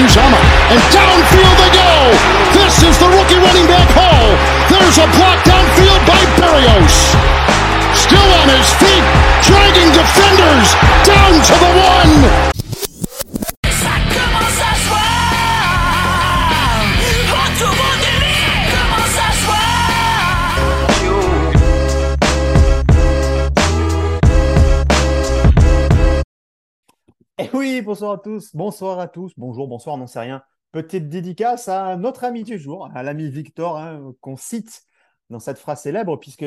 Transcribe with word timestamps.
Uzama. 0.00 0.40
And 0.72 0.80
downfield 0.88 1.56
they 1.60 1.72
go. 1.76 1.92
This 2.56 2.80
is 2.82 2.96
the 2.96 3.08
rookie 3.12 3.36
running 3.36 3.66
back 3.68 3.88
Hall. 3.92 4.32
There's 4.72 4.96
a 4.96 5.08
block 5.18 5.44
downfield 5.44 6.00
by 6.08 6.20
Barrios. 6.40 6.96
Still 7.92 8.30
on 8.40 8.48
his 8.48 8.68
feet, 8.80 9.04
dragging 9.44 9.92
defenders 9.92 10.68
down 11.04 11.32
to 11.44 11.54
the 11.60 11.72
one. 11.76 12.51
Bonsoir 27.80 28.12
à 28.12 28.18
tous, 28.18 28.54
bonsoir 28.54 28.98
à 28.98 29.08
tous, 29.08 29.32
bonjour, 29.38 29.66
bonsoir, 29.66 29.96
n'en 29.96 30.06
sais 30.06 30.20
rien. 30.20 30.42
Petite 30.72 31.08
dédicace 31.08 31.68
à 31.68 31.96
notre 31.96 32.24
ami 32.24 32.44
du 32.44 32.58
jour, 32.58 32.90
à 32.94 33.02
l'ami 33.02 33.30
Victor, 33.30 33.78
hein, 33.78 34.12
qu'on 34.20 34.36
cite 34.36 34.82
dans 35.30 35.38
cette 35.38 35.58
phrase 35.58 35.80
célèbre, 35.82 36.16
puisque 36.18 36.44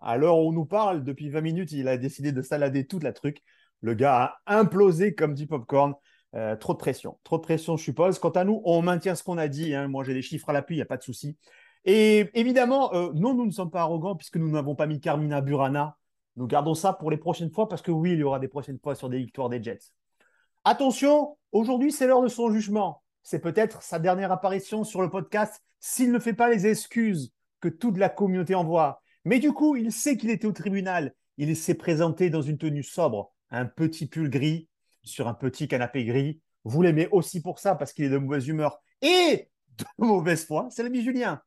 à 0.00 0.16
l'heure 0.16 0.38
où 0.38 0.48
on 0.48 0.52
nous 0.52 0.64
parle, 0.64 1.02
depuis 1.02 1.28
20 1.30 1.40
minutes, 1.40 1.72
il 1.72 1.88
a 1.88 1.96
décidé 1.96 2.30
de 2.30 2.42
salader 2.42 2.86
toute 2.86 3.02
la 3.02 3.12
truc. 3.12 3.42
Le 3.80 3.94
gars 3.94 4.36
a 4.46 4.58
implosé 4.58 5.14
comme 5.14 5.34
du 5.34 5.46
popcorn. 5.46 5.94
Euh, 6.34 6.56
trop 6.56 6.72
de 6.72 6.78
pression, 6.78 7.18
trop 7.24 7.36
de 7.36 7.42
pression, 7.42 7.76
je 7.76 7.82
suppose. 7.82 8.18
Quant 8.18 8.30
à 8.30 8.44
nous, 8.44 8.62
on 8.64 8.80
maintient 8.80 9.14
ce 9.14 9.22
qu'on 9.22 9.38
a 9.38 9.48
dit. 9.48 9.74
hein. 9.74 9.88
Moi, 9.88 10.04
j'ai 10.04 10.14
des 10.14 10.22
chiffres 10.22 10.48
à 10.48 10.52
l'appui, 10.52 10.76
il 10.76 10.78
n'y 10.78 10.82
a 10.82 10.86
pas 10.86 10.96
de 10.96 11.02
souci. 11.02 11.36
Et 11.84 12.30
évidemment, 12.34 12.94
euh, 12.94 13.10
non, 13.14 13.34
nous 13.34 13.44
ne 13.44 13.50
sommes 13.50 13.70
pas 13.70 13.80
arrogants 13.82 14.16
puisque 14.16 14.36
nous 14.36 14.50
n'avons 14.50 14.74
pas 14.74 14.86
mis 14.86 15.00
Carmina 15.00 15.40
Burana. 15.40 15.98
Nous 16.36 16.46
gardons 16.46 16.74
ça 16.74 16.92
pour 16.94 17.10
les 17.10 17.18
prochaines 17.18 17.50
fois 17.50 17.68
parce 17.68 17.82
que 17.82 17.90
oui, 17.90 18.12
il 18.12 18.18
y 18.20 18.22
aura 18.22 18.38
des 18.38 18.48
prochaines 18.48 18.78
fois 18.78 18.94
sur 18.94 19.10
des 19.10 19.18
victoires 19.18 19.48
des 19.50 19.62
Jets. 19.62 19.92
Attention, 20.64 21.36
aujourd'hui, 21.50 21.90
c'est 21.90 22.06
l'heure 22.06 22.22
de 22.22 22.28
son 22.28 22.52
jugement. 22.52 23.02
C'est 23.24 23.40
peut-être 23.40 23.82
sa 23.82 23.98
dernière 23.98 24.30
apparition 24.30 24.84
sur 24.84 25.02
le 25.02 25.10
podcast 25.10 25.60
s'il 25.80 26.12
ne 26.12 26.20
fait 26.20 26.34
pas 26.34 26.48
les 26.48 26.68
excuses 26.68 27.32
que 27.60 27.68
toute 27.68 27.98
la 27.98 28.08
communauté 28.08 28.54
envoie. 28.54 29.02
Mais 29.24 29.40
du 29.40 29.50
coup, 29.50 29.74
il 29.74 29.90
sait 29.90 30.16
qu'il 30.16 30.30
était 30.30 30.46
au 30.46 30.52
tribunal. 30.52 31.14
Il 31.36 31.56
s'est 31.56 31.74
présenté 31.74 32.30
dans 32.30 32.42
une 32.42 32.58
tenue 32.58 32.84
sobre, 32.84 33.32
un 33.50 33.66
petit 33.66 34.06
pull 34.06 34.30
gris 34.30 34.68
sur 35.02 35.26
un 35.26 35.34
petit 35.34 35.66
canapé 35.66 36.04
gris. 36.04 36.40
Vous 36.62 36.80
l'aimez 36.80 37.08
aussi 37.10 37.42
pour 37.42 37.58
ça 37.58 37.74
parce 37.74 37.92
qu'il 37.92 38.04
est 38.04 38.10
de 38.10 38.18
mauvaise 38.18 38.46
humeur 38.46 38.80
et 39.00 39.48
de 39.78 39.84
mauvaise 39.98 40.46
foi. 40.46 40.68
C'est 40.70 40.84
l'ami 40.84 41.02
Julien. 41.02 41.42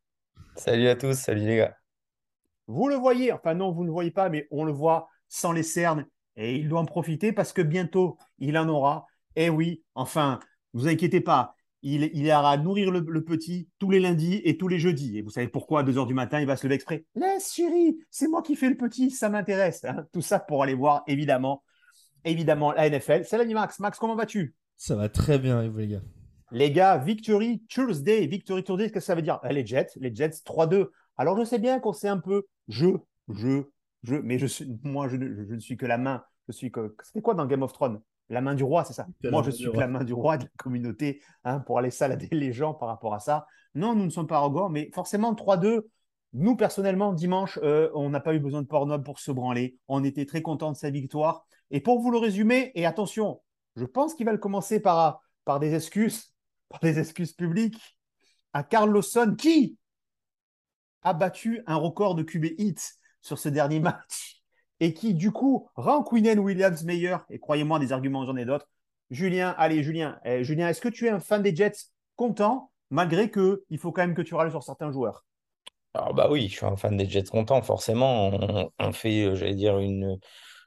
Salut 0.58 0.90
à 0.90 0.96
tous, 0.98 1.14
salut 1.14 1.46
les 1.46 1.58
gars. 1.58 1.78
Vous 2.68 2.90
le 2.90 2.96
voyez, 2.96 3.32
enfin 3.32 3.54
non, 3.54 3.72
vous 3.72 3.84
ne 3.84 3.88
le 3.88 3.94
voyez 3.94 4.12
pas, 4.12 4.28
mais 4.28 4.46
on 4.52 4.66
le 4.66 4.74
voit 4.74 5.08
sans 5.30 5.54
les 5.54 5.64
cernes 5.64 6.06
et 6.38 6.56
il 6.56 6.70
doit 6.70 6.80
en 6.82 6.86
profiter 6.86 7.32
parce 7.34 7.54
que 7.54 7.62
bientôt 7.62 8.18
il 8.40 8.58
en 8.58 8.68
aura. 8.70 9.06
Et 9.36 9.50
oui, 9.50 9.84
enfin, 9.96 10.40
ne 10.74 10.80
vous 10.80 10.88
inquiétez 10.88 11.22
pas, 11.22 11.56
il, 11.82 12.10
il 12.14 12.26
ira 12.26 12.58
nourrir 12.58 12.92
le, 12.92 13.00
le 13.08 13.24
petit 13.24 13.70
tous 13.80 13.90
les 13.92 14.00
lundis 14.00 14.42
et 14.44 14.58
tous 14.58 14.68
les 14.68 14.80
jeudis. 14.80 15.18
Et 15.18 15.22
vous 15.22 15.30
savez 15.30 15.48
pourquoi 15.48 15.82
à 15.82 15.84
2h 15.84 16.06
du 16.08 16.14
matin, 16.14 16.40
il 16.40 16.48
va 16.48 16.56
se 16.56 16.66
lever 16.66 16.76
exprès 16.76 17.06
Laisse 17.16 17.54
chérie, 17.54 17.98
c'est 18.10 18.28
moi 18.28 18.42
qui 18.42 18.56
fais 18.56 18.70
le 18.70 18.78
petit, 18.78 19.12
ça 19.12 19.30
m'intéresse. 19.30 19.84
hein. 19.86 20.06
Tout 20.14 20.22
ça 20.22 20.40
pour 20.40 20.64
aller 20.64 20.74
voir 20.74 21.04
évidemment, 21.08 21.64
évidemment 22.24 22.72
la 22.72 22.90
NFL. 22.90 23.26
Salut 23.26 23.54
Max, 23.54 23.80
Max, 23.80 24.00
comment 24.00 24.16
vas-tu? 24.16 24.56
Ça 24.78 24.96
va 24.96 25.10
très 25.10 25.38
bien, 25.40 25.68
vous 25.70 25.78
les 25.78 25.88
gars. 25.88 26.02
les 26.52 26.72
gars, 26.72 26.98
Victory 26.98 27.64
Tuesday, 27.70 28.26
Victory 28.28 28.64
Tuesday, 28.64 28.86
qu'est-ce 28.86 28.94
que 28.94 29.00
ça 29.00 29.16
veut 29.16 29.22
dire? 29.22 29.40
Eh, 29.50 29.54
Les 29.54 29.66
Jets, 29.66 29.88
les 29.98 30.14
Jets 30.14 30.42
3-2. 30.46 30.90
Alors 31.18 31.38
je 31.38 31.44
sais 31.46 31.60
bien 31.60 31.80
qu'on 31.80 31.94
sait 31.94 32.08
un 32.10 32.18
peu 32.20 32.46
je, 32.68 32.88
je, 33.30 33.64
je, 34.06 34.16
mais 34.16 34.38
je 34.40 34.46
suis, 34.46 34.68
moi 34.84 35.08
je, 35.08 35.18
ne- 35.18 35.46
je 35.46 35.54
ne 35.54 35.60
suis 35.60 35.78
que 35.78 35.86
la 35.86 35.98
main. 35.98 36.24
Je 36.48 36.54
suis 36.54 36.72
que. 36.72 36.96
C'était 37.04 37.22
quoi 37.22 37.34
dans 37.34 37.46
Game 37.46 37.64
of 37.64 37.74
Thrones? 37.74 38.02
La 38.30 38.42
main 38.42 38.56
du 38.56 38.64
roi, 38.64 38.84
c'est 38.84 38.94
ça? 38.94 39.08
Moi 39.24 39.44
je 39.44 39.52
suis 39.52 39.72
que 39.72 39.78
la 39.78 39.88
main 39.88 40.04
du 40.04 40.14
roi 40.14 40.38
de 40.38 40.44
la 40.44 40.50
communauté 40.58 41.22
hein, 41.44 41.60
pour 41.60 41.78
aller 41.78 41.92
salader 41.92 42.28
les 42.32 42.54
gens 42.54 42.74
par 42.74 42.88
rapport 42.90 43.14
à 43.14 43.20
ça. 43.20 43.46
Non, 43.76 43.94
nous 43.96 44.06
ne 44.06 44.10
sommes 44.10 44.28
pas 44.28 44.38
arrogants, 44.38 44.70
mais 44.70 44.90
forcément 44.94 45.34
3-2. 45.34 45.82
Nous, 46.34 46.56
personnellement, 46.56 47.14
dimanche, 47.14 47.60
euh, 47.64 47.90
on 47.94 48.10
n'a 48.10 48.20
pas 48.20 48.34
eu 48.36 48.40
besoin 48.40 48.62
de 48.62 48.68
Pornhub 48.68 49.04
pour 49.04 49.20
se 49.20 49.32
branler. 49.32 49.78
On 49.88 50.04
était 50.04 50.26
très 50.26 50.42
contents 50.42 50.72
de 50.72 50.78
sa 50.78 50.90
victoire. 50.90 51.46
Et 51.72 51.80
pour 51.80 52.02
vous 52.02 52.12
le 52.12 52.18
résumer, 52.18 52.72
et 52.76 52.86
attention, 52.86 53.42
je 53.76 53.86
pense 53.86 54.14
qu'il 54.14 54.26
va 54.26 54.32
le 54.32 54.38
commencer 54.38 54.80
par, 54.80 55.22
par 55.46 55.60
des 55.60 55.76
excuses, 55.76 56.34
par 56.70 56.80
des 56.80 57.00
excuses 57.00 57.34
publiques 57.34 57.98
à 58.54 58.64
Carl 58.64 58.90
Lawson 58.92 59.36
qui 59.38 59.78
a 61.04 61.14
battu 61.14 61.62
un 61.68 61.76
record 61.76 62.16
de 62.16 62.24
QB 62.24 62.46
hits 62.58 62.98
sur 63.26 63.40
ce 63.40 63.50
dernier 63.50 63.80
match 63.80 64.42
et 64.80 64.94
qui, 64.94 65.14
du 65.14 65.32
coup, 65.32 65.70
rend 65.76 66.04
Quinnen 66.04 66.40
Williams 66.40 66.84
meilleur. 66.84 67.26
Et 67.30 67.40
croyez-moi, 67.40 67.80
des 67.80 67.92
arguments, 67.92 68.26
j'en 68.26 68.36
ai 68.36 68.46
d'autres. 68.46 68.70
Julien, 69.10 69.56
allez, 69.58 69.84
Julien, 69.84 70.20
eh, 70.26 70.44
Julien, 70.44 70.70
est-ce 70.70 70.82
que 70.82 70.90
tu 70.90 71.08
es 71.08 71.10
un 71.10 71.20
fan 71.20 71.42
des 71.42 71.56
Jets 71.56 71.92
content, 72.16 72.72
malgré 72.90 73.30
que 73.30 73.64
il 73.70 73.78
faut 73.78 73.92
quand 73.92 74.02
même 74.02 74.16
que 74.16 74.22
tu 74.22 74.36
râles 74.36 74.52
sur 74.52 74.64
certains 74.64 74.92
joueurs? 74.92 75.26
Alors 75.94 76.14
bah 76.14 76.28
oui, 76.30 76.50
je 76.50 76.58
suis 76.58 76.66
un 76.66 76.76
fan 76.76 76.98
des 76.98 77.10
Jets 77.10 77.24
content, 77.24 77.62
forcément. 77.62 78.32
On, 78.80 78.92
fait, 78.92 79.26
euh, 79.26 79.36
j'allais 79.36 79.56
dire, 79.56 79.80
une, 79.80 80.18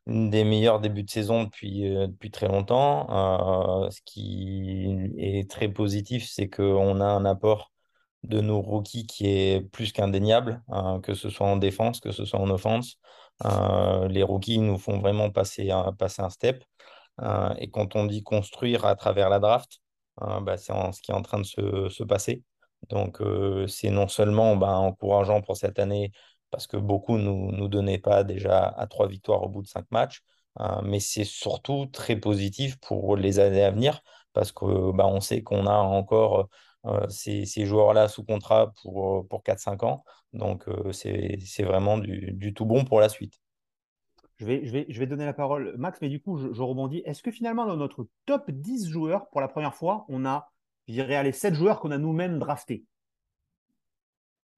des 0.07 0.45
meilleurs 0.45 0.81
débuts 0.81 1.03
de 1.03 1.11
saison 1.11 1.45
depuis, 1.45 1.87
euh, 1.95 2.09
très 2.33 2.49
longtemps. 2.49 3.85
Euh, 3.85 3.91
ce 3.91 4.01
qui 4.05 5.13
est 5.19 5.51
très 5.51 5.69
positif, 5.69 6.27
c'est 6.29 6.49
qu'on 6.49 7.01
a 7.01 7.07
un 7.07 7.25
apport 7.25 7.73
de 8.25 8.41
nos 8.41 8.61
rookies 8.61 9.07
qui 9.07 9.27
est 9.27 9.61
plus 9.61 9.93
qu'indéniable, 9.93 10.63
hein, 10.69 11.01
que 11.03 11.15
ce 11.15 11.31
soit 11.31 11.47
en 11.47 11.57
défense, 11.57 12.01
que 12.01 12.11
ce 12.11 12.25
soit 12.25 12.41
en 12.41 12.51
offense. 12.51 12.97
Euh, 13.45 14.09
les 14.09 14.23
rookies 14.23 14.59
nous 14.59 14.79
font 14.79 14.99
vraiment 14.99 15.31
passer 15.31 15.71
un, 15.71 15.93
passer 15.93 16.23
un 16.23 16.31
step. 16.31 16.65
Euh, 17.21 17.55
et 17.59 17.71
quand 17.71 17.97
on 17.97 18.05
dit 18.07 18.23
construire 18.23 18.85
à 18.85 18.95
travers 18.97 19.29
la 19.29 19.39
draft, 19.39 19.79
euh, 20.23 20.41
bah, 20.41 20.57
c'est 20.57 20.73
ce 20.93 21.01
qui 21.03 21.11
est 21.11 21.15
en 21.15 21.23
train 21.23 21.39
de 21.39 21.45
se, 21.45 21.89
se 21.89 22.05
passer. 22.05 22.43
Donc, 22.91 23.21
euh, 23.21 23.67
c'est 23.67 23.91
non 23.91 24.09
seulement 24.09 24.57
ben, 24.57 24.75
encourageant 24.75 25.41
pour 25.41 25.57
cette 25.57 25.79
année, 25.79 26.13
parce 26.51 26.67
que 26.67 26.77
beaucoup 26.77 27.19
nous 27.19 27.53
nous 27.53 27.69
donnaient 27.69 27.99
pas 27.99 28.25
déjà 28.25 28.67
à 28.67 28.87
trois 28.87 29.09
victoires 29.09 29.43
au 29.43 29.49
bout 29.49 29.63
de 29.63 29.69
cinq 29.69 29.85
matchs, 29.91 30.23
mais 30.83 30.99
c'est 30.99 31.25
surtout 31.25 31.87
très 31.87 32.17
positif 32.17 32.81
pour 32.81 33.17
les 33.17 33.39
années 33.39 33.63
à 33.63 33.71
venir, 33.71 34.01
parce 34.33 34.51
que 34.51 34.93
ben, 34.93 35.05
on 35.07 35.21
sait 35.21 35.43
qu'on 35.43 35.67
a 35.67 35.75
encore 35.77 36.49
ces, 37.09 37.45
ces 37.47 37.67
joueurs-là 37.67 38.09
sous 38.09 38.25
contrat 38.25 38.73
pour, 38.83 39.27
pour 39.29 39.43
4-5 39.43 39.85
ans. 39.85 40.05
Donc, 40.33 40.69
euh, 40.69 40.93
c'est, 40.93 41.39
c'est 41.45 41.63
vraiment 41.65 41.99
du, 41.99 42.33
du 42.33 42.55
tout 42.55 42.65
bon 42.67 42.85
pour 42.85 43.01
la 43.01 43.09
suite. 43.09 43.35
je 44.39 44.47
vais, 44.47 44.65
je, 44.65 44.73
vais, 44.73 44.87
je 44.89 44.99
vais 44.99 45.07
donner 45.07 45.25
la 45.27 45.33
parole, 45.33 45.75
Max, 45.77 46.01
mais 46.01 46.09
du 46.09 46.21
coup, 46.21 46.39
je, 46.39 46.53
je 46.53 46.63
rebondis. 46.63 47.03
Est-ce 47.05 47.23
que 47.23 47.31
finalement, 47.31 47.67
dans 47.67 47.77
notre 47.77 48.09
top 48.27 48.51
10 48.51 48.89
joueurs, 48.89 49.29
pour 49.31 49.41
la 49.41 49.49
première 49.49 49.75
fois, 49.75 50.05
on 50.09 50.25
a, 50.25 50.51
je 50.87 50.93
dirais, 50.95 51.17
allez, 51.17 51.33
7 51.33 51.55
joueurs 51.55 51.81
qu'on 51.81 51.91
a 51.91 51.99
nous-mêmes 51.99 52.39
draftés? 52.39 52.85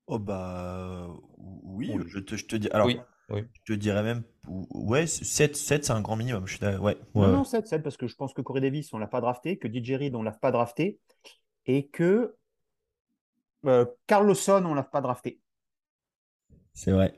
Oh 0.06 0.19
bah 0.19 1.06
oui, 1.38 1.94
Oui. 1.94 2.04
je 2.08 2.19
te, 2.19 2.37
je 2.37 2.47
te 2.47 2.56
dis. 2.56 2.69
Alors, 2.70 2.88
Oui, 2.88 3.06
oui. 3.28 3.44
je 3.66 3.75
te 3.75 3.78
dirais 3.78 4.02
même. 4.02 4.25
Ouais, 4.48 5.06
7, 5.06 5.56
7 5.56 5.84
c'est 5.84 5.92
un 5.92 6.00
grand 6.00 6.16
minimum. 6.16 6.47
Je 6.47 6.52
suis 6.52 6.60
d'accord. 6.60 6.82
Ouais, 6.84 6.98
ouais, 7.14 7.26
Non, 7.26 7.31
non, 7.31 7.44
7, 7.44 7.66
7, 7.69 7.82
parce 7.82 7.97
que 7.97 8.06
je 8.06 8.14
pense 8.16 8.32
que 8.34 8.41
Corey 8.42 8.60
Davis, 8.60 8.92
on 8.92 8.97
ne 8.97 9.02
l'a 9.02 9.08
pas 9.08 9.20
drafté, 9.20 9.58
que 9.58 9.69
DJ 9.69 9.92
Reed, 9.97 10.14
on 10.14 10.20
ne 10.20 10.25
l'a 10.25 10.32
pas 10.32 10.50
drafté, 10.52 10.98
et 11.66 11.88
que 11.88 12.34
euh, 13.66 13.84
Carl 14.06 14.26
Lawson, 14.26 14.62
on 14.65 14.71
ne 14.71 14.75
l'a 14.76 14.82
pas 14.82 15.00
drafté. 15.00 15.41
c'est 16.72 16.93
vrai. 16.93 17.15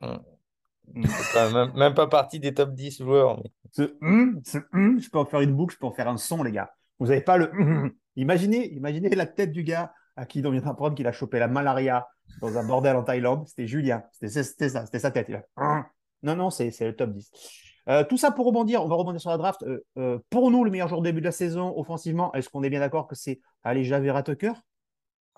Pas- 0.00 1.50
même, 1.52 1.72
même 1.76 1.94
pas 1.94 2.06
partie 2.06 2.38
des 2.40 2.54
top 2.54 2.72
10 2.72 2.98
joueurs. 2.98 3.38
mais- 3.42 3.50
Ce 3.72 3.82
ce 4.44 4.58
hum, 4.72 5.00
je 5.00 5.10
peux 5.10 5.18
en 5.18 5.26
faire 5.26 5.40
une 5.40 5.54
boucle, 5.54 5.74
je 5.74 5.78
peux 5.78 5.86
en 5.86 5.92
faire 5.92 6.08
un 6.08 6.16
son, 6.16 6.42
les 6.42 6.52
gars. 6.52 6.72
Vous 6.98 7.06
n'avez 7.08 7.20
pas 7.20 7.36
le. 7.36 7.50
Imaginez, 8.16 8.72
imaginez 8.72 9.10
la 9.10 9.26
tête 9.26 9.52
du 9.52 9.62
gars 9.64 9.92
à 10.16 10.24
qui 10.24 10.42
on 10.46 10.50
vient 10.50 10.62
d'apprendre 10.62 10.94
qu'il 10.94 11.06
a 11.06 11.12
chopé 11.12 11.38
la 11.38 11.48
malaria 11.48 12.08
dans 12.40 12.56
un 12.56 12.66
bordel 12.66 12.96
en 12.96 13.02
Thaïlande. 13.02 13.46
C'était 13.46 13.66
Julien. 13.66 14.04
C'était 14.12 14.68
ça, 14.70 14.86
c'était 14.86 14.98
sa 14.98 15.10
tête. 15.10 15.26
Il 15.28 15.34
a. 15.34 15.44
Non, 16.22 16.34
non, 16.36 16.50
c'est 16.50 16.70
c'est 16.70 16.86
le 16.86 16.96
top 16.96 17.10
10. 17.12 17.30
Euh, 17.88 18.04
tout 18.04 18.16
ça 18.16 18.30
pour 18.30 18.46
rebondir, 18.46 18.82
on 18.82 18.88
va 18.88 18.96
rebondir 18.96 19.20
sur 19.20 19.30
la 19.30 19.38
draft. 19.38 19.62
Euh, 19.62 19.84
euh, 19.98 20.18
pour 20.30 20.50
nous, 20.50 20.64
le 20.64 20.70
meilleur 20.70 20.88
joueur 20.88 21.00
de 21.00 21.06
début 21.06 21.20
de 21.20 21.26
la 21.26 21.32
saison, 21.32 21.72
offensivement, 21.76 22.32
est-ce 22.34 22.48
qu'on 22.48 22.62
est 22.62 22.70
bien 22.70 22.80
d'accord 22.80 23.06
que 23.06 23.14
c'est 23.14 23.40
allez, 23.62 23.84
Javera 23.84 24.22
Tucker? 24.22 24.52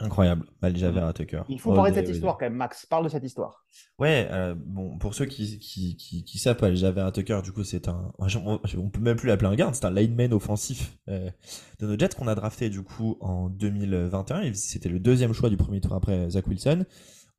Incroyable. 0.01 0.47
Malja 0.63 0.93
Vera 0.93 1.13
Tucker. 1.13 1.43
Il 1.49 1.59
faut 1.59 1.73
parler 1.75 1.91
de 1.91 1.97
day, 1.97 2.07
cette 2.07 2.15
histoire 2.15 2.39
quand 2.39 2.47
même, 2.47 2.55
Max. 2.55 2.87
Parle 2.87 3.05
de 3.05 3.09
cette 3.09 3.25
histoire. 3.25 3.65
Ouais, 3.99 4.29
euh, 4.31 4.55
bon, 4.57 4.97
pour 4.97 5.13
ceux 5.13 5.27
qui, 5.27 5.59
qui, 5.59 5.97
qui, 5.97 6.23
qui 6.23 6.39
savent 6.39 6.59
Malja 6.63 6.93
Vera 6.93 7.11
Tucker, 7.11 7.41
du 7.43 7.51
coup, 7.51 7.65
c'est 7.65 7.89
un. 7.89 8.13
On, 8.19 8.61
on 8.77 8.91
peut 8.91 9.01
même 9.01 9.17
plus 9.17 9.27
l'appeler 9.27 9.51
un 9.51 9.57
garde, 9.57 9.75
c'est 9.75 9.85
un 9.85 9.91
lineman 9.91 10.33
offensif 10.33 10.97
de 11.09 11.87
nos 11.87 11.99
Jets 11.99 12.11
qu'on 12.17 12.29
a 12.29 12.37
drafté, 12.37 12.71
du 12.71 12.83
coup, 12.85 13.17
en 13.21 13.49
2021. 13.49 14.43
Et 14.43 14.55
C'était 14.55 14.89
le 14.89 15.01
deuxième 15.01 15.33
choix 15.33 15.51
du 15.51 15.57
premier 15.57 15.81
tour 15.81 15.95
après 15.95 16.31
Zach 16.31 16.47
Wilson. 16.47 16.85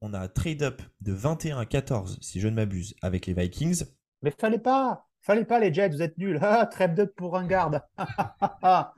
On 0.02 0.14
a 0.14 0.28
trade 0.28 0.64
up 0.64 0.82
de 1.00 1.14
21 1.14 1.60
à 1.60 1.66
14, 1.66 2.18
si 2.22 2.42
je 2.42 2.48
ne 2.50 2.56
m'abuse, 2.56 2.94
avec 3.02 3.26
les 3.26 3.34
Vikings. 3.34 3.86
Mais 4.22 4.32
fallait 4.32 4.60
pas, 4.60 5.06
fallait 5.22 5.46
pas 5.46 5.60
les 5.60 5.74
Jets, 5.74 5.90
vous 5.90 6.02
êtes 6.02 6.18
nuls. 6.18 6.40
Ah, 6.42 6.66
trap 6.66 6.96
de 6.96 7.06
pour 7.06 7.38
un 7.38 7.46
garde. 7.48 7.82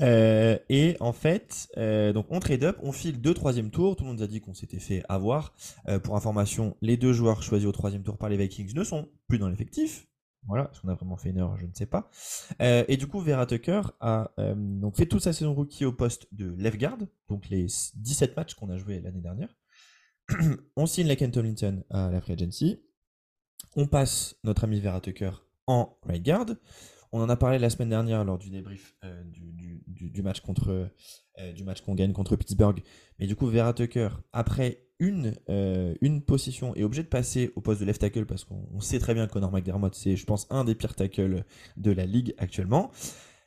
Euh, 0.00 0.58
et 0.68 0.96
en 0.98 1.12
fait, 1.12 1.68
euh, 1.76 2.12
donc 2.12 2.26
on 2.30 2.40
trade 2.40 2.64
up, 2.64 2.78
on 2.82 2.92
file 2.92 3.20
deux 3.20 3.34
troisième 3.34 3.70
tours. 3.70 3.94
Tout 3.94 4.04
le 4.04 4.10
monde 4.10 4.22
a 4.22 4.26
dit 4.26 4.40
qu'on 4.40 4.54
s'était 4.54 4.80
fait 4.80 5.02
avoir. 5.08 5.54
Euh, 5.88 5.98
pour 5.98 6.16
information, 6.16 6.76
les 6.80 6.96
deux 6.96 7.12
joueurs 7.12 7.42
choisis 7.42 7.68
au 7.68 7.72
troisième 7.72 8.02
tour 8.02 8.18
par 8.18 8.28
les 8.28 8.36
Vikings 8.36 8.74
ne 8.74 8.82
sont 8.82 9.08
plus 9.28 9.38
dans 9.38 9.48
l'effectif. 9.48 10.06
Voilà, 10.46 10.70
est-ce 10.72 10.80
qu'on 10.80 10.88
a 10.88 10.94
vraiment 10.94 11.16
fait 11.16 11.30
une 11.30 11.38
erreur? 11.38 11.56
Je 11.58 11.66
ne 11.66 11.72
sais 11.72 11.86
pas. 11.86 12.10
Et 12.60 12.96
du 12.96 13.06
coup, 13.06 13.20
Vera 13.20 13.46
Tucker 13.46 13.80
a 14.00 14.30
fait 14.94 15.06
toute 15.06 15.22
sa 15.22 15.32
saison 15.32 15.54
rookie 15.54 15.86
au 15.86 15.92
poste 15.92 16.26
de 16.32 16.54
left 16.58 16.78
guard, 16.78 16.98
donc 17.28 17.48
les 17.48 17.66
17 17.94 18.36
matchs 18.36 18.54
qu'on 18.54 18.68
a 18.68 18.76
joués 18.76 19.00
l'année 19.00 19.22
dernière. 19.22 19.56
on 20.76 20.86
signe 20.86 21.06
la 21.06 21.16
Ken 21.16 21.30
Tomlinson 21.30 21.82
à 21.88 22.10
la 22.10 22.20
Free 22.20 22.34
Agency. 22.34 22.82
On 23.76 23.86
passe 23.86 24.36
notre 24.44 24.64
ami 24.64 24.80
Vera 24.80 25.00
Tucker 25.00 25.30
en 25.66 25.96
right 26.04 26.22
guard. 26.22 26.46
On 27.12 27.20
en 27.20 27.28
a 27.28 27.36
parlé 27.36 27.58
la 27.58 27.70
semaine 27.70 27.90
dernière 27.90 28.24
lors 28.24 28.38
du 28.38 28.50
débrief 28.50 28.96
euh, 29.04 29.22
du, 29.86 30.22
match 30.22 30.40
contre 30.40 30.90
euh, 31.38 31.52
du 31.52 31.62
match 31.62 31.80
qu'on 31.82 31.94
gagne 31.94 32.12
contre 32.12 32.36
Pittsburgh. 32.36 32.82
Mais 33.18 33.26
du 33.26 33.36
coup, 33.36 33.46
Vera 33.46 33.72
Tucker, 33.72 34.08
après 34.32 34.84
une, 34.98 35.34
euh, 35.48 35.94
une 36.00 36.22
position, 36.22 36.74
est 36.74 36.82
obligé 36.82 37.02
de 37.02 37.08
passer 37.08 37.52
au 37.56 37.60
poste 37.60 37.80
de 37.80 37.86
left 37.86 38.00
tackle 38.00 38.26
parce 38.26 38.44
qu'on 38.44 38.68
on 38.72 38.80
sait 38.80 38.98
très 38.98 39.14
bien 39.14 39.26
que 39.26 39.32
Connor 39.32 39.52
McDermott, 39.52 39.94
c'est, 39.94 40.16
je 40.16 40.24
pense, 40.24 40.46
un 40.50 40.64
des 40.64 40.74
pires 40.74 40.94
tackles 40.94 41.44
de 41.76 41.90
la 41.90 42.06
ligue 42.06 42.34
actuellement. 42.38 42.90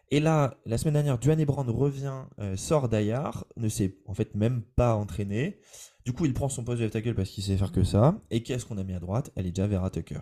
Et 0.09 0.19
là, 0.21 0.55
la 0.65 0.77
semaine 0.77 0.93
dernière, 0.93 1.17
Duane 1.17 1.43
Brown 1.43 1.69
revient, 1.69 2.23
euh, 2.39 2.55
sort 2.55 2.87
d'Ayar, 2.87 3.45
ne 3.57 3.67
s'est 3.67 3.97
en 4.05 4.13
fait 4.13 4.35
même 4.35 4.61
pas 4.61 4.95
entraîné. 4.95 5.59
Du 6.07 6.13
coup, 6.13 6.23
il 6.23 6.33
prend 6.33 6.47
son 6.47 6.63
poste 6.63 6.79
de 6.79 6.85
left 6.85 6.93
tackle 6.93 7.15
parce 7.15 7.29
qu'il 7.29 7.43
sait 7.43 7.57
faire 7.57 7.73
que 7.73 7.83
ça. 7.83 8.17
Et 8.29 8.41
qu'est-ce 8.41 8.65
qu'on 8.65 8.77
a 8.77 8.83
mis 8.85 8.93
à 8.93 8.99
droite? 9.01 9.29
Elle 9.35 9.45
est 9.45 9.51
déjà 9.51 9.67
Vera 9.67 9.89
Tucker. 9.89 10.21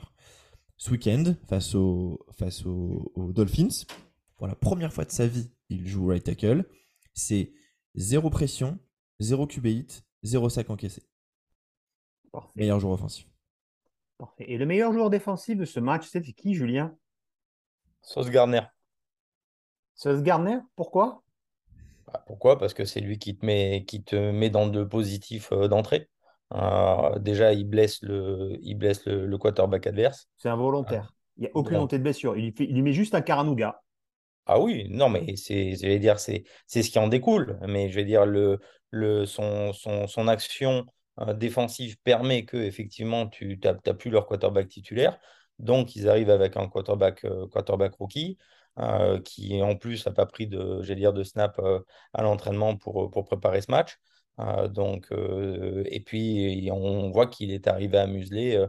Ce 0.78 0.90
week-end, 0.90 1.36
face, 1.48 1.76
au, 1.76 2.26
face 2.32 2.66
aux, 2.66 3.12
aux 3.14 3.32
Dolphins, 3.32 3.86
pour 4.36 4.48
la 4.48 4.56
première 4.56 4.92
fois 4.92 5.06
de 5.06 5.12
sa 5.12 5.28
vie, 5.28 5.52
il 5.70 5.88
joue 5.88 6.08
right 6.08 6.24
tackle. 6.24 6.66
C'est 7.14 7.54
zéro 7.94 8.32
pression, 8.32 8.80
zéro 9.20 9.46
QB 9.46 9.66
hit, 9.68 10.04
zéro 10.24 10.50
sac 10.50 10.72
encaissé. 10.72 11.04
Parfait. 12.32 12.50
Meilleur 12.56 12.80
joueur 12.80 12.94
offensif. 12.94 13.30
Parfait. 14.18 14.46
Et 14.48 14.58
le 14.58 14.66
meilleur 14.66 14.92
joueur 14.92 15.12
défensif 15.12 15.56
de 15.56 15.66
ce 15.66 15.80
match, 15.80 16.08
c'est 16.10 16.24
qui, 16.24 16.56
Julien? 16.56 16.98
Sauce 18.02 18.32
Gardner. 18.32 18.64
Sauce 19.94 20.24
Gardner? 20.24 20.58
Pourquoi? 20.76 21.24
Bah, 22.08 22.24
pourquoi? 22.28 22.58
Parce 22.60 22.74
que 22.74 22.86
c'est 22.86 23.00
lui 23.02 23.18
qui 23.20 23.38
te 23.38 23.46
met, 23.46 23.86
qui 23.88 24.04
te 24.04 24.16
met 24.32 24.50
dans 24.50 24.68
le 24.68 24.88
positif 24.88 25.52
euh, 25.52 25.68
d'entrée. 25.68 26.10
Euh, 26.54 27.18
déjà, 27.20 27.54
il 27.54 27.66
blesse 27.66 28.02
le, 28.04 28.58
il 28.62 28.76
blesse 28.76 29.06
le, 29.06 29.26
le 29.26 29.38
quarterback 29.38 29.88
adverse. 29.88 30.30
C'est 30.38 30.50
involontaire. 30.50 31.14
Il 31.38 31.42
n'y 31.42 31.48
a 31.48 31.52
aucune 31.56 31.78
montée 31.78 31.98
de 31.98 32.04
blessure. 32.04 32.38
Il 32.38 32.46
lui, 32.46 32.52
fait- 32.54 32.66
il 32.66 32.76
lui 32.76 32.82
met 32.82 32.94
juste 32.94 33.16
un 33.16 33.22
Caranouga. 33.22 33.82
Ah 34.48 34.60
oui, 34.60 34.88
non, 34.90 35.10
mais 35.10 35.36
c'est, 35.38 35.76
je 35.76 35.82
vais 35.88 35.98
dire, 36.00 36.20
c'est, 36.20 36.44
c'est 36.68 36.84
ce 36.84 36.92
qui 36.92 37.00
en 37.00 37.08
découle. 37.08 37.58
Mais 37.68 37.90
je 37.90 37.96
vais 37.96 38.06
dire, 38.06 38.26
le, 38.28 38.60
le, 38.92 39.26
son, 39.26 39.74
son, 39.74 40.08
son 40.08 40.28
action 40.28 40.86
euh, 41.20 41.34
défensive 41.34 41.98
permet 42.04 42.46
que, 42.46 42.58
effectivement, 42.58 43.28
tu 43.28 43.60
n'as 43.64 43.74
plus 43.94 44.12
leur 44.12 44.28
quarterback 44.28 44.68
titulaire. 44.68 45.18
Donc, 45.58 45.96
ils 45.96 46.08
arrivent 46.08 46.30
avec 46.30 46.58
un 46.58 46.68
quarterback, 46.70 47.26
euh, 47.26 47.48
quarterback 47.48 47.94
rookie 47.96 48.38
euh, 48.80 49.20
qui, 49.22 49.62
en 49.62 49.76
plus, 49.76 50.06
n'a 50.06 50.12
pas 50.12 50.26
pris 50.26 50.48
de, 50.48 50.82
dire, 50.94 51.14
de 51.14 51.24
snap 51.24 51.58
euh, 51.60 51.80
à 52.14 52.24
l'entraînement 52.24 52.76
pour, 52.76 53.10
pour 53.10 53.26
préparer 53.26 53.62
ce 53.62 53.72
match. 53.72 53.98
Euh, 54.40 54.68
donc, 54.68 55.08
et 55.12 56.02
puis, 56.02 56.70
on 56.72 57.10
voit 57.12 57.28
qu'il 57.28 57.52
est 57.52 57.68
arrivé 57.68 57.98
à 57.98 58.08
museler 58.08 58.64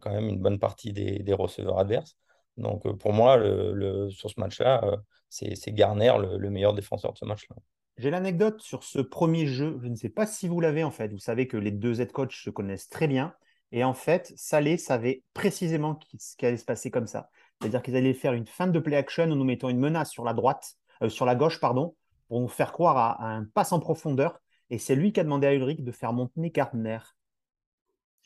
quand 0.00 0.12
même 0.12 0.28
une 0.28 0.38
bonne 0.40 0.58
partie 0.58 0.92
des, 0.92 1.18
des 1.18 1.32
receveurs 1.32 1.78
adverses. 1.78 2.16
Donc, 2.56 2.88
pour 2.98 3.12
moi, 3.12 3.36
le, 3.36 4.10
sur 4.10 4.30
ce 4.30 4.38
match-là, 4.38 4.82
c'est 5.28 5.72
Garner 5.72 6.14
le, 6.20 6.38
le 6.38 6.50
meilleur 6.50 6.74
défenseur 6.74 7.12
de 7.12 7.18
ce 7.18 7.24
match-là. 7.24 7.56
J'ai 7.98 8.10
l'anecdote 8.10 8.60
sur 8.60 8.84
ce 8.84 9.00
premier 9.00 9.46
jeu. 9.46 9.76
Je 9.82 9.88
ne 9.88 9.96
sais 9.96 10.08
pas 10.08 10.24
si 10.24 10.46
vous 10.46 10.60
l'avez 10.60 10.84
en 10.84 10.92
fait. 10.92 11.08
Vous 11.08 11.18
savez 11.18 11.48
que 11.48 11.56
les 11.56 11.72
deux 11.72 12.00
head 12.00 12.12
coachs 12.12 12.30
se 12.32 12.50
connaissent 12.50 12.88
très 12.88 13.08
bien. 13.08 13.34
Et 13.72 13.82
en 13.84 13.92
fait, 13.92 14.32
Salé 14.36 14.78
savait 14.78 15.24
précisément 15.34 15.98
ce 16.16 16.36
qui 16.36 16.46
allait 16.46 16.56
se 16.56 16.64
passer 16.64 16.90
comme 16.90 17.08
ça. 17.08 17.28
C'est-à-dire 17.60 17.82
qu'ils 17.82 17.96
allaient 17.96 18.14
faire 18.14 18.32
une 18.34 18.46
fin 18.46 18.66
de 18.66 18.78
play 18.78 18.96
action 18.96 19.24
en 19.24 19.34
nous 19.36 19.44
mettant 19.44 19.68
une 19.68 19.78
menace 19.80 20.10
sur 20.10 20.24
la 20.24 20.32
droite, 20.34 20.74
euh, 21.02 21.08
sur 21.08 21.26
la 21.26 21.34
gauche, 21.34 21.60
pardon, 21.60 21.94
pour 22.28 22.40
nous 22.40 22.48
faire 22.48 22.72
croire 22.72 22.96
à, 22.96 23.12
à 23.22 23.26
un 23.36 23.44
passe 23.44 23.72
en 23.72 23.80
profondeur. 23.80 24.40
Et 24.70 24.78
c'est 24.78 24.94
lui 24.94 25.12
qui 25.12 25.20
a 25.20 25.24
demandé 25.24 25.46
à 25.46 25.54
Ulrich 25.54 25.82
de 25.82 25.92
faire 25.92 26.12
monter 26.12 26.50
Gardner. 26.50 26.98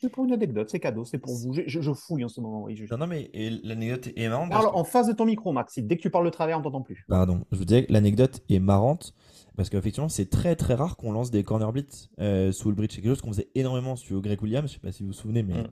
C'est 0.01 0.09
pour 0.09 0.25
une 0.25 0.33
anecdote, 0.33 0.69
c'est 0.69 0.81
cadeau, 0.81 1.05
c'est 1.05 1.17
pour 1.17 1.33
vous. 1.33 1.53
Je, 1.53 1.61
je- 1.65 1.79
je 1.79 1.93
fouille 1.93 2.25
en 2.25 2.27
ce 2.27 2.41
moment. 2.41 2.63
Oui, 2.63 2.75
je- 2.75 2.83
Non, 2.91 2.97
non, 2.97 3.07
mais 3.07 3.31
l'anecdote 3.63 4.09
est 4.17 4.27
marrante. 4.27 4.49
Parle 4.51 4.65
que- 4.71 4.75
en 4.75 4.83
face 4.83 5.07
de 5.07 5.13
ton 5.13 5.23
micro, 5.25 5.53
Max. 5.53 5.79
Dès 5.79 5.95
que 5.95 6.01
tu 6.01 6.09
parles 6.09 6.25
de 6.25 6.29
travers, 6.29 6.59
on 6.59 6.61
t'entend 6.61 6.81
plus. 6.81 7.05
Pardon, 7.07 7.45
je 7.53 7.57
vous 7.57 7.63
disais 7.63 7.85
que 7.85 7.93
l'anecdote 7.93 8.41
est 8.49 8.59
marrante 8.59 9.13
parce 9.55 9.69
qu'effectivement, 9.69 10.09
c'est 10.09 10.29
très 10.29 10.57
très 10.57 10.73
rare 10.73 10.97
qu'on 10.97 11.13
lance 11.13 11.31
des 11.31 11.43
corner 11.43 11.71
blitz 11.71 12.09
euh, 12.19 12.51
sous 12.51 12.67
le 12.69 12.75
bridge. 12.75 12.91
C'est 12.93 13.01
quelque 13.01 13.11
chose 13.11 13.21
qu'on 13.21 13.31
faisait 13.31 13.49
énormément 13.55 13.95
sur 13.95 14.19
Greg 14.21 14.41
Williams, 14.41 14.67
je 14.67 14.73
sais 14.73 14.79
pas 14.81 14.91
si 14.91 15.03
vous 15.03 15.07
vous 15.07 15.13
souvenez, 15.13 15.41
mais 15.41 15.53
Mm. 15.63 15.67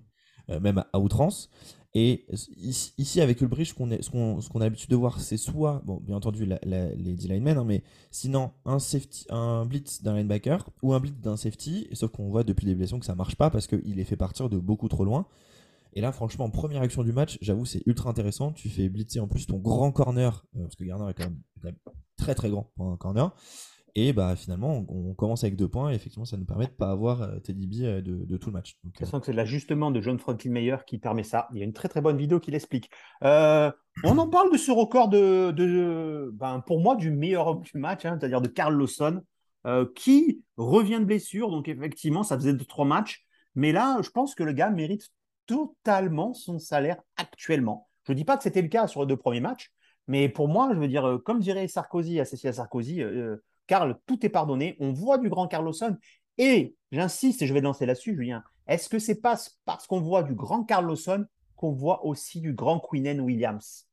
Euh, 0.52 0.60
même 0.60 0.84
à, 0.94 1.00
outrance. 1.00 1.50
Et 1.94 2.26
ici, 2.58 3.20
avec 3.20 3.44
bridge, 3.44 3.74
ce 3.74 4.10
qu'on 4.10 4.62
a 4.62 4.64
l'habitude 4.64 4.90
de 4.90 4.96
voir, 4.96 5.20
c'est 5.20 5.36
soit, 5.36 5.84
bien 6.04 6.16
entendu, 6.16 6.46
les 6.46 7.16
D-linemen, 7.16 7.58
hein, 7.58 7.66
mais 7.66 7.84
sinon, 8.12 8.52
un, 8.64 9.66
blitz 9.66 10.02
d'un 10.02 10.16
linebacker 10.16 10.70
ou 10.82 10.94
un 10.94 11.02
blitz 11.02 11.20
d'un 11.20 11.36
safety, 11.36 11.88
et 11.92 11.96
sauf 11.96 12.12
qu'on 12.12 12.30
voit 12.30 12.46
depuis 12.46 12.66
les 12.66 12.76
blessures 12.76 12.98
que 12.98 13.06
ça 13.06 13.16
marche 13.16 13.36
pas 13.36 13.50
parce 13.50 13.68
qu'il 13.68 14.00
est 14.00 14.06
fait 14.06 14.16
partir 14.16 14.48
de 14.48 14.58
beaucoup 14.58 14.88
trop 14.88 15.04
loin. 15.04 15.26
Et 15.94 16.00
là, 16.00 16.14
franchement, 16.14 16.50
première 16.50 16.82
action 16.82 17.04
du 17.04 17.12
match, 17.12 17.38
j'avoue, 17.42 17.66
c'est 17.66 17.84
ultra 17.86 18.10
intéressant. 18.10 18.54
Tu 18.54 18.70
fais 18.70 18.88
blitzer 18.88 19.20
en 19.20 19.28
plus 19.28 19.46
ton 19.46 19.58
grand 19.58 19.92
corner, 19.92 20.46
euh, 20.56 20.62
parce 20.62 20.76
que 20.76 20.86
Garner 20.86 21.10
est 21.10 21.14
quand 21.14 21.30
même 21.64 21.76
très 22.16 22.36
très 22.36 22.50
grand 22.50 22.72
pour 22.76 22.90
un 22.90 22.96
corner. 22.96 23.36
Et 23.96 24.14
bah 24.14 24.36
finalement, 24.36 24.86
on, 24.88 25.10
on 25.10 25.14
commence 25.14 25.44
avec 25.44 25.56
deux 25.56 25.68
points. 25.68 25.92
Et 25.92 25.96
effectivement, 25.96 26.26
ça 26.26 26.38
nous 26.38 26.46
permet 26.46 26.66
de 26.66 26.72
pas 26.72 26.92
avoir 26.92 27.22
euh, 27.22 27.40
Teddy 27.40 27.68
B 27.68 27.84
euh, 27.84 28.02
de, 28.02 28.26
de 28.26 28.38
tout 28.38 28.50
le 28.50 28.54
match. 28.54 28.78
Donc, 28.84 28.94
toute 28.94 29.02
euh, 29.02 29.06
façon, 29.06 29.20
que 29.20 29.26
c'est 29.26 29.34
l'ajustement 29.34 29.92
de 29.92 30.02
John 30.02 30.18
Franklin 30.20 30.52
Meyer 30.52 30.78
qui 30.88 30.98
permet 30.98 31.24
ça. 31.24 31.48
Il 31.54 31.60
y 31.60 31.62
a 31.62 31.66
une 31.66 31.74
très 31.74 31.90
très 31.90 32.02
bonne 32.02 32.18
vidéo 32.18 32.40
qui 32.40 32.52
l'explique. 32.52 32.90
On 33.22 34.18
en 34.18 34.28
parle 34.30 34.52
de 34.52 34.58
ce 34.58 34.72
record 34.72 35.10
de, 35.10 35.52
de- 35.52 36.32
ben, 36.34 36.64
pour 36.66 36.80
moi, 36.80 36.96
du 36.96 37.12
meilleur 37.12 37.48
homme 37.48 37.62
du 37.62 37.78
match, 37.78 38.06
hein, 38.06 38.18
c'est-à-dire 38.20 38.42
de 38.42 38.48
Carl 38.48 38.74
Lawson, 38.74 39.22
qui 39.96 40.42
revient 40.58 41.00
de 41.00 41.06
blessure. 41.06 41.50
Donc 41.52 41.68
effectivement, 41.68 42.24
ça 42.24 42.38
faisait 42.38 42.54
deux 42.54 42.66
trois 42.66 42.86
matchs. 42.86 43.26
Mais 43.56 43.74
là, 43.74 44.00
je 44.02 44.10
pense 44.10 44.34
que 44.34 44.44
le 44.44 44.54
gars 44.54 44.70
mérite 44.70 45.10
totalement 45.46 46.34
son 46.34 46.58
salaire 46.58 47.02
actuellement. 47.18 47.90
Je 48.08 48.14
ne 48.14 48.18
dis 48.18 48.24
pas 48.24 48.38
que 48.38 48.44
c'était 48.44 48.62
le 48.62 48.70
cas 48.70 48.88
sur 48.88 49.02
les 49.02 49.08
deux 49.08 49.18
premiers 49.18 49.42
matchs, 49.42 49.72
mais 50.08 50.30
pour 50.30 50.48
moi, 50.48 50.72
je 50.74 50.80
veux 50.80 50.88
dire, 50.88 51.20
comme 51.26 51.40
dirait 51.40 51.68
Sarkozy, 51.68 52.20
associé 52.20 52.50
à 52.50 52.54
Sarkozy, 52.54 53.04
euh, 53.04 53.36
Karl, 53.68 53.98
tout 54.06 54.26
est 54.26 54.30
pardonné. 54.30 54.76
On 54.80 54.92
voit 54.92 55.18
du 55.18 55.30
grand 55.30 55.48
Carl 55.48 55.66
Lawson. 55.66 55.98
Et 56.38 56.76
j'insiste, 56.92 57.42
et 57.42 57.48
je 57.48 57.54
vais 57.54 57.62
lancer 57.62 57.86
là-dessus, 57.86 58.16
Julien, 58.16 58.44
est-ce 58.68 58.90
que 58.90 59.00
c'est 59.00 59.22
pas 59.22 59.38
parce 59.66 59.88
qu'on 59.88 60.02
voit 60.02 60.24
du 60.24 60.34
grand 60.36 60.64
Carl 60.64 60.86
Lawson 60.86 61.26
qu'on 61.56 61.72
voit 61.72 62.06
aussi 62.06 62.42
du 62.42 62.54
grand 62.54 62.80
Quinnen 62.80 63.20
Williams? 63.22 63.88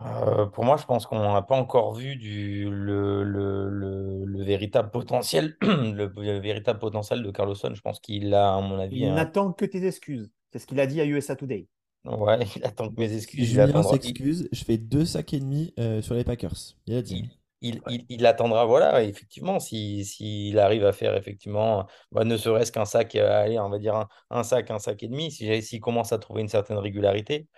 Euh, 0.00 0.46
pour 0.46 0.64
moi, 0.64 0.76
je 0.76 0.84
pense 0.86 1.06
qu'on 1.06 1.18
n'a 1.32 1.42
pas 1.42 1.56
encore 1.56 1.92
vu 1.94 2.14
du, 2.16 2.68
le, 2.70 3.24
le, 3.24 3.68
le, 3.68 4.24
le 4.24 4.44
véritable 4.44 4.90
potentiel, 4.90 5.56
le, 5.60 6.06
le 6.16 6.38
véritable 6.38 6.78
potentiel 6.78 7.22
de 7.22 7.30
Carlosson. 7.32 7.72
Je 7.74 7.80
pense 7.80 7.98
qu'il 7.98 8.32
a, 8.34 8.54
à 8.54 8.60
mon 8.60 8.78
avis, 8.78 9.04
Il 9.04 9.08
un- 9.08 9.14
n'attend 9.14 9.54
que 9.54 9.64
tes 9.64 9.86
excuses. 9.86 10.30
C'est 10.52 10.58
ce 10.58 10.66
qu'il 10.66 10.78
a 10.80 10.86
dit 10.86 11.00
à 11.00 11.06
USA 11.06 11.36
Today. 11.36 11.68
Ouais, 12.04 12.38
il 12.56 12.64
attend 12.64 12.88
que 12.90 12.98
mes 13.00 13.12
excuses. 13.14 13.48
Julien 13.50 13.82
s'excuse, 13.82 14.48
je 14.52 14.64
fais 14.64 14.78
deux 14.78 15.04
sacs 15.04 15.32
et 15.34 15.40
demi 15.40 15.72
euh, 15.78 16.02
sur 16.02 16.14
les 16.14 16.24
Packers. 16.24 16.76
Il 16.86 16.94
a 16.94 17.02
dit. 17.02 17.28
il, 17.60 17.82
il, 17.88 18.06
il 18.08 18.26
attendra, 18.26 18.64
voilà, 18.66 19.02
effectivement, 19.02 19.58
si, 19.60 20.04
s'il 20.04 20.58
arrive 20.58 20.84
à 20.84 20.92
faire 20.92 21.16
effectivement, 21.16 21.86
bah, 22.12 22.24
ne 22.24 22.36
serait-ce 22.36 22.70
qu'un 22.72 22.84
sac, 22.84 23.14
euh, 23.16 23.42
allez, 23.44 23.58
on 23.58 23.68
va 23.68 23.78
dire 23.78 23.96
un, 23.96 24.08
un 24.30 24.42
sac, 24.44 24.70
un 24.70 24.78
sac 24.78 25.02
et 25.02 25.08
demi, 25.08 25.30
si, 25.32 25.62
s'il 25.62 25.80
commence 25.80 26.12
à 26.12 26.18
trouver 26.18 26.42
une 26.42 26.48
certaine 26.48 26.78
régularité, 26.78 27.48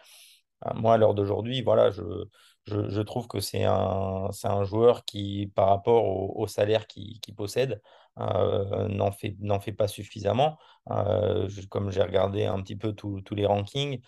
euh, 0.66 0.74
moi, 0.74 0.94
à 0.94 0.98
l'heure 0.98 1.14
d'aujourd'hui, 1.14 1.62
voilà, 1.62 1.90
je, 1.90 2.02
je, 2.66 2.88
je 2.88 3.00
trouve 3.02 3.28
que 3.28 3.40
c'est 3.40 3.64
un, 3.64 4.28
un 4.44 4.64
joueur 4.64 5.04
qui, 5.04 5.52
par 5.54 5.68
rapport 5.68 6.04
au, 6.06 6.42
au 6.42 6.46
salaire 6.46 6.86
qu'il 6.86 7.20
possède, 7.36 7.80
euh, 8.18 8.88
n'en 8.88 9.12
fait, 9.12 9.36
fait 9.62 9.72
pas 9.72 9.88
suffisamment. 9.88 10.58
Je- 10.88 11.66
comme 11.68 11.90
j'ai 11.90 12.02
regardé 12.02 12.44
un 12.46 12.60
petit 12.62 12.76
peu 12.76 12.92
tous 12.92 13.22
les 13.34 13.46
rankings, 13.46 14.00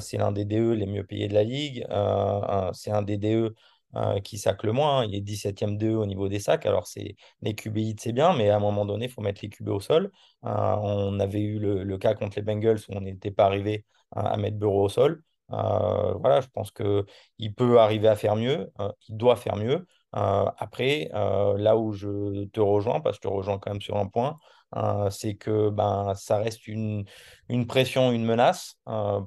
c'est 0.00 0.16
l'un 0.18 0.32
des 0.32 0.44
DE 0.44 0.72
les 0.74 0.86
mieux 0.86 1.04
payés 1.04 1.28
de 1.28 1.34
la 1.34 1.44
ligue. 1.44 1.86
Euh, 1.90 2.70
c'est 2.72 2.90
un 2.90 3.02
des 3.02 3.16
DE 3.18 3.54
euh, 3.96 4.20
qui 4.20 4.38
sac 4.38 4.62
le 4.62 4.72
moins. 4.72 5.00
hein. 5.00 5.04
Il 5.06 5.14
est 5.14 5.20
17e 5.20 5.76
DE 5.78 5.94
au 5.94 6.06
niveau 6.06 6.28
des 6.28 6.38
sacs. 6.40 6.66
Alors, 6.66 6.86
c'est, 6.86 7.16
les 7.42 7.54
QB 7.54 7.76
hits, 7.78 7.96
c'est 7.98 8.12
bien, 8.12 8.34
mais 8.36 8.50
à 8.50 8.56
un 8.56 8.60
moment 8.60 8.84
donné, 8.86 9.06
il 9.06 9.10
faut 9.10 9.20
mettre 9.22 9.40
les 9.42 9.48
QB 9.50 9.68
au 9.68 9.80
sol. 9.80 10.10
Euh, 10.44 10.48
on 10.80 11.20
avait 11.20 11.40
eu 11.40 11.58
le, 11.58 11.82
le 11.84 11.98
cas 11.98 12.14
contre 12.14 12.36
les 12.36 12.42
Bengals 12.42 12.78
où 12.88 12.94
on 12.96 13.00
n'était 13.00 13.30
pas 13.30 13.44
arrivé 13.46 13.84
à, 14.12 14.28
à 14.30 14.36
mettre 14.36 14.56
Burrow 14.58 14.84
au 14.84 14.88
sol. 14.88 15.22
Euh, 15.52 16.14
voilà, 16.14 16.40
je 16.40 16.48
pense 16.48 16.70
qu'il 16.70 17.54
peut 17.54 17.78
arriver 17.78 18.08
à 18.08 18.16
faire 18.16 18.36
mieux, 18.36 18.72
euh, 18.80 18.90
il 19.08 19.16
doit 19.16 19.36
faire 19.36 19.56
mieux. 19.56 19.86
Euh, 20.14 20.50
après, 20.58 21.10
euh, 21.14 21.56
là 21.58 21.76
où 21.76 21.92
je 21.92 22.44
te 22.46 22.60
rejoins, 22.60 23.00
parce 23.00 23.18
que 23.18 23.28
je 23.28 23.28
te 23.30 23.34
rejoins 23.34 23.58
quand 23.58 23.70
même 23.70 23.80
sur 23.80 23.96
un 23.96 24.06
point, 24.06 24.36
euh, 24.76 25.10
c'est 25.10 25.34
que 25.36 25.70
ben, 25.70 26.14
ça 26.14 26.38
reste 26.38 26.66
une, 26.68 27.04
une 27.48 27.66
pression, 27.66 28.12
une 28.12 28.24
menace 28.24 28.78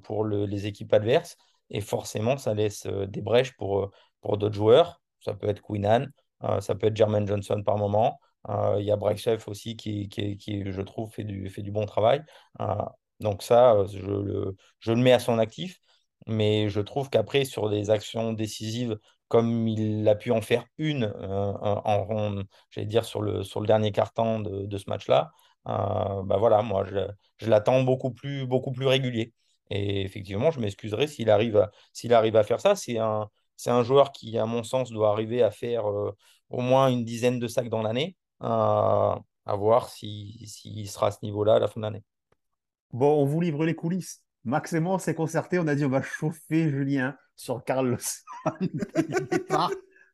pour 0.03 0.23
le- 0.23 0.45
les 0.45 0.65
équipes 0.67 0.93
adverses. 0.93 1.37
Et 1.69 1.81
forcément, 1.81 2.37
ça 2.37 2.53
laisse 2.53 2.85
des 2.87 3.21
brèches 3.21 3.55
pour, 3.57 3.91
pour 4.21 4.37
d'autres 4.37 4.55
joueurs. 4.55 5.01
Ça 5.21 5.33
peut 5.33 5.47
être 5.47 5.61
Queenan, 5.63 6.05
ça 6.61 6.75
peut 6.75 6.87
être 6.87 6.95
Jermaine 6.95 7.27
Johnson 7.27 7.63
par 7.65 7.77
moment. 7.77 8.19
Il 8.77 8.83
y 8.83 8.91
a 8.91 8.95
Bryce 8.95 9.21
Chef 9.21 9.47
aussi 9.47 9.75
qui, 9.75 10.07
qui, 10.09 10.37
qui, 10.37 10.71
je 10.71 10.81
trouve, 10.81 11.11
fait 11.11 11.23
du, 11.23 11.49
fait 11.49 11.63
du 11.63 11.71
bon 11.71 11.85
travail. 11.87 12.21
Donc 13.19 13.43
ça, 13.43 13.85
je 13.87 13.99
le, 14.05 14.55
je 14.79 14.91
le 14.91 14.97
mets 15.01 15.13
à 15.13 15.19
son 15.19 15.39
actif. 15.39 15.79
Mais 16.27 16.69
je 16.69 16.81
trouve 16.81 17.09
qu'après, 17.09 17.45
sur 17.45 17.69
des 17.69 17.89
actions 17.89 18.33
décisives, 18.33 18.97
comme 19.27 19.67
il 19.67 20.07
a 20.07 20.15
pu 20.15 20.31
en 20.31 20.41
faire 20.41 20.65
une 20.77 21.05
euh, 21.05 21.53
en, 21.53 21.81
en- 22.39 22.43
j'allais 22.71 22.87
dire 22.87 23.05
sur 23.05 23.21
le, 23.21 23.43
sur 23.43 23.59
le 23.61 23.67
dernier 23.67 23.91
quart-temps 23.91 24.39
de, 24.39 24.77
ce 24.77 24.89
match-là, 24.89 25.31
euh, 25.67 26.23
bah 26.23 26.37
voilà, 26.37 26.61
moi, 26.61 26.83
je, 26.85 26.97
je 27.37 27.49
l'attends 27.49 27.81
beaucoup 27.83 28.11
plus, 28.11 28.45
beaucoup 28.47 28.71
plus 28.71 28.87
régulier. 28.87 29.33
Et 29.71 30.01
effectivement, 30.01 30.51
je 30.51 30.59
m'excuserai 30.59 31.07
s'il 31.07 31.29
arrive 31.29 31.67
s'il 31.93 32.13
arrive 32.13 32.35
à 32.35 32.43
faire 32.43 32.59
ça. 32.61 32.75
C'est 32.75 32.97
un, 32.99 33.29
un 33.67 33.83
joueur 33.83 34.11
qui, 34.11 34.37
à 34.37 34.45
mon 34.45 34.63
sens, 34.63 34.91
doit 34.91 35.09
arriver 35.11 35.41
à 35.43 35.51
faire 35.51 35.89
euh, 35.89 36.11
au 36.49 36.61
moins 36.61 36.89
une 36.89 37.03
dizaine 37.05 37.39
de 37.39 37.47
sacs 37.47 37.69
dans 37.69 37.81
l'année, 37.81 38.15
euh, 38.43 38.47
à 38.47 39.55
voir 39.55 39.89
si, 39.89 40.45
s'il 40.47 40.89
sera 40.89 41.07
à 41.07 41.11
ce 41.11 41.19
niveau-là 41.23 41.55
à 41.55 41.59
la 41.59 41.67
fin 41.67 41.79
de 41.79 41.85
l'année. 41.85 42.03
Bon, 42.91 43.21
on 43.21 43.25
vous 43.25 43.41
livre 43.41 43.65
les 43.65 43.75
coulisses. 43.75 44.24
Max 44.45 44.73
et 44.73 44.79
moi, 44.79 44.95
on 44.95 44.99
s'est 44.99 45.15
concerté, 45.15 45.57
on 45.57 45.67
a 45.67 45.73
dit 45.73 45.85
on 45.85 45.89
va 45.89 46.03
chauffer 46.03 46.69
Julien 46.69 47.17
sur 47.35 47.63
Carlos. 47.63 47.97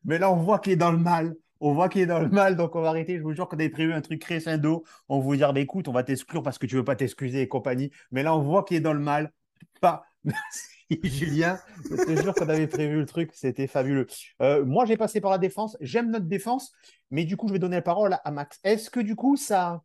Mais 0.06 0.18
là, 0.18 0.32
on 0.32 0.38
voit 0.38 0.60
qu'il 0.60 0.74
est 0.74 0.78
dans 0.78 0.92
le 0.92 0.98
mal. 0.98 1.36
On 1.60 1.74
voit 1.74 1.90
qu'il 1.90 2.02
est 2.02 2.08
dans 2.08 2.20
le 2.20 2.30
mal, 2.30 2.56
donc 2.56 2.76
on 2.76 2.82
va 2.82 2.90
arrêter. 2.90 3.18
Je 3.18 3.24
vous 3.24 3.34
jure 3.34 3.48
qu'on 3.48 3.58
avait 3.58 3.70
prévu 3.70 3.94
un 3.94 4.02
truc 4.02 4.22
crescendo. 4.22 4.84
On 5.10 5.20
vous 5.20 5.36
dire, 5.36 5.54
bah, 5.54 5.60
écoute, 5.60 5.88
on 5.88 5.92
va 5.92 6.04
t'exclure 6.04 6.42
parce 6.42 6.58
que 6.58 6.66
tu 6.66 6.76
veux 6.76 6.84
pas 6.84 6.96
t'excuser 6.96 7.42
et 7.42 7.48
compagnie. 7.48 7.92
Mais 8.10 8.24
là, 8.24 8.36
on 8.36 8.42
voit 8.42 8.64
qu'il 8.64 8.78
est 8.78 8.82
dans 8.82 8.94
le 8.94 9.00
mal. 9.00 9.32
Pas. 9.80 10.06
Merci, 10.24 10.68
Julien. 11.04 11.60
Je 11.90 11.98
te 11.98 12.22
jure 12.22 12.34
qu'on 12.34 12.50
avait 12.50 12.68
prévu 12.68 13.00
le 13.00 13.06
truc. 13.06 13.32
C'était 13.34 13.68
fabuleux. 13.68 14.08
Euh, 14.42 14.66
moi, 14.66 14.86
j'ai 14.86 14.98
passé 14.98 15.22
par 15.22 15.30
la 15.30 15.38
défense. 15.38 15.78
J'aime 15.82 16.10
notre 16.10 16.26
défense. 16.26 16.72
Mais 17.12 17.26
du 17.26 17.38
coup, 17.38 17.48
je 17.48 17.54
vais 17.54 17.60
donner 17.60 17.76
la 17.76 17.82
parole 17.84 18.18
à 18.24 18.32
Max. 18.32 18.60
Est-ce 18.64 18.90
que 18.90 19.02
du 19.02 19.16
coup, 19.16 19.36
ça, 19.36 19.84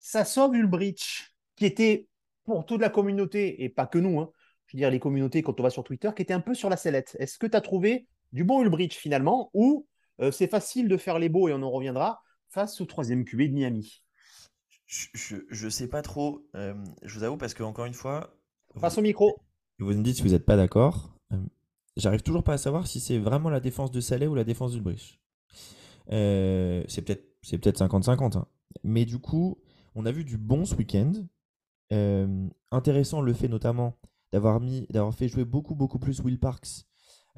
ça 0.00 0.24
sauve 0.24 0.56
Ulbrich, 0.56 1.36
qui 1.54 1.66
était 1.66 2.08
pour 2.46 2.64
toute 2.64 2.80
la 2.80 2.88
communauté, 2.90 3.62
et 3.64 3.68
pas 3.68 3.86
que 3.86 3.98
nous, 3.98 4.20
hein, 4.20 4.30
je 4.66 4.76
veux 4.76 4.78
dire 4.78 4.90
les 4.90 5.00
communautés 5.00 5.42
quand 5.42 5.58
on 5.60 5.62
va 5.62 5.70
sur 5.70 5.84
Twitter, 5.84 6.10
qui 6.16 6.22
était 6.22 6.34
un 6.34 6.40
peu 6.40 6.54
sur 6.54 6.70
la 6.70 6.76
sellette. 6.76 7.16
Est-ce 7.20 7.38
que 7.38 7.46
tu 7.46 7.56
as 7.56 7.60
trouvé 7.60 8.06
du 8.32 8.44
bon 8.44 8.62
Ulbrich 8.62 8.94
finalement, 8.94 9.50
ou 9.54 9.86
euh, 10.20 10.30
c'est 10.30 10.46
facile 10.48 10.88
de 10.88 10.96
faire 10.96 11.18
les 11.18 11.28
beaux 11.28 11.48
et 11.48 11.52
on 11.52 11.62
en 11.62 11.70
reviendra 11.70 12.22
face 12.48 12.80
au 12.80 12.86
troisième 12.86 13.24
QB 13.24 13.42
de 13.42 13.52
Miami? 13.52 14.02
Je, 14.86 15.36
je 15.50 15.68
sais 15.68 15.88
pas 15.88 16.00
trop, 16.02 16.46
euh, 16.54 16.74
je 17.02 17.18
vous 17.18 17.24
avoue, 17.24 17.36
parce 17.36 17.54
que 17.54 17.62
encore 17.64 17.84
une 17.86 17.94
fois, 17.94 18.32
Face 18.80 18.98
au 18.98 19.02
micro. 19.02 19.36
vous 19.78 19.92
me 19.92 20.02
dites 20.02 20.16
si 20.16 20.22
vous 20.22 20.30
n'êtes 20.30 20.44
pas 20.46 20.56
d'accord. 20.56 21.16
Euh, 21.32 21.36
J'arrive 21.96 22.22
toujours 22.22 22.44
pas 22.44 22.52
à 22.54 22.58
savoir 22.58 22.86
si 22.86 23.00
c'est 23.00 23.18
vraiment 23.18 23.48
la 23.50 23.58
défense 23.60 23.90
de 23.90 24.00
Saleh 24.00 24.26
ou 24.26 24.34
la 24.34 24.44
défense 24.44 24.72
d'Ulbrich. 24.72 25.18
C'est 26.08 27.02
peut-être 27.04 27.24
c'est 27.42 27.58
peut-être 27.58 27.78
50-50. 27.78 28.36
hein. 28.36 28.46
Mais 28.84 29.04
du 29.04 29.18
coup, 29.18 29.58
on 29.94 30.04
a 30.04 30.12
vu 30.12 30.24
du 30.24 30.36
bon 30.36 30.64
ce 30.64 30.74
week-end. 30.74 31.12
Euh, 31.92 32.48
intéressant 32.72 33.20
le 33.20 33.32
fait 33.32 33.46
notamment 33.48 33.96
d'avoir 34.32 34.60
mis 34.60 34.86
d'avoir 34.90 35.14
fait 35.14 35.28
jouer 35.28 35.44
beaucoup 35.44 35.76
beaucoup 35.76 36.00
plus 36.00 36.20
Will 36.20 36.38
Parks 36.40 36.84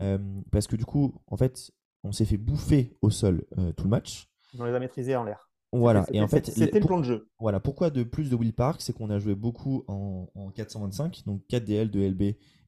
euh, 0.00 0.18
parce 0.50 0.66
que 0.66 0.74
du 0.74 0.86
coup 0.86 1.14
en 1.26 1.36
fait 1.36 1.70
on 2.02 2.12
s'est 2.12 2.24
fait 2.24 2.38
bouffer 2.38 2.96
au 3.02 3.10
sol 3.10 3.44
euh, 3.58 3.72
tout 3.72 3.84
le 3.84 3.90
match 3.90 4.30
On 4.58 4.64
les 4.64 4.72
a 4.72 4.80
maîtrisés 4.80 5.16
en 5.16 5.24
l'air. 5.24 5.50
voilà 5.70 6.06
et 6.12 6.22
en 6.22 6.28
fait 6.28 6.46
c'était 6.46 6.80
le 6.80 6.86
plan 6.86 6.98
de 6.98 7.04
jeu. 7.04 7.28
voilà 7.38 7.60
pourquoi 7.60 7.90
de 7.90 8.04
plus 8.04 8.30
de 8.30 8.36
Will 8.36 8.54
Parks 8.54 8.80
c'est 8.80 8.94
qu'on 8.94 9.10
a 9.10 9.18
joué 9.18 9.34
beaucoup 9.34 9.84
en, 9.86 10.30
en 10.34 10.50
425 10.50 11.24
donc 11.26 11.42
4 11.48 11.64
DL 11.64 11.90
de 11.90 12.00
LB 12.08 12.22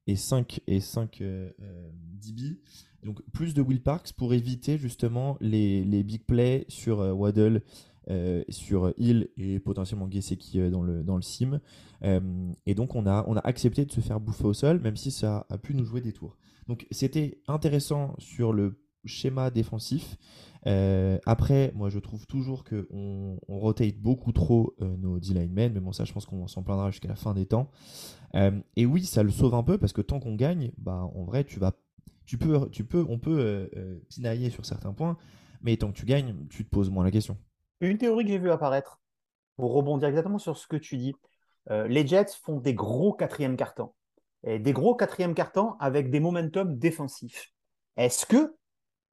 et 0.06 0.16
5 0.16 0.60
et 0.66 0.80
5 0.80 1.20
euh, 1.22 1.50
euh, 1.62 1.90
DB 1.94 2.60
donc 3.02 3.22
plus 3.32 3.54
de 3.54 3.62
Will 3.62 3.82
Parks 3.82 4.12
pour 4.12 4.34
éviter 4.34 4.76
justement 4.76 5.38
les, 5.40 5.82
les 5.84 6.02
big 6.02 6.26
plays 6.26 6.66
sur 6.68 7.00
euh, 7.00 7.12
Waddle 7.12 7.62
euh, 8.10 8.42
sur 8.48 8.92
Hill 8.96 9.28
et 9.36 9.60
potentiellement 9.60 10.10
Gesicki 10.10 10.58
euh, 10.58 10.68
dans 10.68 10.82
le, 10.82 11.04
dans 11.04 11.14
le 11.14 11.22
sim. 11.22 11.60
Euh, 12.02 12.52
et 12.66 12.74
donc 12.74 12.96
on 12.96 13.06
a, 13.06 13.24
accepté 13.44 13.84
de 13.84 13.92
se 13.92 14.00
faire 14.00 14.18
bouffer 14.18 14.46
au 14.46 14.52
sol, 14.52 14.80
même 14.80 14.96
si 14.96 15.12
ça 15.12 15.46
a 15.48 15.58
pu 15.58 15.74
nous 15.74 15.84
jouer 15.84 16.00
des 16.00 16.12
tours. 16.12 16.36
Donc 16.66 16.88
c'était 16.90 17.40
intéressant 17.46 18.16
sur 18.18 18.52
le 18.52 18.82
schéma 19.04 19.50
défensif. 19.50 20.16
Après, 20.64 21.72
moi 21.76 21.88
je 21.88 22.00
trouve 22.00 22.26
toujours 22.26 22.64
qu'on 22.64 23.38
on 23.46 23.58
rotate 23.60 23.96
beaucoup 23.96 24.32
trop 24.32 24.74
nos 24.80 25.20
D-linemen, 25.20 25.72
mais 25.72 25.80
bon 25.80 25.92
ça 25.92 26.04
je 26.04 26.12
pense 26.12 26.26
qu'on 26.26 26.48
s'en 26.48 26.62
plaindra 26.62 26.90
jusqu'à 26.90 27.08
la 27.08 27.16
fin 27.16 27.32
des 27.32 27.46
temps. 27.46 27.70
Et 28.76 28.86
oui, 28.86 29.04
ça 29.04 29.22
le 29.22 29.30
sauve 29.30 29.54
un 29.54 29.62
peu 29.62 29.78
parce 29.78 29.92
que 29.92 30.02
tant 30.02 30.20
qu'on 30.20 30.34
gagne, 30.34 30.72
bah 30.78 31.08
en 31.14 31.24
vrai 31.24 31.44
tu 31.44 31.60
vas, 31.60 31.72
tu 32.26 32.38
peux, 32.38 32.68
tu 32.70 32.84
on 32.94 33.18
peut 33.18 33.70
pinailler 34.08 34.50
sur 34.50 34.66
certains 34.66 34.92
points, 34.92 35.16
mais 35.62 35.76
tant 35.76 35.92
que 35.92 35.96
tu 35.96 36.06
gagnes, 36.06 36.34
tu 36.50 36.64
te 36.64 36.70
poses 36.70 36.90
moins 36.90 37.04
la 37.04 37.10
question. 37.10 37.36
Une 37.80 37.98
théorie 37.98 38.24
que 38.24 38.30
j'ai 38.30 38.38
vue 38.38 38.50
apparaître, 38.50 39.00
pour 39.56 39.72
rebondir 39.72 40.08
exactement 40.08 40.38
sur 40.38 40.56
ce 40.56 40.66
que 40.66 40.76
tu 40.76 40.96
dis. 40.96 41.14
Euh, 41.70 41.86
les 41.86 42.06
Jets 42.06 42.32
font 42.42 42.58
des 42.58 42.74
gros 42.74 43.12
quatrième 43.12 43.56
cartons. 43.56 43.92
Et 44.42 44.58
des 44.58 44.72
gros 44.72 44.94
quatrième 44.94 45.34
cartons 45.34 45.74
avec 45.80 46.10
des 46.10 46.20
momentum 46.20 46.78
défensifs. 46.78 47.52
Est-ce 47.96 48.24
que 48.24 48.56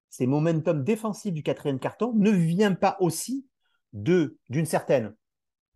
ces 0.08 0.26
momentum 0.26 0.84
défensifs 0.84 1.34
du 1.34 1.42
quatrième 1.42 1.78
carton 1.78 2.12
ne 2.14 2.30
viennent 2.30 2.78
pas 2.78 2.96
aussi 3.00 3.46
d'une 3.92 4.64
certaine 4.64 5.14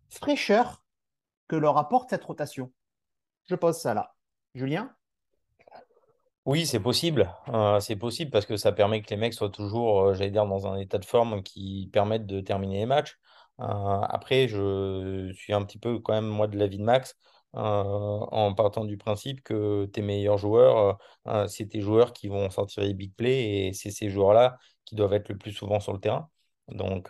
fraîcheur 0.09 0.83
que 1.47 1.55
leur 1.55 1.77
apporte 1.77 2.09
cette 2.09 2.23
rotation? 2.23 2.71
Je 3.45 3.55
pose 3.55 3.77
ça 3.77 3.93
là. 3.93 4.15
Julien? 4.55 4.95
Oui, 6.45 6.65
c'est 6.65 6.79
possible. 6.81 7.33
Euh, 7.49 7.79
c'est 7.79 7.95
possible 7.95 8.29
parce 8.29 8.45
que 8.45 8.57
ça 8.57 8.73
permet 8.73 9.01
que 9.01 9.09
les 9.09 9.15
mecs 9.15 9.33
soient 9.33 9.49
toujours, 9.49 10.13
j'allais 10.13 10.29
dire, 10.31 10.45
dans 10.45 10.67
un 10.67 10.75
état 10.77 10.97
de 10.97 11.05
forme 11.05 11.41
qui 11.41 11.89
permette 11.93 12.25
de 12.25 12.41
terminer 12.41 12.79
les 12.79 12.85
matchs. 12.85 13.17
Euh, 13.61 13.63
après, 13.65 14.49
je 14.49 15.31
suis 15.35 15.53
un 15.53 15.63
petit 15.63 15.77
peu 15.79 15.99
quand 15.99 16.11
même, 16.13 16.27
moi, 16.27 16.47
de 16.47 16.57
l'avis 16.57 16.77
de 16.79 16.83
Max, 16.83 17.15
euh, 17.55 17.59
en 17.59 18.53
partant 18.53 18.83
du 18.83 18.97
principe 18.97 19.41
que 19.41 19.85
tes 19.85 20.01
meilleurs 20.01 20.37
joueurs, 20.37 20.97
c'est 21.47 21.67
tes 21.69 21.79
joueurs 21.81 22.11
qui 22.11 22.27
vont 22.27 22.49
sortir 22.49 22.83
les 22.83 22.93
big 22.93 23.15
plays 23.15 23.67
et 23.67 23.73
c'est 23.73 23.91
ces 23.91 24.09
joueurs-là 24.09 24.57
qui 24.85 24.95
doivent 24.95 25.13
être 25.13 25.29
le 25.29 25.37
plus 25.37 25.53
souvent 25.53 25.79
sur 25.79 25.93
le 25.93 25.99
terrain. 25.99 26.29
Donc, 26.67 27.07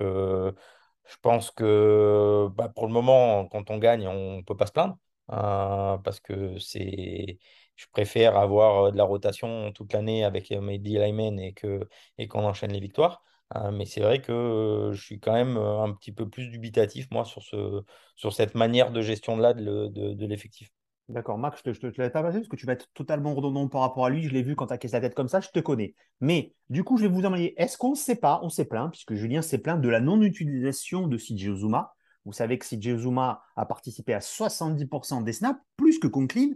je 1.06 1.18
pense 1.22 1.52
que 1.52 2.48
bah, 2.56 2.70
pour 2.70 2.88
le 2.88 2.94
moment, 2.94 3.48
quand 3.48 3.70
on 3.72 3.78
gagne, 3.78 4.08
on 4.08 4.38
ne 4.38 4.42
peut 4.44 4.56
pas 4.58 4.68
se 4.68 4.72
plaindre 4.72 4.98
parce 5.28 6.20
que 6.20 6.58
c'est 6.60 7.40
je 7.76 7.86
préfère 7.92 8.38
avoir 8.38 8.92
de 8.92 8.98
la 8.98 9.04
rotation 9.04 9.72
toute 9.72 9.94
l'année 9.94 10.24
avec 10.24 10.52
mes 10.52 10.78
D-linemen 10.80 11.40
et 11.40 11.54
que, 11.54 11.88
et 12.18 12.28
qu'on 12.28 12.44
enchaîne 12.46 12.72
les 12.72 12.80
victoires. 12.80 13.24
Euh, 13.56 13.72
mais 13.72 13.86
c'est 13.86 14.02
vrai 14.02 14.22
que 14.22 14.92
je 14.94 15.02
suis 15.02 15.20
quand 15.20 15.34
même 15.34 15.58
un 15.58 15.94
petit 15.94 16.12
peu 16.12 16.30
plus 16.30 16.48
dubitatif, 16.50 17.08
moi, 17.12 17.26
sur 17.26 17.44
ce, 17.44 17.84
sur 18.16 18.34
cette 18.34 18.56
manière 18.56 18.92
de 18.92 19.02
gestion 19.02 19.38
de 19.38 19.54
de, 19.54 19.64
le- 19.64 19.90
de, 19.90 20.14
de 20.14 20.26
l'effectif. 20.26 20.70
D'accord, 21.10 21.38
Max, 21.38 21.60
je 21.66 21.72
te, 21.72 21.74
je 21.74 21.90
te, 21.90 22.08
pas 22.08 22.24
passé 22.24 22.38
parce 22.40 22.48
que 22.48 22.56
tu 22.56 22.66
vas 22.66 22.74
être 22.74 22.88
totalement 22.94 23.36
redondant 23.36 23.68
par 23.68 23.82
rapport 23.82 24.06
à 24.06 24.10
lui. 24.10 24.24
Je 24.24 24.30
l'ai 24.30 24.42
vu 24.42 24.56
quand 24.56 24.68
tu 24.68 24.74
as 24.74 24.78
cassé 24.78 24.94
la 24.94 25.02
tête 25.02 25.16
comme 25.16 25.28
ça, 25.28 25.42
je 25.42 25.50
te 25.50 25.60
connais. 25.60 25.96
Mais 26.22 26.54
du 26.70 26.84
coup, 26.86 26.98
je 26.98 27.04
vais 27.04 27.10
vous 27.10 27.22
demander, 27.22 27.54
est-ce 27.58 27.78
qu'on 27.78 27.92
ne 27.92 27.96
sait 27.96 28.16
pas, 28.16 28.40
on 28.42 28.50
s'est 28.50 28.66
plaint, 28.66 28.90
puisque 28.90 29.14
Julien 29.14 29.42
s'est 29.42 29.58
plaint 29.58 29.82
de 29.82 29.90
la 29.90 30.00
non-utilisation 30.00 31.08
de 31.08 31.18
CJ 31.18 31.48
Uzuma. 31.48 31.94
Vous 32.24 32.32
savez 32.32 32.58
que 32.58 32.66
CJ 32.66 32.92
Uzuma 32.92 33.44
a 33.58 33.66
participé 33.66 34.14
à 34.14 34.22
70% 34.22 35.22
des 35.22 35.34
snaps, 35.34 35.60
plus 35.76 36.00
que 36.00 36.08
Conklin, 36.08 36.52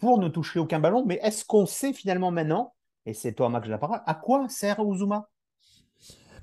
pour 0.00 0.18
ne 0.18 0.28
toucher 0.28 0.58
aucun 0.58 0.80
ballon. 0.80 1.04
Mais 1.06 1.18
est-ce 1.22 1.44
qu'on 1.44 1.66
sait 1.66 1.92
finalement 1.92 2.30
maintenant, 2.30 2.74
et 3.06 3.14
c'est 3.14 3.32
toi, 3.34 3.48
Max, 3.48 3.68
la 3.68 3.78
parole, 3.78 4.00
à 4.06 4.14
quoi 4.14 4.48
sert 4.48 4.80
Uzuma? 4.80 5.28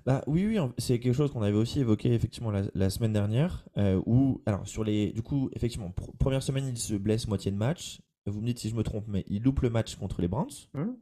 Bah 0.05 0.23
oui, 0.25 0.45
oui, 0.47 0.57
c'est 0.77 0.99
quelque 0.99 1.13
chose 1.13 1.31
qu'on 1.31 1.41
avait 1.41 1.57
aussi 1.57 1.81
évoqué 1.81 2.13
effectivement 2.13 2.51
la, 2.51 2.61
la 2.73 2.89
semaine 2.89 3.11
dernière, 3.11 3.67
euh, 3.77 4.01
où, 4.05 4.41
alors 4.45 4.65
sur 4.65 4.83
les, 4.85 5.11
du 5.11 5.21
coup, 5.21 5.49
effectivement, 5.53 5.89
pr- 5.89 6.15
première 6.17 6.41
semaine, 6.41 6.65
il 6.65 6.77
se 6.77 6.95
blesse 6.95 7.27
moitié 7.27 7.51
de 7.51 7.57
match. 7.57 8.01
Vous 8.25 8.39
me 8.39 8.45
dites 8.45 8.59
si 8.59 8.69
je 8.69 8.75
me 8.75 8.83
trompe, 8.83 9.05
mais 9.07 9.25
il 9.27 9.43
loupe 9.43 9.59
le 9.61 9.69
match 9.69 9.95
contre 9.95 10.21
les 10.21 10.27
Browns. 10.29 10.47
Hum 10.75 10.97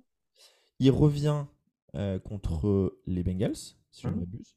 Il 0.79 0.91
revient 0.91 1.45
euh, 1.95 2.19
contre 2.19 2.97
les 3.05 3.23
Bengals, 3.23 3.55
si 3.91 4.01
je 4.03 4.07
ne 4.07 4.13
Mhm. 4.13 4.19
m'abuse. 4.21 4.55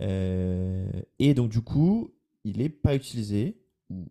Euh, 0.00 1.02
et 1.18 1.34
donc 1.34 1.50
du 1.50 1.60
coup, 1.62 2.14
il 2.44 2.58
n'est 2.58 2.68
pas 2.68 2.94
utilisé, 2.94 3.60
ou 3.90 4.06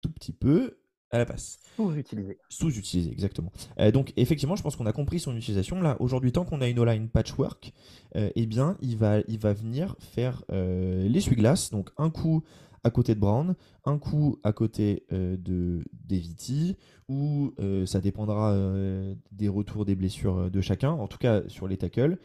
tout 0.00 0.10
petit 0.12 0.32
peu, 0.32 0.78
à 1.10 1.18
la 1.18 1.26
passe. 1.26 1.58
Sous-utilisé. 1.76 2.38
Sous-utilisé, 2.48 3.10
exactement. 3.12 3.52
Euh, 3.78 3.90
donc, 3.90 4.12
effectivement, 4.16 4.56
je 4.56 4.62
pense 4.62 4.76
qu'on 4.76 4.86
a 4.86 4.92
compris 4.92 5.20
son 5.20 5.36
utilisation. 5.36 5.80
Là, 5.80 5.96
aujourd'hui, 6.00 6.32
tant 6.32 6.44
qu'on 6.44 6.60
a 6.60 6.68
une 6.68 6.78
O-line 6.78 7.08
patchwork, 7.08 7.72
euh, 8.16 8.30
eh 8.34 8.46
bien, 8.46 8.76
il 8.80 8.96
va, 8.96 9.20
il 9.28 9.38
va 9.38 9.52
venir 9.52 9.96
faire 10.00 10.44
euh, 10.50 11.08
l'essuie-glace. 11.08 11.70
Donc, 11.70 11.90
un 11.96 12.10
coup 12.10 12.42
à 12.84 12.90
côté 12.90 13.14
de 13.14 13.20
Brown, 13.20 13.54
un 13.84 13.98
coup 13.98 14.38
à 14.44 14.52
côté 14.52 15.04
euh, 15.12 15.36
de 15.36 15.84
d'Eviti, 15.92 16.76
ou 17.08 17.54
ça 17.86 18.00
dépendra 18.00 18.54
des 19.32 19.48
retours 19.48 19.86
des 19.86 19.94
blessures 19.94 20.50
de 20.50 20.60
chacun, 20.60 20.90
en 20.90 21.08
tout 21.08 21.16
cas 21.16 21.40
sur 21.48 21.66
les 21.66 21.78
tackles, 21.78 22.18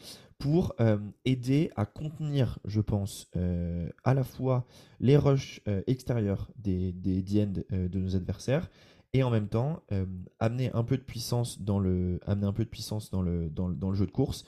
pour 0.43 0.75
euh, 0.81 0.97
aider 1.23 1.71
à 1.77 1.85
contenir, 1.85 2.59
je 2.65 2.81
pense, 2.81 3.29
euh, 3.37 3.87
à 4.03 4.13
la 4.13 4.25
fois 4.25 4.65
les 4.99 5.15
rushs 5.15 5.61
euh, 5.69 5.81
extérieurs 5.87 6.51
des, 6.57 6.91
des 6.91 7.23
euh, 7.71 7.87
de 7.87 7.97
nos 7.97 8.17
adversaires 8.17 8.69
et 9.13 9.23
en 9.23 9.29
même 9.29 9.47
temps 9.47 9.83
amener 10.39 10.71
un 10.73 10.83
peu 10.83 10.97
de 10.97 11.03
puissance 11.03 11.61
dans 11.61 11.77
le, 11.79 12.19
amener 12.25 12.47
un 12.47 12.51
peu 12.51 12.65
de 12.65 12.69
puissance 12.69 13.09
dans 13.11 13.21
le, 13.21 13.47
dans 13.49 13.67
le, 13.67 13.75
dans 13.75 13.91
le 13.91 13.95
jeu 13.95 14.07
de 14.07 14.11
course 14.11 14.43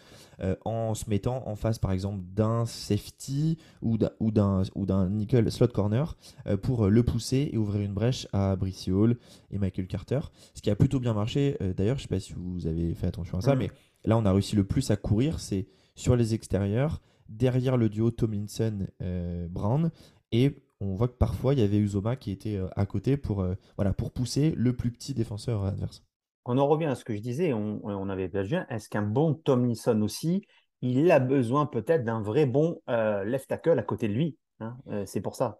en 0.66 0.96
se 0.96 1.08
mettant 1.08 1.48
en 1.48 1.56
face 1.56 1.78
par 1.78 1.92
exemple 1.92 2.24
d'un 2.34 2.66
safety 2.66 3.60
ou 3.84 4.00
d'un 4.00 4.10
ou 4.20 4.32
d'un 4.32 4.64
ou 4.74 4.88
d'un 4.88 5.08
nickel 5.08 5.52
slot 5.52 5.68
corner 5.68 6.18
pour 6.64 6.88
le 6.88 7.04
pousser 7.04 7.52
et 7.54 7.58
ouvrir 7.58 7.82
une 7.84 7.94
brèche 7.94 8.28
à 8.34 8.56
Brissy 8.56 8.92
Hall 8.92 9.18
et 9.52 9.60
Michael 9.60 9.86
Carter. 9.86 10.22
Ce 10.56 10.64
qui 10.64 10.72
a 10.72 10.76
plutôt 10.76 11.00
bien 11.00 11.14
marché. 11.14 11.60
D'ailleurs, 11.78 11.98
je 11.98 12.02
sais 12.02 12.08
pas 12.08 12.20
si 12.20 12.34
vous 12.34 12.66
avez 12.66 12.96
fait 12.96 13.06
attention 13.06 13.38
à 13.38 13.42
ça, 13.42 13.54
Mhm. 13.54 13.60
mais 13.60 13.72
là 14.04 14.18
on 14.18 14.26
a 14.26 14.32
réussi 14.34 14.56
le 14.56 14.64
plus 14.64 14.90
à 14.90 14.96
courir, 14.96 15.40
c'est 15.40 15.68
sur 15.96 16.16
les 16.16 16.34
extérieurs, 16.34 17.02
derrière 17.30 17.78
le 17.78 17.90
duo 17.90 18.12
Tomlinson-Brown 18.12 19.92
et 20.32 20.56
on 20.82 20.96
voit 20.96 21.08
que 21.08 21.14
parfois 21.18 21.54
il 21.54 21.60
y 21.60 21.64
avait 21.64 21.78
Uzoma 21.78 22.16
qui 22.16 22.32
était 22.32 22.58
euh, 22.58 22.68
à 22.76 22.86
côté 22.86 23.18
pour, 23.18 23.42
euh, 23.42 23.56
voilà, 23.78 23.94
pour 23.94 24.12
pousser 24.12 24.54
le 24.56 24.76
plus 24.76 24.92
petit 24.92 25.14
défenseur 25.14 25.64
adverse. 25.64 26.04
On 26.46 26.58
en 26.58 26.68
revient 26.68 26.86
à 26.86 26.96
ce 26.96 27.04
que 27.04 27.16
je 27.16 27.22
disais, 27.22 27.54
on, 27.54 27.80
on 27.84 28.10
avait 28.10 28.30
perdu. 28.30 28.58
Est-ce 28.70 28.90
qu'un 28.90 29.02
bon 29.02 29.34
Tomlinson 29.34 30.00
aussi, 30.02 30.46
il 30.82 31.10
a 31.12 31.20
besoin 31.20 31.66
peut-être 31.66 32.04
d'un 32.04 32.22
vrai 32.22 32.46
bon 32.46 32.82
euh, 32.90 33.24
left 33.24 33.50
tackle 33.50 33.80
à 33.80 33.84
côté 33.84 34.08
de 34.08 34.14
lui 34.14 34.38
hein? 34.60 34.78
Euh, 34.90 35.06
C'est 35.06 35.22
pour 35.22 35.36
ça. 35.36 35.60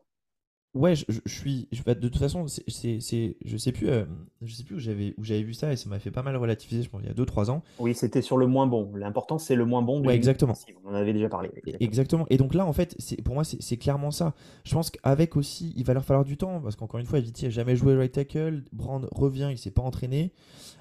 Ouais, 0.76 0.94
je, 0.96 1.04
suis. 1.26 1.68
je- 1.72 1.82
bah, 1.84 1.96
de 1.96 2.08
toute 2.08 2.20
façon, 2.20 2.46
c'est, 2.48 3.00
je 3.00 3.58
sais 3.58 3.72
plus, 3.72 3.90
euh, 3.90 4.04
je 4.42 4.54
sais 4.54 4.64
plus 4.64 4.76
où 4.76 4.80
j'avais, 4.80 5.14
où 5.18 5.24
j'avais 5.24 5.42
vu 5.42 5.54
ça 5.54 5.72
et 5.72 5.78
ça 5.78 5.90
m'a 5.90 6.00
fait 6.00 6.12
pas 6.12 6.22
mal 6.22 6.36
relativiser, 6.36 6.84
je 6.84 6.90
pense, 6.90 7.02
il 7.02 7.08
y 7.08 7.10
a 7.10 7.14
2-3 7.14 7.50
ans. 7.50 7.64
Oui, 7.80 7.96
c'était 7.96 8.22
sur 8.22 8.38
le 8.38 8.46
moins 8.46 8.68
bon. 8.68 8.92
L'important, 8.96 9.38
c'est 9.38 9.56
le 9.56 9.66
moins 9.66 9.82
bon 9.82 10.02
de 10.02 10.08
Ouais, 10.08 10.16
exactement. 10.16 10.54
On 10.84 10.92
en 10.92 10.94
avait 10.94 11.14
déjà 11.14 11.30
parlé. 11.30 11.50
Exactement. 11.80 12.26
Et 12.30 12.38
donc 12.38 12.54
là, 12.54 12.66
en 12.66 12.74
fait, 12.74 12.94
c'est, 13.00 13.22
pour 13.22 13.34
moi, 13.36 13.44
c'est, 13.44 13.78
clairement 13.78 14.12
ça. 14.12 14.34
Je 14.66 14.74
pense 14.74 14.92
qu'avec 14.92 15.38
aussi, 15.38 15.74
il 15.78 15.86
va 15.86 15.94
leur 15.94 16.04
falloir 16.04 16.26
du 16.26 16.38
temps 16.38 16.60
parce 16.62 16.76
qu'encore 16.76 17.00
une 17.00 17.06
fois, 17.06 17.20
Viti 17.20 17.46
a 17.46 17.50
jamais 17.50 17.76
joué 17.76 17.96
right 17.96 18.12
tackle. 18.12 18.64
Brand 18.74 19.08
revient, 19.12 19.50
il 19.52 19.58
s'est 19.58 19.72
pas 19.72 19.82
entraîné. 19.82 20.34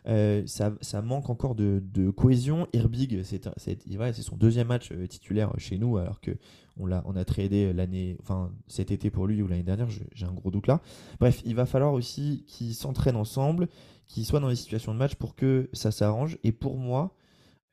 Euh, 0.06 0.42
ça, 0.46 0.72
ça 0.80 1.00
manque 1.02 1.30
encore 1.30 1.54
de, 1.54 1.82
de 1.92 2.10
cohésion. 2.10 2.66
Herbig, 2.72 3.22
c'est, 3.22 3.48
c'est, 3.56 3.78
ouais, 3.96 4.12
c'est 4.12 4.22
son 4.22 4.36
deuxième 4.36 4.68
match 4.68 4.90
euh, 4.92 5.06
titulaire 5.06 5.52
chez 5.58 5.78
nous 5.78 5.96
alors 5.96 6.20
que 6.20 6.32
on 6.76 6.86
l'a, 6.86 7.02
on 7.06 7.16
a 7.16 7.24
tradé 7.24 7.72
l'année, 7.72 8.16
enfin 8.20 8.52
cet 8.68 8.90
été 8.90 9.10
pour 9.10 9.26
lui 9.26 9.42
ou 9.42 9.46
l'année 9.46 9.62
dernière. 9.62 9.88
j'ai 9.88 10.26
un 10.26 10.32
gros 10.32 10.50
doute 10.50 10.66
là. 10.66 10.80
Bref, 11.20 11.42
il 11.44 11.54
va 11.54 11.66
falloir 11.66 11.92
aussi 11.92 12.44
qu'ils 12.48 12.74
s'entraînent 12.74 13.16
ensemble, 13.16 13.68
qu'ils 14.06 14.24
soient 14.24 14.40
dans 14.40 14.48
des 14.48 14.56
situations 14.56 14.92
de 14.92 14.98
match 14.98 15.14
pour 15.14 15.34
que 15.34 15.70
ça 15.72 15.90
s'arrange. 15.90 16.38
Et 16.42 16.52
pour 16.52 16.76
moi, 16.76 17.14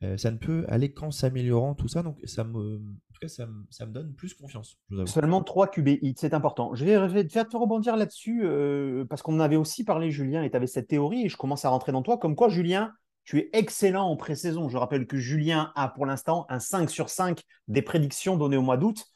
euh, 0.02 0.16
ça 0.16 0.30
ne 0.30 0.36
peut 0.36 0.64
aller 0.68 0.92
qu'en 0.92 1.10
s'améliorant 1.10 1.74
tout 1.74 1.88
ça. 1.88 2.02
Donc 2.02 2.18
ça 2.24 2.44
me, 2.44 2.76
en 2.76 3.12
tout 3.12 3.20
cas, 3.20 3.28
ça 3.28 3.46
me, 3.46 3.64
ça 3.70 3.86
me 3.86 3.92
donne 3.92 4.14
plus 4.14 4.34
confiance. 4.34 4.78
Seulement 5.06 5.42
3 5.42 5.68
QB 5.68 5.88
hits, 6.02 6.14
c'est 6.16 6.34
important. 6.34 6.74
Je 6.74 6.84
vais, 6.84 6.94
je 6.94 7.40
te 7.42 7.56
rebondir 7.56 7.96
là-dessus 7.96 8.42
euh, 8.44 9.04
parce 9.04 9.22
qu'on 9.22 9.38
avait 9.40 9.56
aussi 9.56 9.84
parlé, 9.84 10.10
Julien, 10.10 10.42
et 10.42 10.50
tu 10.50 10.56
avais 10.56 10.66
cette 10.66 10.88
théorie, 10.88 11.26
et 11.26 11.28
je 11.28 11.36
commence 11.36 11.64
à 11.64 11.68
rentrer 11.68 11.92
dans 11.92 12.02
toi. 12.02 12.18
Comme 12.18 12.34
quoi, 12.34 12.48
Julien, 12.48 12.92
tu 13.24 13.38
es 13.38 13.50
excellent 13.52 14.08
en 14.08 14.16
pré-saison. 14.16 14.68
Je 14.68 14.76
rappelle 14.76 15.06
que 15.06 15.16
Julien 15.16 15.72
a 15.74 15.88
pour 15.88 16.06
l'instant 16.06 16.46
un 16.48 16.58
5 16.58 16.90
sur 16.90 17.08
5 17.08 17.42
des 17.68 17.82
prédictions 17.82 18.36
données 18.36 18.56
au 18.56 18.62
mois 18.62 18.76
d'août, 18.76 19.06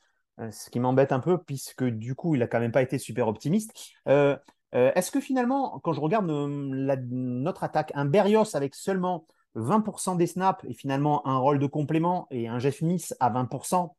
euh, 0.41 0.51
ce 0.51 0.71
qui 0.71 0.81
m'embête 0.81 1.13
un 1.13 1.21
peu 1.21 1.39
puisque 1.39 1.85
du 1.85 2.15
coup, 2.15 2.35
il 2.35 2.39
n'a 2.39 2.47
quand 2.47 2.61
même 2.61 2.73
pas 2.73 2.83
été 2.83 2.99
super 2.99 3.29
optimiste. 3.29 3.73
Euh, 4.09 4.37
euh, 4.75 4.93
Est-ce 4.95 5.11
que 5.11 5.21
finalement, 5.21 5.81
quand 5.81 5.93
je 5.93 6.01
regarde 6.01 6.27
notre 6.27 7.65
attaque, 7.65 7.93
un 7.95 8.05
Berrios 8.05 8.55
avec 8.55 8.75
seulement 8.75 9.27
20% 9.55 10.17
des 10.17 10.27
snaps 10.27 10.63
et 10.69 10.75
finalement 10.75 11.27
un 11.27 11.39
rôle 11.39 11.59
de 11.59 11.67
complément 11.67 12.27
et 12.31 12.49
un 12.49 12.59
Jeff 12.59 12.79
Smith 12.79 13.15
à 13.21 13.31
20%, 13.31 13.97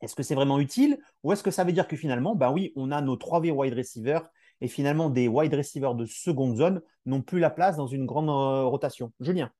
est-ce 0.00 0.14
que 0.14 0.22
c'est 0.22 0.34
vraiment 0.34 0.58
utile 0.58 0.98
ou 1.22 1.32
est-ce 1.32 1.42
que 1.42 1.50
ça 1.50 1.64
veut 1.64 1.72
dire 1.72 1.86
que 1.86 1.96
finalement, 1.96 2.34
ben 2.34 2.50
oui, 2.50 2.72
on 2.76 2.90
a 2.90 3.02
nos 3.02 3.16
3V 3.16 3.50
wide 3.50 3.74
receivers 3.74 4.22
et 4.60 4.68
finalement 4.68 5.10
des 5.10 5.28
wide 5.28 5.54
receivers 5.54 5.94
de 5.94 6.06
seconde 6.06 6.56
zone 6.56 6.82
n'ont 7.06 7.22
plus 7.22 7.40
la 7.40 7.50
place 7.50 7.76
dans 7.76 7.86
une 7.86 8.06
grande 8.06 8.28
euh, 8.28 8.64
rotation 8.64 9.12
Julien 9.20 9.50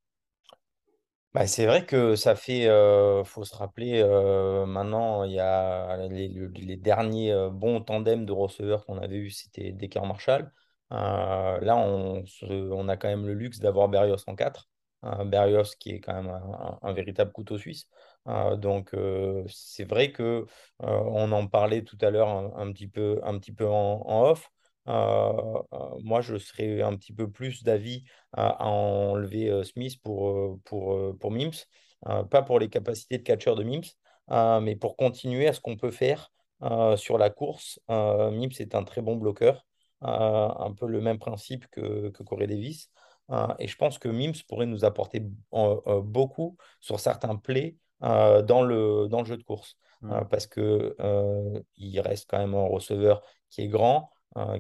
Bah, 1.33 1.47
c'est 1.47 1.64
vrai 1.66 1.87
que 1.87 2.16
ça 2.16 2.35
fait, 2.35 2.66
euh, 2.66 3.23
faut 3.23 3.45
se 3.45 3.54
rappeler, 3.54 4.00
euh, 4.02 4.66
maintenant, 4.66 5.23
il 5.23 5.30
y 5.33 5.38
a 5.38 5.97
les, 6.09 6.26
le- 6.26 6.49
les 6.49 6.76
derniers 6.76 7.30
euh, 7.33 7.50
bons 7.50 7.80
tandems 7.83 8.26
de 8.26 8.33
receveurs 8.33 8.85
qu'on 8.85 8.99
avait 8.99 9.16
eu, 9.16 9.30
c'était 9.30 9.71
Decker 9.71 10.04
Marshall. 10.04 10.52
Là, 10.90 11.76
on, 11.76 12.88
a 12.88 12.97
quand 12.97 13.07
même 13.09 13.26
le 13.26 13.35
luxe 13.35 13.61
d'avoir 13.61 13.89
Berrios 13.89 14.17
en 14.26 14.34
4. 14.34 14.69
Berrios 15.25 15.76
qui 15.78 15.91
est 15.93 16.00
quand 16.00 16.15
même 16.15 16.28
un, 16.82 16.93
véritable 16.93 17.30
couteau 17.30 17.58
suisse. 17.58 17.86
Donc, 18.58 18.91
c'est 19.47 19.84
vrai 19.84 20.10
que 20.10 20.47
on 20.80 21.30
en 21.30 21.47
parlait 21.47 21.84
tout 21.84 21.99
à 22.00 22.10
l'heure 22.10 22.28
un, 22.28 22.52
un 22.56 22.73
petit 22.73 22.89
peu, 22.89 23.21
un 23.23 23.39
petit 23.39 23.52
peu 23.52 23.69
en, 23.69 24.02
en 24.04 24.23
off. 24.30 24.50
Euh, 24.88 25.32
euh, 25.73 25.78
moi, 26.02 26.21
je 26.21 26.36
serais 26.36 26.82
un 26.82 26.97
petit 26.97 27.12
peu 27.12 27.30
plus 27.30 27.62
d'avis 27.62 28.04
à, 28.32 28.64
à 28.64 28.66
enlever 28.66 29.50
euh, 29.50 29.62
Smith 29.62 30.00
pour, 30.02 30.58
pour, 30.64 31.16
pour 31.19 31.30
Mims. 31.30 31.66
Pas 32.30 32.40
pour 32.43 32.58
les 32.58 32.71
capacités 32.71 33.19
de 33.19 33.23
catcheur 33.23 33.56
de 33.56 33.62
Mims, 33.62 33.90
mais 34.62 34.75
pour 34.75 34.97
continuer 34.97 35.47
à 35.47 35.52
ce 35.52 35.60
qu'on 35.60 35.76
peut 35.76 35.90
faire 35.90 36.32
sur 36.97 37.19
la 37.19 37.28
course. 37.28 37.78
Mims 37.88 38.54
est 38.58 38.75
un 38.75 38.84
très 38.84 39.02
bon 39.02 39.16
bloqueur, 39.16 39.66
un 40.00 40.73
peu 40.75 40.86
le 40.86 41.02
même 41.02 41.19
principe 41.19 41.66
que, 41.66 42.08
que 42.08 42.23
Corey 42.23 42.47
Davis. 42.47 42.88
Et 43.58 43.69
je 43.69 43.76
pense 43.76 43.99
que 43.99 44.08
Mims 44.08 44.43
pourrait 44.49 44.64
nous 44.64 44.86
apporter 44.86 45.23
beaucoup 45.52 46.56
sur 46.80 47.00
certains 47.00 47.36
plays 47.36 47.76
dans 48.00 48.62
le, 48.62 49.06
dans 49.08 49.19
le 49.21 49.26
jeu 49.26 49.36
de 49.36 49.43
course. 49.43 49.76
Mm. 50.02 50.12
Euh, 50.12 50.21
parce 50.25 50.47
que 50.47 50.97
euh, 51.00 51.60
il 51.76 52.00
reste 52.00 52.28
quand 52.28 52.38
même 52.38 52.54
un 52.54 52.66
receveur 52.66 53.23
qui 53.50 53.62
est 53.62 53.69
grand, 53.69 54.10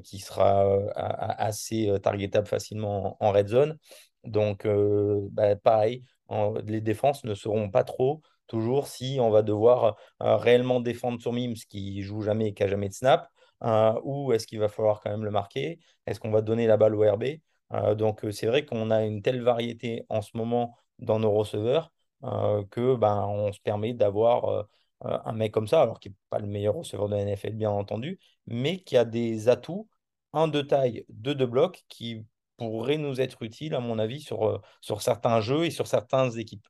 qui 0.02 0.18
sera 0.18 0.64
assez 0.94 1.92
targetable 2.02 2.46
facilement 2.46 3.16
en, 3.20 3.32
red 3.32 3.48
zone. 3.48 3.78
Donc, 4.24 4.66
bah, 5.32 5.56
pareil, 5.56 6.04
les 6.64 6.80
défenses 6.80 7.24
ne 7.24 7.34
seront 7.34 7.70
pas 7.70 7.84
trop 7.84 8.22
toujours 8.46 8.88
si 8.88 9.18
on 9.20 9.30
va 9.30 9.42
devoir 9.42 9.96
réellement 10.18 10.80
défendre 10.80 11.20
sur 11.20 11.32
Mims 11.32 11.54
qui 11.68 12.02
joue 12.02 12.20
jamais 12.22 12.48
et 12.48 12.54
qui 12.54 12.62
a 12.64 12.68
jamais 12.68 12.88
de 12.88 12.94
snap, 12.94 13.28
euh, 13.62 13.92
ou 14.02 14.32
est-ce 14.32 14.46
qu'il 14.46 14.58
va 14.58 14.68
falloir 14.68 15.00
quand 15.00 15.10
même 15.10 15.24
le 15.24 15.30
marquer? 15.30 15.78
Est-ce 16.06 16.20
qu'on 16.20 16.30
va 16.30 16.40
donner 16.42 16.66
la 16.66 16.76
balle 16.76 16.94
au 16.94 17.00
RB? 17.00 17.24
Donc, 17.96 18.26
c'est 18.32 18.46
vrai 18.46 18.64
qu'on 18.64 18.90
a 18.90 19.04
une 19.04 19.22
telle 19.22 19.42
variété 19.42 20.04
en 20.08 20.22
ce 20.22 20.30
moment 20.34 20.76
dans 20.98 21.20
nos 21.20 21.30
receveurs 21.30 21.92
que 22.22 22.96
ben, 22.96 23.26
on 23.28 23.52
se 23.52 23.60
permet 23.60 23.94
d'avoir 23.94 24.66
euh, 25.04 25.18
un 25.24 25.32
mec 25.32 25.52
comme 25.52 25.66
ça, 25.68 25.82
alors 25.82 26.00
qui 26.00 26.10
n'est 26.10 26.14
pas 26.30 26.38
le 26.38 26.46
meilleur 26.46 26.74
receveur 26.74 27.08
de 27.08 27.14
la 27.16 27.22
NFL, 27.24 27.52
bien 27.52 27.70
entendu, 27.70 28.18
mais 28.46 28.78
qui 28.80 28.96
a 28.96 29.04
des 29.04 29.48
atouts, 29.48 29.88
un 30.32 30.48
de 30.48 30.60
taille, 30.62 31.04
deux 31.08 31.34
de 31.34 31.44
bloc, 31.44 31.84
qui 31.88 32.24
pourraient 32.56 32.98
nous 32.98 33.20
être 33.20 33.42
utiles, 33.42 33.74
à 33.74 33.80
mon 33.80 33.98
avis, 33.98 34.20
sur, 34.20 34.46
euh, 34.46 34.60
certains 35.00 35.40
jeux 35.40 35.64
et 35.64 35.70
sur 35.70 35.86
certaines 35.86 36.38
équipes. 36.38 36.66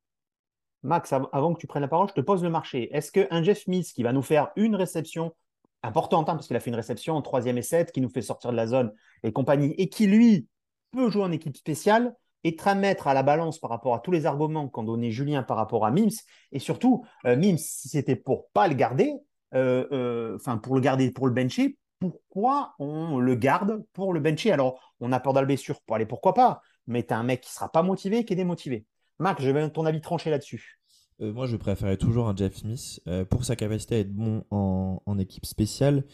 Max, 0.82 1.12
av- 1.12 1.28
avant 1.32 1.52
que 1.52 1.60
tu 1.60 1.66
prennes 1.66 1.82
la 1.82 1.88
parole, 1.88 2.08
je 2.08 2.14
te 2.14 2.20
pose 2.20 2.42
le 2.42 2.50
marché. 2.50 2.94
Est-ce 2.94 3.12
qu'un 3.12 3.42
Jeff 3.42 3.64
Smith 3.64 3.92
qui 3.92 4.02
va 4.02 4.12
nous 4.12 4.22
faire 4.22 4.50
une 4.56 4.76
réception 4.76 5.34
importante, 5.82 6.28
hein, 6.28 6.34
parce 6.34 6.46
qu'il 6.46 6.56
a 6.56 6.60
fait 6.60 6.70
une 6.70 6.76
réception 6.76 7.16
en 7.16 7.22
troisième 7.22 7.60
7, 7.60 7.92
qui 7.92 8.00
nous 8.00 8.08
fait 8.08 8.22
sortir 8.22 8.50
de 8.50 8.56
la 8.56 8.66
zone 8.66 8.92
et 9.22 9.32
compagnie, 9.32 9.74
et 9.78 9.88
qui 9.88 10.06
lui 10.06 10.46
peut 10.92 11.10
jouer 11.10 11.22
en 11.22 11.32
équipe 11.32 11.56
spéciale, 11.56 12.14
est 12.44 12.66
à 12.66 12.74
mettre 12.74 13.08
à 13.08 13.14
la 13.14 13.22
balance 13.22 13.58
par 13.58 13.70
rapport 13.70 13.94
à 13.94 14.00
tous 14.00 14.10
les 14.10 14.26
arguments 14.26 14.68
qu'en 14.68 14.82
donnait 14.82 15.10
Julien 15.10 15.42
par 15.42 15.56
rapport 15.56 15.84
à 15.84 15.90
Mims, 15.90 16.10
et 16.52 16.58
surtout, 16.58 17.04
euh, 17.26 17.36
Mims, 17.36 17.58
si 17.58 17.88
c'était 17.88 18.16
pour 18.16 18.48
pas 18.50 18.68
le 18.68 18.74
garder, 18.74 19.12
euh, 19.54 19.86
euh, 19.92 20.36
enfin 20.36 20.58
pour 20.58 20.74
le 20.74 20.80
garder, 20.80 21.10
pour 21.10 21.26
le 21.26 21.32
bencher, 21.32 21.76
pourquoi 21.98 22.74
on 22.78 23.18
le 23.18 23.34
garde 23.34 23.84
pour 23.92 24.12
le 24.12 24.20
bencher? 24.20 24.52
Alors, 24.52 24.94
on 25.00 25.12
a 25.12 25.20
peur 25.20 25.34
de 25.34 25.40
la 25.40 25.46
blessure, 25.46 25.80
pour 25.82 25.96
aller 25.96 26.06
pourquoi 26.06 26.34
pas, 26.34 26.62
mais 26.86 27.02
tu 27.02 27.12
as 27.12 27.18
un 27.18 27.22
mec 27.22 27.42
qui 27.42 27.52
sera 27.52 27.70
pas 27.70 27.82
motivé, 27.82 28.24
qui 28.24 28.32
est 28.32 28.36
démotivé. 28.36 28.86
Marc, 29.18 29.42
je 29.42 29.50
veux 29.50 29.70
ton 29.70 29.84
avis 29.84 30.00
tranché 30.00 30.30
là-dessus. 30.30 30.78
Moi, 31.18 31.44
je 31.44 31.56
préférais 31.56 31.98
toujours 31.98 32.28
un 32.28 32.34
Jeff 32.34 32.56
Smith 32.56 33.02
pour 33.28 33.44
sa 33.44 33.54
capacité 33.54 33.96
à 33.96 33.98
être 33.98 34.14
bon 34.14 34.44
en, 34.50 35.18
équipe 35.18 35.44
spéciale. 35.44 36.04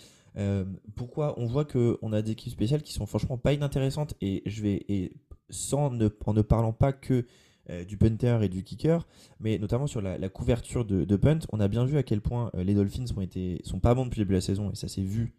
Pourquoi? 0.97 1.39
On 1.39 1.47
voit 1.47 1.65
que 1.65 1.97
on 2.03 2.13
a 2.13 2.21
des 2.21 2.33
équipes 2.33 2.53
spéciales 2.53 2.83
qui 2.83 2.93
sont 2.93 3.07
franchement 3.07 3.39
pas 3.39 3.53
inintéressantes 3.53 4.15
et 4.21 4.43
je 4.47 4.63
vais 4.63 4.85
et 4.89 5.13
sans 5.51 5.91
ne, 5.91 6.09
en 6.25 6.35
ne 6.35 6.43
parlant 6.43 6.73
pas 6.73 6.93
que 6.93 7.27
euh, 7.71 7.85
du 7.85 7.97
punter 7.97 8.39
et 8.43 8.49
du 8.49 8.63
kicker, 8.63 9.07
mais 9.41 9.59
notamment 9.59 9.87
sur 9.87 10.01
la, 10.01 10.19
la 10.19 10.29
couverture 10.29 10.85
de, 10.85 11.05
de 11.05 11.17
punt, 11.17 11.41
on 11.53 11.61
a 11.61 11.69
bien 11.69 11.85
vu 11.85 11.97
à 11.97 12.03
quel 12.03 12.21
point 12.21 12.51
euh, 12.55 12.65
les 12.65 12.75
Dolphins 12.75 13.07
ont 13.17 13.21
été 13.21 13.61
sont 13.65 13.81
pas 13.81 13.95
bons 13.95 14.05
depuis 14.05 14.21
le 14.21 14.25
début 14.25 14.35
de 14.35 14.39
la 14.39 14.41
saison 14.43 14.71
et 14.71 14.75
ça 14.75 14.89
s'est 14.89 15.03
vu 15.03 15.35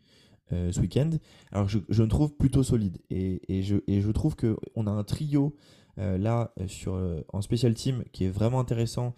euh, 0.52 0.72
ce 0.72 0.80
week-end. 0.80 1.12
Alors 1.52 1.68
je, 1.68 1.80
je 1.90 2.04
me 2.04 2.08
trouve 2.08 2.34
plutôt 2.34 2.64
solide 2.64 2.98
et, 3.10 3.42
et 3.48 3.64
je, 3.64 3.78
et 3.88 4.02
je 4.02 4.12
trouve 4.12 4.36
que 4.36 4.58
on 4.76 4.88
a 4.88 4.92
un 4.92 5.04
trio 5.04 5.56
euh, 6.00 6.18
là 6.18 6.54
sur 6.68 7.00
en 7.34 7.42
special 7.42 7.74
team 7.74 8.04
qui 8.12 8.26
est 8.26 8.30
vraiment 8.30 8.60
intéressant. 8.60 9.16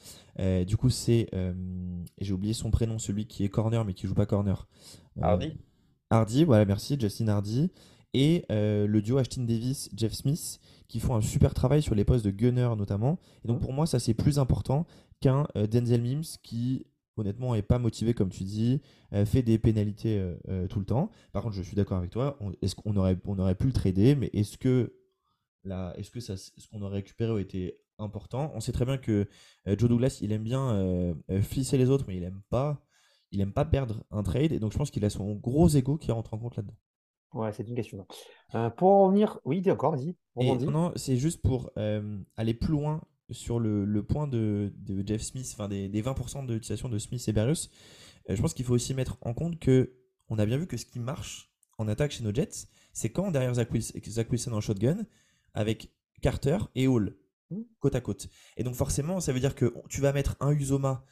Du 0.68 0.78
coup 0.78 0.90
c'est 0.90 1.28
j'ai 2.20 2.34
oublié 2.34 2.54
son 2.54 2.72
prénom, 2.72 3.00
celui 3.00 3.26
qui 3.26 3.44
est 3.44 3.50
corner 3.50 3.84
mais 3.86 3.94
qui 3.94 4.08
joue 4.08 4.16
pas 4.16 4.26
corner. 4.26 4.68
Hardy? 5.22 5.54
Hardy, 6.12 6.44
voilà, 6.44 6.66
merci, 6.66 6.98
Justin 7.00 7.28
Hardy. 7.28 7.70
Et 8.14 8.46
euh, 8.52 8.88
le 8.88 9.02
duo 9.02 9.18
Ashton 9.18 9.44
Davis, 9.44 9.90
Jeff 9.96 10.14
Smith, 10.14 10.60
qui 10.88 11.00
font 11.00 11.16
un 11.16 11.22
super 11.22 11.54
travail 11.54 11.82
sur 11.82 11.94
les 11.94 12.04
postes 12.04 12.26
de 12.26 12.32
gunner 12.32 12.70
notamment. 12.76 13.20
Et 13.46 13.48
donc 13.48 13.62
pour 13.62 13.72
moi, 13.74 13.86
ça 13.86 14.00
c'est 14.00 14.16
plus 14.16 14.40
important 14.40 14.88
qu'un 15.22 15.46
euh, 15.56 15.68
Denzel 15.68 16.02
Mims 16.02 16.38
qui, 16.42 16.88
honnêtement, 17.18 17.54
est 17.54 17.62
pas 17.62 17.78
motivé, 17.78 18.16
comme 18.16 18.30
tu 18.30 18.44
dis, 18.44 18.82
euh, 19.14 19.26
fait 19.26 19.44
des 19.44 19.60
pénalités 19.60 20.24
tout 20.70 20.80
le 20.80 20.86
temps. 20.86 21.12
Par 21.34 21.44
contre, 21.44 21.56
je 21.56 21.62
suis 21.62 21.76
d'accord 21.76 21.98
avec 21.98 22.10
toi. 22.10 22.40
Est-ce 22.62 22.76
qu'on 22.76 22.96
aurait, 22.96 23.18
on 23.26 23.38
aurait 23.38 23.56
pu 23.56 23.68
le 23.68 23.74
trader, 23.74 24.16
mais 24.16 24.30
est-ce 24.34 24.58
que 24.58 24.96
là, 25.64 25.94
est-ce 25.98 26.10
que 26.10 26.20
ça, 26.20 26.36
ce 26.38 26.68
qu'on 26.72 26.82
aurait 26.82 26.96
récupéré 26.96 27.32
aurait 27.32 27.42
été 27.44 27.80
important? 28.00 28.52
On 28.56 28.60
sait 28.60 28.72
très 28.72 28.86
bien 28.86 28.98
que 28.98 29.28
Joe 29.68 29.90
Douglas, 29.90 30.18
il 30.22 30.32
aime 30.32 30.44
bien 30.44 31.14
flisser 31.42 31.78
les 31.78 31.90
autres, 31.90 32.06
mais 32.08 32.18
il 32.18 32.24
aime 32.24 32.42
pas, 32.50 32.82
il 33.32 33.42
aime 33.42 33.54
pas 33.54 33.66
perdre 33.66 34.04
un 34.10 34.24
trade. 34.24 34.54
Et 34.54 34.60
donc, 34.60 34.72
je 34.72 34.78
pense 34.78 34.90
qu'il 34.90 35.06
a 35.06 35.10
son 35.12 35.36
gros 35.36 35.68
ego 35.68 35.98
qui 35.98 36.12
rentre 36.12 36.34
en 36.34 36.40
compte 36.40 36.56
là-dedans. 36.56 36.78
Ouais, 37.34 37.52
c'est 37.54 37.68
une 37.68 37.76
question. 37.76 38.08
Euh, 38.56 38.70
pour 38.70 38.90
en 38.90 39.06
revenir, 39.06 39.40
oui, 39.46 39.62
d'accord, 39.62 39.96
vas-y, 39.96 40.16
non, 40.36 40.56
non, 40.72 40.92
c'est 40.96 41.18
juste 41.18 41.42
pour 41.42 41.72
euh, 41.78 42.18
aller 42.38 42.54
plus 42.54 42.72
loin 42.72 43.02
sur 43.30 43.60
le, 43.60 43.86
le 43.86 44.04
point 44.04 44.28
de, 44.28 44.74
de 44.78 45.06
Jeff 45.06 45.22
Smith, 45.22 45.50
enfin 45.54 45.68
des, 45.68 45.88
des 45.90 46.02
20% 46.02 46.46
de 46.46 46.54
l'utilisation 46.54 46.90
de 46.90 46.98
Smith 46.98 47.24
et 47.28 47.34
Berrios. 47.34 47.70
Euh, 48.30 48.36
je 48.36 48.42
pense 48.42 48.54
qu'il 48.54 48.66
faut 48.66 48.74
aussi 48.74 48.94
mettre 48.94 49.18
en 49.22 49.34
compte 49.34 49.60
que 49.60 49.94
on 50.30 50.40
a 50.40 50.46
bien 50.46 50.58
vu 50.58 50.66
que 50.66 50.78
ce 50.78 50.86
qui 50.86 51.00
marche 51.00 51.52
en 51.78 51.88
attaque 51.88 52.12
chez 52.12 52.24
nos 52.24 52.34
Jets, 52.34 52.68
c'est 52.94 53.12
quand 53.12 53.32
derrière 53.32 53.54
Zach 53.54 53.72
Wilson, 53.72 54.00
Zach 54.08 54.32
Wilson 54.32 54.54
en 54.54 54.62
shotgun 54.62 55.06
avec 55.54 55.94
Carter 56.22 56.58
et 56.76 56.88
Hall 56.88 57.16
Mm. 57.52 57.62
côte 57.80 57.96
à 57.96 58.02
côte. 58.02 58.30
Et 58.58 58.64
donc 58.64 58.76
forcément, 58.76 59.20
ça 59.20 59.34
veut 59.34 59.40
dire 59.40 59.56
que 59.56 59.74
tu 59.90 60.02
vas 60.02 60.14
mettre 60.14 60.36
un 60.40 60.52
Uzoma 60.52 61.04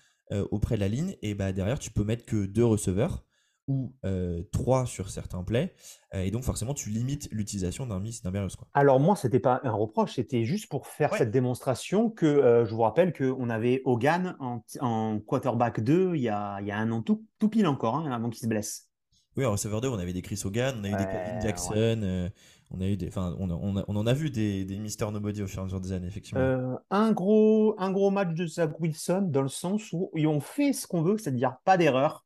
auprès 0.51 0.75
de 0.75 0.81
la 0.81 0.87
ligne 0.89 1.15
et 1.21 1.33
bah 1.33 1.53
derrière 1.53 1.79
tu 1.79 1.89
peux 1.89 2.03
mettre 2.03 2.25
que 2.25 2.45
deux 2.45 2.65
receveurs 2.65 3.23
ou 3.67 3.93
euh, 4.05 4.43
trois 4.51 4.85
sur 4.85 5.09
certains 5.09 5.43
plays. 5.43 5.73
Euh, 6.15 6.21
et 6.21 6.31
donc 6.31 6.43
forcément, 6.43 6.73
tu 6.73 6.89
limites 6.89 7.27
l'utilisation 7.31 7.85
d'un 7.85 7.99
Miss 7.99 8.23
d'un 8.23 8.31
Berrios. 8.31 8.55
Quoi. 8.57 8.67
Alors 8.73 8.99
moi, 8.99 9.15
c'était 9.15 9.39
pas 9.39 9.59
un 9.63 9.71
reproche, 9.71 10.15
c'était 10.15 10.45
juste 10.45 10.69
pour 10.69 10.87
faire 10.87 11.11
Ouais. 11.11 11.17
cette 11.17 11.31
démonstration 11.31 12.09
que 12.09 12.25
euh, 12.25 12.65
je 12.65 12.73
vous 12.73 12.81
rappelle 12.81 13.13
qu'on 13.13 13.49
avait 13.49 13.81
Hogan 13.85 14.35
en, 14.39 14.61
en 14.81 15.19
quarterback 15.19 15.81
2 15.81 16.15
il 16.15 16.21
y 16.21 16.29
a, 16.29 16.59
il 16.61 16.67
y 16.67 16.71
a 16.71 16.77
un 16.77 16.91
an 16.91 17.01
tout, 17.01 17.25
tout 17.39 17.49
pile 17.49 17.67
encore, 17.67 17.95
hein, 17.95 18.11
avant 18.11 18.29
qu'il 18.29 18.39
se 18.41 18.47
blesse. 18.47 18.89
Oui, 19.35 19.45
en 19.45 19.51
receveur 19.51 19.81
2, 19.81 19.89
on 19.89 19.99
avait 19.99 20.13
des 20.13 20.21
Chris 20.23 20.41
Hogan, 20.45 20.77
on 20.79 20.83
a 20.83 20.87
eu 20.89 20.95
des 20.95 21.41
Jackson, 21.47 21.73
euh, 22.01 22.27
on 22.71 22.81
a 22.81 22.87
eu 22.87 22.97
des, 22.97 23.07
enfin, 23.09 23.35
on, 23.37 23.49
a- 23.51 23.53
on, 23.53 23.77
a- 23.77 23.85
on 23.87 23.95
en 23.95 24.07
a 24.07 24.13
vu 24.13 24.31
des, 24.31 24.65
des 24.65 24.77
Mister 24.79 25.05
Nobody 25.11 25.43
au 25.43 25.47
fur 25.47 25.59
et 25.59 25.61
à 25.61 25.65
mesure 25.65 25.79
des 25.79 25.91
années, 25.91 26.07
effectivement. 26.07 26.41
Euh, 26.41 26.75
un, 26.89 27.11
gros, 27.11 27.75
un 27.77 27.91
gros 27.91 28.09
match 28.09 28.33
de 28.33 28.47
Zach 28.47 28.79
Wilson 28.79 29.27
dans 29.29 29.43
le 29.43 29.47
sens 29.47 29.93
où 29.93 30.09
ils 30.15 30.25
ont 30.25 30.39
fait 30.39 30.73
ce 30.73 30.87
qu'on 30.87 31.03
veut, 31.03 31.17
c'est-à-dire 31.19 31.57
pas 31.65 31.77
d'erreur, 31.77 32.25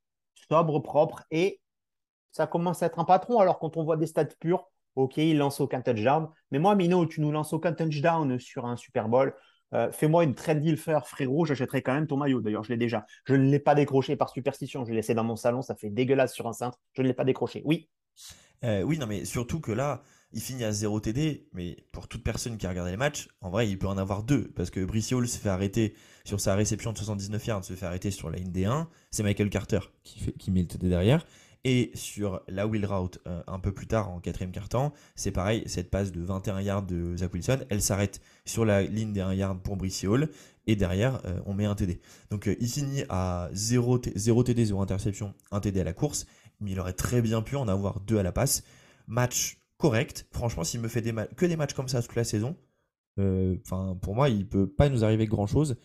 sobre, 0.52 0.80
propre, 0.80 1.24
et 1.32 1.62
ça 2.32 2.46
commence 2.48 2.84
à 2.84 2.88
être 2.88 3.00
un 3.00 3.06
patron. 3.06 3.40
Alors 3.40 3.58
quand 3.60 3.78
on 3.78 3.84
voit 3.84 3.98
des 3.98 4.08
stats 4.08 4.26
purs, 4.26 4.70
ok, 4.96 5.18
il 5.18 5.38
lance 5.38 5.62
aucun 5.62 5.82
touchdown. 5.82 6.28
Mais 6.52 6.60
moi, 6.60 6.76
Mino, 6.76 7.06
tu 7.06 7.22
nous 7.22 7.32
lances 7.32 7.54
aucun 7.54 7.72
touchdown 7.74 8.38
sur 8.40 8.66
un 8.66 8.76
Super 8.76 9.08
Bowl. 9.08 9.34
Euh, 9.74 9.90
Fais-moi 9.94 10.26
une 10.26 10.36
trade 10.36 10.60
deal 10.60 10.76
frérot, 10.78 11.46
j'achèterai 11.46 11.82
quand 11.82 11.94
même 11.94 12.08
ton 12.08 12.18
maillot. 12.18 12.42
D'ailleurs, 12.42 12.66
je 12.66 12.70
l'ai 12.70 12.78
déjà. 12.78 13.06
Je 13.26 13.36
ne 13.36 13.50
l'ai 13.50 13.60
pas 13.60 13.76
décroché 13.76 14.18
par 14.18 14.30
superstition. 14.30 14.84
Je 14.84 14.90
l'ai 14.90 14.98
laissé 14.98 15.14
dans 15.14 15.24
mon 15.24 15.38
salon, 15.38 15.62
ça 15.62 15.76
fait 15.76 15.90
dégueulasse 15.90 16.34
sur 16.34 16.48
un 16.48 16.54
cintre. 16.54 16.78
Je 16.94 17.02
ne 17.02 17.08
l'ai 17.08 17.14
pas 17.14 17.24
décroché. 17.24 17.62
Oui, 17.64 17.90
Euh, 18.64 18.82
oui, 18.84 18.98
non, 18.98 19.08
mais 19.08 19.26
surtout 19.26 19.60
que 19.60 19.72
là, 19.72 20.04
il 20.34 20.42
finit 20.42 20.64
à 20.64 20.72
0 20.72 21.00
TD, 21.00 21.48
mais 21.54 21.78
pour 21.92 22.08
toute 22.08 22.24
personne 22.24 22.58
qui 22.58 22.66
a 22.66 22.70
regardé 22.70 22.92
les 22.92 22.98
matchs, 22.98 23.28
en 23.42 23.50
vrai, 23.50 23.70
il 23.70 23.78
peut 23.78 23.88
en 23.88 23.98
avoir 23.98 24.24
deux, 24.24 24.50
parce 24.56 24.70
que 24.70 24.84
Brice 24.84 25.12
Hall 25.12 25.28
se 25.28 25.38
fait 25.38 25.50
arrêter 25.50 25.94
sur 26.24 26.40
sa 26.40 26.56
réception 26.56 26.94
de 26.94 26.98
79 26.98 27.46
yards, 27.48 27.66
se 27.66 27.74
fait 27.74 27.86
arrêter 27.86 28.12
sur 28.12 28.30
la 28.30 28.38
ligne 28.38 28.52
D1, 28.52 28.88
c'est 29.10 29.24
Michael 29.24 29.50
Carter 29.50 29.80
qui, 30.04 30.52
met 30.52 30.62
le 30.62 30.68
TD 30.68 30.90
derrière, 30.90 31.26
et 31.64 31.92
sur 31.94 32.42
la 32.48 32.66
wheel 32.66 32.86
route 32.86 33.20
euh, 33.28 33.44
un 33.48 33.60
peu 33.60 33.72
plus 33.72 33.88
tard 33.88 34.10
en 34.10 34.20
quatrième 34.20 34.52
quart-temps, 34.52 34.94
c'est 35.16 35.32
pareil, 35.32 35.64
cette 35.68 35.92
passe 35.92 36.12
de 36.12 36.22
21 36.22 36.62
yards 36.62 36.84
de 36.84 37.18
Zach 37.18 37.34
Wilson, 37.34 37.60
elle 37.70 37.82
s'arrête 37.82 38.22
sur 38.46 38.66
la 38.66 38.84
ligne 38.84 39.14
des 39.14 39.22
1 39.22 39.34
yard 39.34 39.62
pour 39.62 39.76
Brice 39.76 40.04
Hall, 40.06 40.30
et 40.68 40.76
derrière, 40.76 41.22
euh, 41.26 41.40
on 41.46 41.54
met 41.54 41.66
un 41.66 41.76
TD. 41.76 42.00
Donc 42.30 42.48
euh, 42.48 42.56
il 42.60 42.70
finit 42.70 43.04
à 43.10 43.50
0, 43.54 43.98
T- 44.00 44.14
0 44.16 44.44
TD, 44.44 44.66
0 44.66 44.82
interception, 44.82 45.34
1 45.52 45.60
TD 45.60 45.82
à 45.82 45.84
la 45.84 45.94
course, 45.94 46.26
mais 46.60 46.72
il 46.72 46.80
aurait 46.80 46.94
très 46.94 47.22
bien 47.22 47.42
pu 47.42 47.56
en 47.56 47.68
avoir 47.68 48.00
deux 48.00 48.18
à 48.18 48.24
la 48.24 48.32
passe. 48.32 48.64
Match 49.08 49.61
correct. 49.82 50.28
Franchement, 50.32 50.64
s'il 50.64 50.80
me 50.80 50.88
fait 50.88 51.02
des 51.02 51.14
que 51.36 51.46
des 51.46 51.58
matchs 51.58 51.74
comme 51.74 51.88
ça 51.88 52.02
toute 52.02 52.16
la 52.16 52.24
saison, 52.24 52.56
euh, 53.20 53.58
enfin 53.66 53.98
pour 54.02 54.16
moi, 54.16 54.30
il 54.30 54.48
peut 54.48 54.68
pas 54.68 54.88
nous 54.90 55.04
arriver 55.04 55.26
grand 55.26 55.48
chose. 55.48 55.78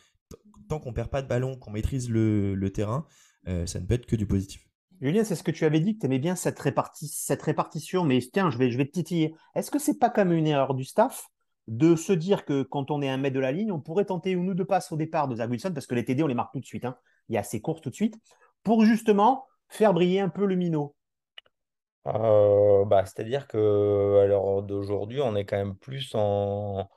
Tant 0.69 0.81
qu'on 0.81 0.93
perd 0.93 1.11
pas 1.11 1.23
de 1.23 1.29
ballon, 1.29 1.57
qu'on 1.57 1.71
maîtrise 1.71 2.11
le, 2.11 2.55
le 2.55 2.71
terrain, 2.71 3.07
euh, 3.49 3.67
ça 3.67 3.81
ne 3.81 3.87
peut 3.87 3.95
être 3.95 4.07
que 4.07 4.17
du 4.17 4.27
positif. 4.27 4.69
Julien, 5.01 5.25
c'est 5.25 5.37
ce 5.37 5.43
que 5.43 5.51
tu 5.51 5.65
avais 5.65 5.81
dit 5.81 5.95
que 5.95 6.01
tu 6.01 6.07
aimais 6.07 6.19
bien 6.19 6.35
cette, 6.37 6.59
réparti- 6.59 7.11
cette 7.13 7.43
répartition, 7.43 8.05
mais 8.05 8.19
tiens, 8.33 8.51
je 8.51 8.59
vais, 8.59 8.71
je 8.71 8.79
vais 8.79 8.87
te 8.87 8.93
titiller. 8.93 9.35
Est-ce 9.55 9.71
que 9.71 9.79
c'est 9.79 9.99
pas 9.99 10.11
comme 10.11 10.33
une 10.33 10.47
erreur 10.47 10.75
du 10.75 10.85
staff 10.85 11.29
de 11.69 11.97
se 11.97 12.13
dire 12.13 12.45
que 12.45 12.63
quand 12.63 12.91
on 12.91 13.03
est 13.03 13.09
un 13.09 13.17
mètre 13.17 13.35
de 13.35 13.41
la 13.41 13.53
ligne, 13.53 13.73
on 13.73 13.81
pourrait 13.81 14.07
tenter 14.07 14.31
une 14.31 14.49
ou 14.49 14.55
deux 14.55 14.65
passes 14.65 14.91
au 14.93 14.97
départ 14.97 15.29
de 15.29 15.37
Zach 15.37 15.51
Wilson, 15.51 15.73
parce 15.75 15.87
que 15.87 15.95
les 15.95 16.05
TD, 16.05 16.23
on 16.23 16.27
les 16.27 16.35
marque 16.35 16.53
tout 16.53 16.61
de 16.61 16.65
suite, 16.65 16.85
hein. 16.85 16.97
il 17.29 17.35
y 17.35 17.37
a 17.37 17.41
assez 17.41 17.61
courses 17.61 17.81
tout 17.81 17.91
de 17.91 17.95
suite, 17.95 18.19
pour 18.63 18.85
justement 18.85 19.47
faire 19.69 19.93
briller 19.93 20.21
un 20.21 20.29
peu 20.29 20.47
le 20.47 20.57
minot? 20.57 20.95
Euh, 22.83 22.85
bah, 22.85 23.05
c'est-à-dire 23.05 23.47
que 23.47 24.21
à 24.23 24.27
l'heure 24.27 24.63
d'aujourd'hui, 24.63 25.21
on 25.21 25.35
est 25.37 25.45
quand 25.45 25.57
même 25.57 25.77
plus 25.77 26.11
en. 26.15 26.89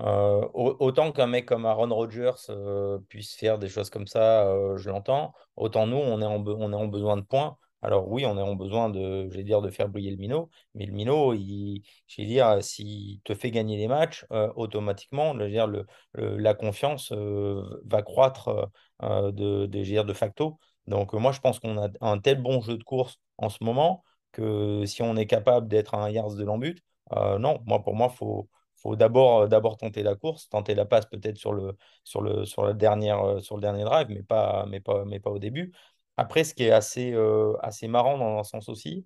euh, 0.00 0.46
au- 0.54 0.76
autant 0.80 1.10
qu'un 1.12 1.26
mec 1.26 1.46
comme 1.46 1.64
Aaron 1.66 1.88
Rodgers 1.94 2.32
euh, 2.50 2.98
puisse 3.08 3.34
faire 3.34 3.58
des 3.58 3.68
choses 3.68 3.88
comme 3.90 4.06
ça, 4.06 4.46
je 4.76 4.90
l'entends. 4.90 5.32
Autant 5.56 5.86
nous, 5.86 5.96
on 5.96 6.20
est 6.20 6.24
en, 6.26 6.44
on 6.46 6.72
est 6.72 6.76
en 6.76 6.86
besoin 6.86 7.16
de 7.16 7.22
points. 7.22 7.56
Alors 7.82 8.08
oui, 8.10 8.26
on 8.26 8.36
est 8.38 8.42
en 8.42 8.54
besoin 8.56 8.88
de, 8.90 9.28
dire, 9.42 9.62
de 9.62 9.70
faire 9.70 9.88
briller 9.88 10.10
le 10.10 10.16
minot, 10.16 10.50
mais 10.74 10.86
le 10.86 10.92
minot, 10.92 11.34
je 11.34 12.22
dire, 12.22 12.62
s'il 12.62 13.20
te 13.22 13.34
fait 13.34 13.50
gagner 13.50 13.76
les 13.76 13.86
matchs, 13.86 14.24
automatiquement, 14.56 15.38
je 15.38 15.44
dire, 15.44 15.66
le, 15.66 15.86
la 16.14 16.54
confiance 16.54 17.12
va 17.12 18.02
croître 18.02 18.70
de, 19.02 19.30
de, 19.66 19.82
dire, 19.82 20.04
de 20.04 20.12
facto. 20.12 20.58
Donc 20.86 21.12
moi, 21.12 21.32
je 21.32 21.40
pense 21.40 21.58
qu'on 21.60 21.78
a 21.78 21.88
un 22.00 22.18
tel 22.18 22.40
bon 22.42 22.60
jeu 22.60 22.76
de 22.76 22.82
course 22.84 23.18
en 23.38 23.48
ce 23.50 23.62
moment 23.62 24.02
si 24.86 25.02
on 25.02 25.16
est 25.16 25.26
capable 25.26 25.68
d'être 25.68 25.94
un 25.94 26.08
yards 26.10 26.34
de 26.36 26.44
l'embut, 26.44 26.82
euh, 27.12 27.38
non, 27.38 27.62
moi 27.66 27.82
pour 27.82 27.94
moi, 27.94 28.08
faut, 28.08 28.48
faut 28.76 28.96
d'abord 28.96 29.42
euh, 29.42 29.46
d'abord 29.48 29.76
tenter 29.76 30.02
la 30.02 30.14
course, 30.16 30.48
tenter 30.48 30.74
la 30.74 30.84
passe 30.84 31.06
peut-être 31.06 31.36
sur 31.38 31.52
le, 31.52 31.76
la 32.58 32.72
dernière, 32.74 33.22
euh, 33.24 33.40
sur 33.40 33.56
le 33.56 33.62
dernier 33.62 33.84
drive, 33.84 34.08
mais 34.08 34.22
pas, 34.22 34.66
au 35.26 35.38
début. 35.38 35.72
Après, 36.16 36.44
ce 36.44 36.54
qui 36.54 36.64
est 36.64 36.70
assez, 36.70 37.12
marrant 37.88 38.18
dans 38.18 38.38
un 38.38 38.44
sens 38.44 38.68
aussi, 38.68 39.04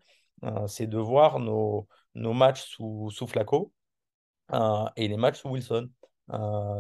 c'est 0.67 0.87
de 0.87 0.99
voir 0.99 1.39
nos, 1.41 1.87
matchs 2.15 2.63
sous, 2.63 3.11
sous 3.11 3.27
Flacco 3.27 3.73
euh, 4.53 4.85
et 4.97 5.09
les 5.09 5.17
matchs 5.17 5.41
sous 5.41 5.51
Wilson. 5.51 5.91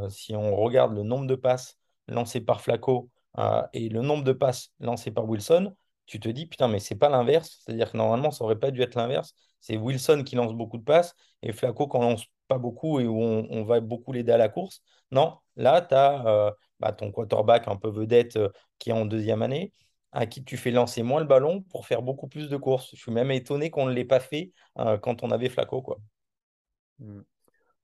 Si 0.08 0.34
on 0.36 0.56
regarde 0.56 0.94
le 0.94 1.02
nombre 1.02 1.26
de 1.26 1.34
passes 1.34 1.78
lancées 2.08 2.40
par 2.40 2.60
Flacco 2.60 3.10
euh, 3.38 3.62
et 3.72 3.88
le 3.88 4.02
nombre 4.02 4.24
de 4.24 4.32
passes 4.32 4.72
lancées 4.80 5.10
par 5.10 5.28
Wilson, 5.28 5.74
tu 6.06 6.20
te 6.20 6.28
dis, 6.28 6.46
putain, 6.46 6.68
mais 6.68 6.80
c'est 6.80 6.96
pas 6.96 7.08
l'inverse. 7.08 7.62
C'est-à-dire 7.64 7.92
que 7.92 7.96
normalement, 7.96 8.30
ça 8.30 8.44
aurait 8.44 8.58
pas 8.58 8.70
dû 8.70 8.82
être 8.82 8.94
l'inverse. 8.96 9.34
C'est 9.60 9.76
Wilson 9.76 10.22
qui 10.24 10.36
lance 10.36 10.54
beaucoup 10.54 10.78
de 10.78 10.84
passes 10.84 11.14
et 11.42 11.52
Flacco 11.52 11.86
qui 11.88 11.96
en 11.96 12.02
lance 12.02 12.24
pas 12.48 12.58
beaucoup 12.58 12.98
et 13.00 13.06
où 13.06 13.20
on, 13.20 13.64
va 13.64 13.80
beaucoup 13.80 14.12
l'aider 14.12 14.32
à 14.32 14.38
la 14.38 14.48
course. 14.48 14.82
Non, 15.12 15.36
là, 15.56 15.82
tu 15.82 15.94
as 15.94 16.54
bah, 16.80 16.92
ton 16.92 17.12
quarterback 17.12 17.68
un 17.68 17.76
peu 17.76 17.90
vedette 17.90 18.36
euh, 18.36 18.48
qui 18.78 18.90
est 18.90 18.94
en 18.94 19.04
deuxième 19.04 19.42
année, 19.42 19.72
à 20.12 20.26
qui 20.26 20.42
tu 20.42 20.56
fais 20.56 20.70
lancer 20.70 21.02
moins 21.02 21.20
le 21.20 21.26
ballon 21.26 21.62
pour 21.62 21.86
faire 21.86 22.02
beaucoup 22.02 22.26
plus 22.26 22.48
de 22.48 22.56
courses. 22.56 22.90
Je 22.94 23.00
suis 23.00 23.12
même 23.12 23.30
étonné 23.30 23.70
qu'on 23.70 23.86
ne 23.86 23.92
l'ait 23.92 24.04
pas 24.04 24.20
fait 24.20 24.52
euh, 24.78 24.98
quand 24.98 25.22
on 25.22 25.30
avait 25.30 25.50
Flacco, 25.50 25.82
quoi. 25.82 25.98
Mm. 26.98 27.20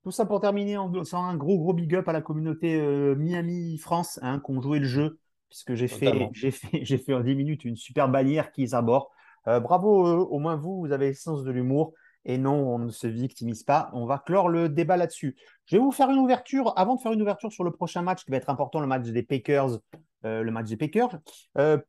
Tout 0.03 0.11
ça 0.11 0.25
pour 0.25 0.39
terminer 0.39 0.77
en 0.77 0.91
faisant 0.91 1.23
un 1.23 1.35
gros 1.35 1.73
big 1.73 1.93
up 1.95 2.07
à 2.07 2.13
la 2.13 2.21
communauté 2.21 2.79
euh, 2.79 3.13
Miami 3.15 3.77
France 3.77 4.19
hein, 4.21 4.41
qui 4.43 4.51
ont 4.51 4.61
joué 4.61 4.79
le 4.79 4.85
jeu, 4.85 5.19
puisque 5.49 5.75
j'ai 5.75 5.87
fait, 5.87 6.29
j'ai 6.33 6.51
fait, 6.51 6.79
j'ai 6.83 6.97
fait 6.97 7.13
en 7.13 7.21
10 7.21 7.35
minutes 7.35 7.65
une 7.65 7.75
super 7.75 8.09
bannière 8.09 8.51
qui 8.51 8.67
à 8.73 8.81
bord. 8.81 9.11
Euh, 9.47 9.59
bravo, 9.59 10.05
euh, 10.07 10.17
au 10.17 10.39
moins 10.39 10.55
vous, 10.55 10.79
vous 10.79 10.91
avez 10.91 11.07
le 11.07 11.13
sens 11.13 11.43
de 11.43 11.51
l'humour. 11.51 11.93
Et 12.25 12.37
non, 12.37 12.55
on 12.55 12.79
ne 12.79 12.89
se 12.89 13.07
victimise 13.07 13.63
pas. 13.63 13.89
On 13.93 14.05
va 14.05 14.17
clore 14.17 14.49
le 14.49 14.67
débat 14.67 14.97
là-dessus. 14.97 15.37
Je 15.65 15.77
vais 15.77 15.81
vous 15.81 15.93
faire 15.93 16.09
une 16.09 16.19
ouverture, 16.19 16.73
avant 16.75 16.95
de 16.95 16.99
faire 16.99 17.13
une 17.13 17.21
ouverture 17.21 17.53
sur 17.53 17.63
le 17.63 17.71
prochain 17.71 18.01
match 18.01 18.25
qui 18.25 18.31
va 18.31 18.37
être 18.37 18.49
important, 18.49 18.81
le 18.81 18.87
match 18.87 19.05
des 19.05 19.23
Packers. 19.23 19.79
euh, 20.25 20.43
le 20.43 20.51
match 20.51 20.67
des 20.67 20.75
Packers. 20.75 21.17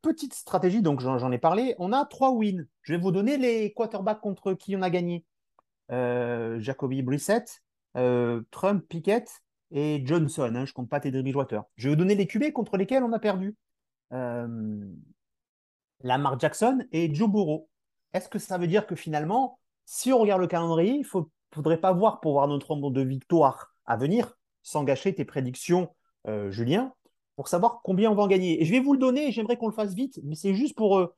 Petite 0.01 0.35
stratégie, 0.35 0.81
donc 0.81 1.01
j'en 1.01 1.33
ai 1.33 1.39
parlé. 1.39 1.75
On 1.79 1.93
a 1.93 2.05
trois 2.05 2.31
wins. 2.31 2.67
Je 2.83 2.93
vais 2.93 3.01
vous 3.01 3.11
donner 3.11 3.37
les 3.37 3.73
quarterbacks 3.73 4.21
contre 4.21 4.53
qui 4.53 4.77
on 4.77 4.83
a 4.83 4.91
gagné. 4.91 5.25
Jacoby 5.91 7.03
Brissett, 7.03 7.65
Trump, 7.95 8.85
Pickett 8.89 9.43
et 9.71 10.03
Johnson. 10.05 10.53
hein, 10.55 10.65
je 10.65 10.73
compte 10.73 10.89
pas 10.89 11.01
Teddy 11.01 11.23
Bridgewater. 11.23 11.65
Je 11.77 11.89
vais 11.89 11.95
vous 11.95 11.99
donner 11.99 12.15
les 12.15 12.27
QB 12.27 12.53
contre 12.53 12.77
lesquels 12.77 13.03
on 13.03 13.13
a 13.13 13.19
perdu. 13.19 13.57
Euh, 14.13 14.87
Lamar 16.03 16.39
Jackson 16.39 16.85
et 16.93 17.15
Joe 17.15 17.29
Burrow. 17.29 17.69
Est-ce 18.13 18.29
que 18.29 18.39
ça 18.39 18.59
veut 18.59 18.67
dire 18.67 18.87
que 18.87 18.97
finalement, 18.97 19.59
si 19.85 20.13
on 20.13 20.19
regarde 20.19 20.41
le 20.41 20.47
calendrier, 20.47 20.93
il 20.95 21.07
ne 21.15 21.23
faudrait 21.55 21.81
pas 21.81 21.93
voir 21.93 22.21
pour 22.21 22.33
voir 22.33 22.49
notre 22.49 22.75
nombre 22.75 22.91
de 22.91 23.03
victoires 23.03 23.75
à 23.85 23.97
venir, 23.97 24.37
sans 24.63 24.85
gâcher 24.85 25.15
tes 25.15 25.25
prédictions, 25.25 25.95
euh, 26.27 26.51
Julien, 26.51 26.95
pour 27.37 27.49
savoir 27.49 27.81
combien 27.83 28.11
on 28.11 28.15
va 28.15 28.23
en 28.23 28.29
gagner. 28.29 28.61
Et 28.63 28.65
je 28.65 28.71
vais 28.71 28.81
vous 28.81 28.93
le 28.93 28.99
donner, 28.99 29.33
j'aimerais 29.33 29.57
qu'on 29.57 29.69
le 29.69 29.75
fasse 29.75 29.95
vite, 29.95 30.21
mais 30.25 30.35
c'est 30.35 30.55
juste 30.55 30.77
pour... 30.77 30.99
euh, 30.99 31.15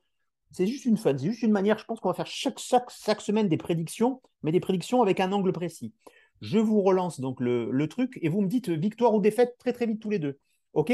c'est 0.51 0.67
juste 0.67 0.83
une 0.83 0.97
fun, 0.97 1.17
c'est 1.17 1.27
juste 1.27 1.43
une 1.43 1.51
manière, 1.51 1.77
je 1.77 1.85
pense 1.85 2.01
qu'on 2.01 2.09
va 2.09 2.13
faire 2.13 2.27
chaque, 2.27 2.59
chaque, 2.59 2.89
chaque 2.89 3.21
semaine 3.21 3.47
des 3.47 3.57
prédictions, 3.57 4.21
mais 4.43 4.51
des 4.51 4.59
prédictions 4.59 5.01
avec 5.01 5.21
un 5.21 5.31
angle 5.31 5.53
précis. 5.53 5.93
Je 6.41 6.57
vous 6.57 6.81
relance 6.81 7.19
donc 7.19 7.39
le, 7.39 7.69
le 7.71 7.87
truc 7.87 8.17
et 8.21 8.29
vous 8.29 8.41
me 8.41 8.47
dites 8.47 8.69
victoire 8.69 9.13
ou 9.13 9.21
défaite 9.21 9.55
très 9.59 9.73
très 9.73 9.85
vite 9.85 10.01
tous 10.01 10.09
les 10.09 10.19
deux. 10.19 10.39
OK? 10.73 10.91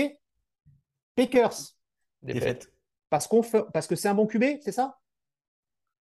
Packers, 1.15 1.53
Défaite. 2.21 2.71
parce, 3.09 3.27
qu'on 3.27 3.41
fait, 3.41 3.63
parce 3.73 3.87
que 3.87 3.95
c'est 3.95 4.07
un 4.07 4.13
bon 4.13 4.27
QB, 4.27 4.43
c'est 4.61 4.71
ça? 4.71 4.99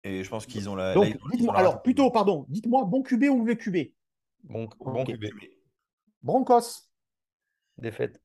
Et 0.04 0.24
je 0.24 0.30
pense 0.30 0.46
qu'ils 0.46 0.70
ont 0.70 0.76
la. 0.76 0.94
Donc, 0.94 1.18
dites-moi, 1.32 1.54
la 1.54 1.60
alors 1.60 1.82
plutôt, 1.82 2.10
pardon, 2.12 2.46
dites-moi 2.50 2.86
bon 2.86 3.02
QB 3.02 3.24
ou 3.24 3.38
mauvais 3.38 3.58
QB 3.58 3.78
Bon. 4.44 4.68
QB. 4.68 5.26
Broncos. 6.22 6.90
Défaite. 7.78 8.22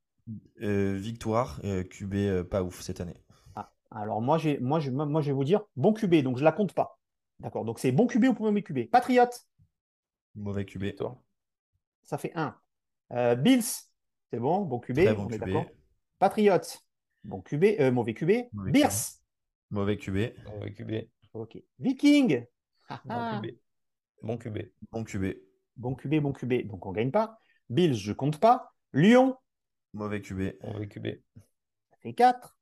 Euh, 0.62 0.94
victoire, 0.94 1.60
euh, 1.64 1.82
QB 1.84 2.14
euh, 2.14 2.44
pas 2.44 2.62
ouf 2.62 2.80
cette 2.80 3.00
année. 3.00 3.16
Ah, 3.56 3.72
alors 3.90 4.20
moi, 4.22 4.38
j'ai, 4.38 4.58
moi, 4.58 4.80
je, 4.80 4.90
moi, 4.90 5.20
je 5.20 5.26
vais 5.28 5.34
vous 5.34 5.44
dire 5.44 5.62
bon 5.76 5.92
QB, 5.92 6.16
donc 6.22 6.38
je 6.38 6.44
la 6.44 6.52
compte 6.52 6.72
pas. 6.72 6.98
D'accord, 7.40 7.64
donc 7.64 7.78
c'est 7.78 7.92
bon 7.92 8.06
QB 8.06 8.24
ou 8.24 8.42
mauvais 8.42 8.62
QB. 8.62 8.90
Patriot, 8.90 9.24
Mauvais 10.34 10.64
QB. 10.64 10.94
Ça 12.02 12.18
fait 12.18 12.32
1. 12.34 12.56
Bills, 13.36 13.62
c'est 14.30 14.40
bon, 14.40 14.62
bon 14.62 14.80
QB, 14.80 15.04
Très 15.04 15.14
bon 15.14 15.28
on 15.30 16.60
bon 17.24 17.40
QB, 17.40 17.64
euh, 17.80 17.90
mauvais 17.92 18.14
QB. 18.14 18.48
Mauvais 18.52 18.72
Bears, 18.72 18.92
Mauvais 19.70 19.96
QB. 19.96 20.34
Mauvais 20.46 20.72
QB. 20.72 20.92
ok. 21.32 21.58
Viking, 21.78 22.44
ah, 22.88 23.00
Bon 23.04 23.14
ah. 23.14 23.40
QB. 23.42 23.58
Bon 24.22 24.38
QB. 24.38 24.58
Bon 24.92 25.04
QB. 25.04 25.24
bon 25.76 25.94
QB, 25.94 26.14
bon 26.16 26.32
QB, 26.32 26.66
donc 26.66 26.86
on 26.86 26.92
gagne 26.92 27.10
pas. 27.10 27.38
Bills, 27.68 27.94
je 27.94 28.12
compte 28.12 28.38
pas. 28.40 28.72
Lyon, 28.92 29.36
Mauvais 29.92 30.20
QB. 30.20 30.54
Mauvais 30.62 30.88
QB. 30.88 31.06
ça 31.90 31.96
fait 32.00 32.14
4. 32.14 32.56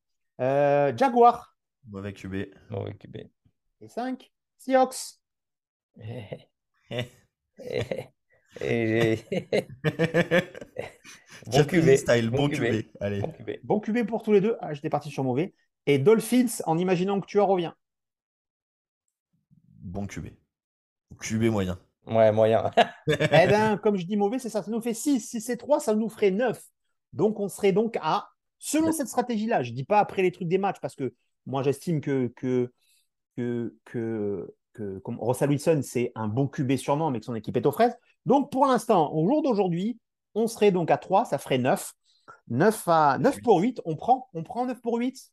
Jaguar, 0.97 1.57
Mauvais 1.89 2.13
QB. 2.13 2.55
Mauvais 2.71 2.95
QB. 2.95 3.17
ça 3.17 3.79
fait 3.79 3.89
5. 3.89 4.33
Seahawks, 4.59 5.19
Et 8.61 9.19
bon 11.47 11.97
style, 11.97 12.31
bon. 12.31 12.51
Allez. 13.01 13.23
Pour 13.67 14.23
tous 14.23 14.33
les 14.33 14.41
deux. 14.41 14.57
Ah, 14.61 14.75
j'étais 14.75 14.91
parti 14.91 15.11
sur 15.11 15.25
mauvais. 15.25 15.55
Et 15.87 15.99
Dolphins, 15.99 16.63
en 16.67 16.79
imaginant 16.79 17.21
que 17.21 17.27
tu 17.27 17.41
en 17.41 17.47
reviens. 17.47 17.75
Bon 19.81 20.07
QB. 20.07 20.29
QB 21.21 21.45
moyen. 21.45 21.79
Ouais, 22.07 22.33
moyen. 22.33 22.71
Eh 23.09 23.47
bien, 23.47 23.77
comme 23.83 23.97
je 23.97 24.07
dis 24.07 24.17
mauvais, 24.17 24.39
c'est 24.39 24.51
ça. 24.51 24.63
Ça 24.63 24.71
nous 24.71 24.81
fait 24.81 24.95
6. 24.95 25.21
Si 25.21 25.41
c'est 25.41 25.57
3, 25.57 25.81
ça 25.81 25.95
nous 25.95 26.09
ferait 26.09 26.31
9. 26.31 26.61
Donc, 27.13 27.41
on 27.41 27.49
serait 27.49 27.73
donc 27.73 27.99
à, 28.01 28.29
selon 28.59 28.93
cette 28.93 29.09
stratégie-là, 29.09 29.63
je 29.63 29.71
ne 29.71 29.77
dis 29.77 29.85
pas 29.85 29.99
après 29.99 30.23
les 30.23 30.33
trucs 30.33 30.49
des 30.49 30.59
matchs, 30.59 30.81
parce 30.81 30.95
que 30.95 31.15
moi, 31.47 31.63
j'estime 31.63 32.01
que, 32.01 32.29
que, 32.37 32.73
que, 33.37 33.77
que, 33.85 34.55
que 34.73 34.99
comme 35.01 35.19
Russell 35.21 35.51
Wilson, 35.51 35.81
c'est 35.83 36.13
un 36.15 36.29
bon 36.29 36.49
QB 36.49 36.77
sûrement, 36.77 37.11
mais 37.11 37.21
que 37.21 37.27
son 37.27 37.35
équipe 37.35 37.57
est 37.57 37.67
aux 37.67 37.73
fraises. 37.73 37.97
Donc, 38.27 38.51
pour 38.51 38.67
l'instant, 38.67 39.13
au 39.13 39.27
jour 39.27 39.43
d'aujourd'hui, 39.43 39.99
on 40.35 40.47
serait 40.47 40.71
donc 40.73 40.91
à 40.91 40.97
3, 40.99 41.25
ça 41.25 41.39
ferait 41.39 41.59
9. 41.59 41.93
9, 42.49 42.83
à, 42.89 43.19
9 43.19 43.41
pour 43.43 43.59
8, 43.61 43.81
on 43.85 43.97
prend, 43.97 44.29
on 44.35 44.43
prend 44.43 44.67
9 44.67 44.81
pour 44.81 44.97
8 44.99 45.31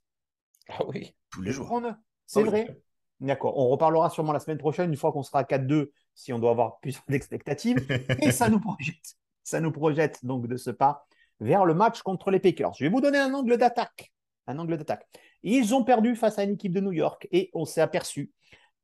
Ah 0.69 0.85
oui. 0.87 1.15
Tous 1.31 1.41
les 1.41 1.51
On 1.51 1.53
jours. 1.53 1.65
prend 1.67 1.81
9. 1.81 1.95
C'est 2.25 2.39
Ah 2.39 2.43
oui. 2.43 2.49
vrai 2.49 2.81
D'accord. 3.19 3.57
On 3.57 3.67
reparlera 3.69 4.09
sûrement 4.09 4.31
la 4.31 4.39
semaine 4.39 4.57
prochaine, 4.57 4.89
une 4.89 4.95
fois 4.97 5.11
qu'on 5.11 5.23
sera 5.23 5.39
à 5.39 5.43
4-2, 5.43 5.91
si 6.15 6.31
on 6.33 6.39
doit 6.39 6.51
avoir 6.51 6.79
plus 6.79 6.99
d'expectatives. 7.09 7.77
Et 8.21 8.31
ça 8.31 8.49
nous 8.49 8.59
projette. 8.59 9.15
Ça 9.43 9.59
nous 9.59 9.71
projette 9.71 10.23
donc 10.25 10.47
de 10.47 10.57
ce 10.57 10.69
pas 10.69 11.05
vers 11.39 11.65
le 11.65 11.73
match 11.73 12.01
contre 12.01 12.31
les 12.31 12.39
Packers. 12.39 12.73
Je 12.77 12.83
vais 12.85 12.89
vous 12.89 13.01
donner 13.01 13.17
un 13.17 13.33
angle 13.33 13.57
d'attaque. 13.57 14.11
Un 14.47 14.57
angle 14.59 14.77
d'attaque. 14.77 15.07
Ils 15.43 15.73
ont 15.73 15.83
perdu 15.83 16.15
face 16.15 16.37
à 16.39 16.43
une 16.43 16.51
équipe 16.51 16.73
de 16.73 16.79
New 16.81 16.91
York 16.91 17.27
et 17.31 17.49
on 17.53 17.65
s'est 17.65 17.81
aperçu 17.81 18.31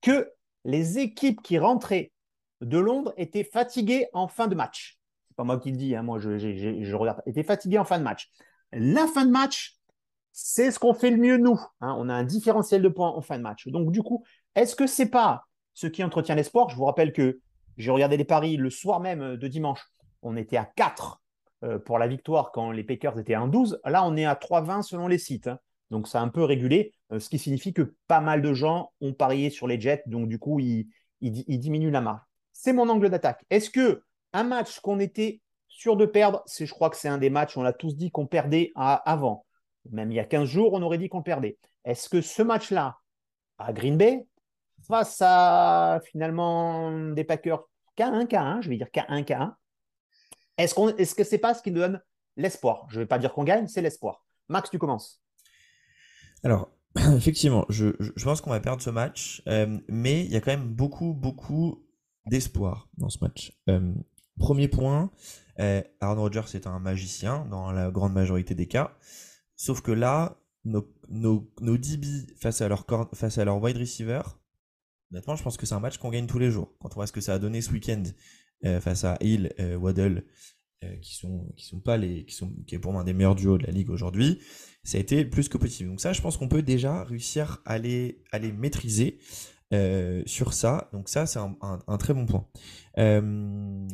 que 0.02 0.32
les 0.66 1.00
équipes 1.00 1.42
qui 1.42 1.58
rentraient 1.58 2.12
de 2.62 2.78
Londres 2.78 3.14
étaient 3.18 3.44
fatiguées 3.44 4.08
en 4.14 4.28
fin 4.28 4.48
de 4.48 4.56
match. 4.56 4.98
C'est 5.28 5.38
pas 5.38 5.44
moi 5.44 5.60
qui 5.60 5.72
le 5.72 5.78
dis, 5.78 5.96
hein, 5.96 6.04
moi 6.04 6.20
je, 6.20 6.94
regarde. 6.96 7.22
Étaient 7.26 7.44
fatiguées 7.44 7.80
en 7.80 7.86
fin 7.86 8.00
de 8.00 8.04
match. 8.04 8.30
La 8.74 9.08
fin 9.08 9.26
de 9.26 9.32
match, 9.32 9.78
c'est 10.32 10.72
ce 10.72 10.80
qu'on 10.80 10.94
fait 10.94 11.12
le 11.12 11.18
mieux 11.18 11.38
nous. 11.38 11.60
hein. 11.82 11.96
on 11.98 12.10
a 12.10 12.14
un 12.14 12.24
différentiel 12.24 12.82
de 12.82 12.90
points 12.90 13.10
en 13.12 13.22
fin 13.22 13.38
de 13.38 13.44
match. 13.44 13.68
Donc 13.68 13.92
du 13.92 14.02
coup, 14.02 14.26
est-ce 14.56 14.76
que 14.76 14.88
c'est 14.88 15.10
pas 15.10 15.46
ce 15.74 15.88
qui 15.88 16.04
entretient 16.04 16.36
l'espoir 16.36 16.70
Je 16.70 16.76
vous 16.76 16.86
rappelle 16.86 17.14
que 17.14 17.40
j'ai 17.78 17.92
regardé 17.92 18.18
les 18.18 18.26
paris 18.26 18.58
le 18.58 18.70
soir 18.70 19.00
même 19.00 19.38
de 19.38 19.48
dimanche. 19.48 19.82
On 20.22 20.36
était 20.36 20.58
à 20.58 20.66
4 20.66 21.22
euh, 21.64 21.78
pour 21.78 22.00
la 22.00 22.08
victoire 22.08 22.52
quand 22.52 22.72
les 22.72 22.84
Packers 22.84 23.20
étaient 23.20 23.36
à 23.36 23.42
1,12. 23.42 23.80
Là, 23.86 24.04
on 24.06 24.16
est 24.16 24.26
à 24.26 24.34
3,20 24.36 24.82
selon 24.82 25.08
les 25.08 25.18
sites. 25.18 25.48
hein. 25.48 25.60
Donc, 25.92 26.08
c'est 26.08 26.18
un 26.18 26.30
peu 26.30 26.44
régulé, 26.44 26.94
euh, 27.12 27.20
ce 27.20 27.30
qui 27.30 27.38
signifie 27.40 27.74
que 27.74 27.96
pas 28.08 28.22
mal 28.22 28.42
de 28.42 28.54
gens 28.54 28.92
ont 29.02 29.14
parié 29.14 29.50
sur 29.50 29.68
les 29.68 29.80
Jets. 29.80 30.04
Donc, 30.08 30.28
du 30.28 30.40
coup, 30.40 30.60
ils, 30.60 30.88
ils 31.22 31.32
di- 31.32 31.46
ils 31.48 31.60
diminuent 31.60 31.92
la 31.92 32.02
marge. 32.02 32.22
C'est 32.54 32.74
mon 32.74 32.90
angle 32.90 33.10
d'attaque. 33.10 33.46
Est-ce 33.50 33.70
que 33.70 34.04
un 34.34 34.44
match 34.44 34.80
qu'on 34.80 35.00
était 35.00 35.42
sûr 35.68 35.96
de 35.98 36.06
perdre, 36.06 36.42
c'est, 36.46 36.66
je 36.66 36.74
crois 36.74 36.90
que 36.90 36.96
c'est 36.98 37.08
un 37.10 37.18
des 37.18 37.30
matchs, 37.30 37.58
on 37.58 37.64
l'a 37.64 37.74
tous 37.74 37.96
dit 37.96 38.12
qu'on 38.12 38.28
perdait 38.28 38.72
avant. 38.76 39.46
Même 39.92 40.12
il 40.12 40.16
y 40.16 40.20
a 40.20 40.26
15 40.26 40.48
jours, 40.48 40.74
on 40.74 40.82
aurait 40.82 40.98
dit 40.98 41.10
qu'on 41.10 41.22
perdait. 41.22 41.58
Est-ce 41.84 42.10
que 42.10 42.22
ce 42.22 42.42
match-là, 42.42 42.98
à 43.58 43.74
Green 43.74 43.98
Bay, 43.98 44.26
face 44.88 45.18
à 45.22 46.00
finalement 46.06 46.92
des 47.14 47.24
Packers 47.24 47.64
K1, 47.98 48.26
K1, 48.28 48.62
je 48.62 48.70
vais 48.70 48.78
dire 48.78 48.88
K1, 48.94 49.24
K1, 49.24 49.54
est-ce, 50.58 50.74
qu'on, 50.74 50.90
est-ce 50.96 51.16
que 51.16 51.24
c'est 51.24 51.38
pas 51.38 51.54
ce 51.54 51.62
qui 51.62 51.72
nous 51.72 51.80
donne 51.82 52.02
l'espoir? 52.38 52.86
Je 52.90 52.98
ne 52.98 53.04
vais 53.04 53.08
pas 53.08 53.20
dire 53.20 53.34
qu'on 53.34 53.44
gagne, 53.44 53.68
c'est 53.68 53.82
l'espoir. 53.82 54.26
Max, 54.48 54.70
tu 54.70 54.78
commences. 54.80 55.22
Alors, 56.46 56.70
effectivement, 57.18 57.66
je, 57.70 57.90
pense 58.24 58.40
qu'on 58.40 58.52
va 58.52 58.60
perdre 58.60 58.82
ce 58.82 58.92
match, 58.92 59.42
euh, 59.48 59.80
mais 59.90 60.24
il 60.24 60.32
y 60.32 60.36
a 60.36 60.42
quand 60.42 60.52
même 60.52 60.74
beaucoup, 60.74 61.14
beaucoup 61.14 61.84
d'espoir 62.28 62.88
dans 62.98 63.10
ce 63.10 63.18
match. 63.20 63.52
Euh, 63.68 63.94
premier 64.38 64.68
point, 64.68 65.12
euh, 65.60 65.82
Aaron 66.02 66.22
Rodgers 66.22 66.46
est 66.54 66.68
un 66.68 66.78
magicien 66.78 67.46
dans 67.46 67.72
la 67.72 67.90
grande 67.90 68.14
majorité 68.14 68.54
des 68.54 68.68
cas, 68.68 68.96
sauf 69.56 69.82
que 69.82 69.92
là, 69.92 70.38
nos, 70.66 70.88
nos, 71.10 71.78
DB 71.78 72.28
face 72.40 72.62
à 72.62 72.68
leur, 72.68 72.86
face 73.14 73.40
à 73.40 73.46
leur 73.46 73.60
wide 73.60 73.78
receiver, 73.78 74.22
honnêtement, 75.12 75.36
je 75.36 75.42
pense 75.42 75.58
que 75.58 75.66
c'est 75.66 75.76
un 75.76 75.80
match 75.80 75.98
qu'on 75.98 76.12
gagne 76.12 76.28
tous 76.28 76.40
les 76.40 76.52
jours. 76.52 76.72
Quand 76.80 76.90
on 76.92 76.96
voit 76.96 77.08
ce 77.08 77.12
que 77.12 77.22
ça 77.22 77.34
a 77.34 77.40
donné 77.40 77.62
ce 77.62 77.72
week-end 77.72 78.04
euh, 78.66 78.80
face 78.80 79.04
à 79.04 79.18
Hill, 79.20 79.52
Waddle, 79.80 80.24
euh, 80.84 80.96
qui 80.98 81.16
sont 81.16 81.54
qui 81.56 81.66
sont 81.66 81.80
pas 81.80 81.98
les 81.98 82.26
qui 82.26 82.36
sont 82.36 82.52
qui 82.68 82.76
est 82.76 82.80
pour 82.80 82.92
moi 82.92 83.02
un 83.02 83.06
des 83.06 83.14
meilleurs 83.14 83.36
duos 83.36 83.58
de 83.58 83.66
la 83.66 83.72
ligue 83.72 83.90
aujourd'hui 83.90 84.40
ça 84.84 84.98
a 84.98 85.02
été 85.02 85.26
plus 85.26 85.50
que 85.50 85.58
possible 85.58 85.90
donc 85.90 86.02
ça 86.02 86.14
je 86.14 86.22
pense 86.22 86.38
qu'on 86.38 86.50
peut 86.50 86.62
déjà 86.62 87.04
réussir 87.04 87.62
à 87.66 87.78
les 87.78 88.24
à 88.32 88.40
les 88.40 88.52
maîtriser 88.52 89.20
euh, 89.74 90.22
sur 90.28 90.54
ça. 90.54 90.90
Donc 90.94 91.10
ça 91.10 91.26
c'est 91.26 91.40
un, 91.40 91.58
un, 91.62 91.80
un 91.88 91.98
très 91.98 92.14
bon 92.14 92.26
point. 92.28 92.48
Euh, 93.00 93.88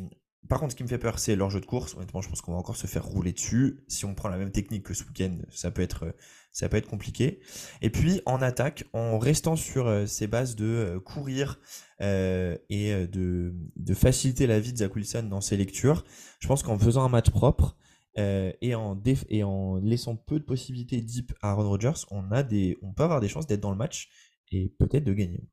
par 0.48 0.60
contre 0.60 0.72
ce 0.72 0.76
qui 0.76 0.82
me 0.82 0.88
fait 0.88 0.98
peur 0.98 1.18
c'est 1.18 1.36
leur 1.36 1.50
jeu 1.50 1.60
de 1.60 1.66
course 1.66 1.94
honnêtement 1.94 2.20
je 2.20 2.28
pense 2.28 2.40
qu'on 2.40 2.52
va 2.52 2.58
encore 2.58 2.76
se 2.76 2.86
faire 2.86 3.04
rouler 3.04 3.32
dessus 3.32 3.84
si 3.88 4.04
on 4.04 4.14
prend 4.14 4.28
la 4.28 4.36
même 4.36 4.50
technique 4.50 4.84
que 4.84 4.94
ce 4.94 5.04
week-end 5.04 5.38
ça 5.50 5.70
peut 5.70 5.82
être 5.82 6.14
être 6.60 6.88
compliqué 6.88 7.40
et 7.80 7.90
puis 7.90 8.20
en 8.26 8.42
attaque 8.42 8.84
en 8.92 9.18
restant 9.18 9.56
sur 9.56 9.86
euh, 9.86 10.06
ces 10.06 10.26
bases 10.26 10.54
de 10.54 10.66
euh, 10.66 11.00
courir 11.00 11.58
euh, 12.02 12.56
et 12.68 12.92
euh, 12.92 13.06
de, 13.06 13.94
faciliter 13.94 14.48
la 14.48 14.58
vie 14.58 14.72
de 14.72 14.78
Zach 14.78 14.94
Wilson 14.96 15.24
dans 15.30 15.40
ses 15.40 15.56
lectures. 15.56 16.04
Je 16.40 16.48
pense 16.48 16.64
qu'en 16.64 16.76
faisant 16.76 17.04
un 17.04 17.08
match 17.08 17.30
propre 17.30 17.76
euh, 18.18 18.52
et, 18.60 18.74
en 18.74 19.76
laissant 19.76 20.16
peu 20.16 20.40
de 20.40 20.44
possibilités 20.44 21.00
deep 21.00 21.32
à 21.42 21.50
Aaron 21.50 21.68
Rodgers, 21.68 22.04
on 22.10 22.22
peut 22.28 23.02
avoir 23.04 23.20
des 23.20 23.28
chances 23.28 23.46
d'être 23.46 23.60
dans 23.60 23.70
le 23.70 23.76
match 23.76 24.10
et 24.50 24.74
peut-être 24.78 25.04
de 25.04 25.12
gagner. 25.12 25.48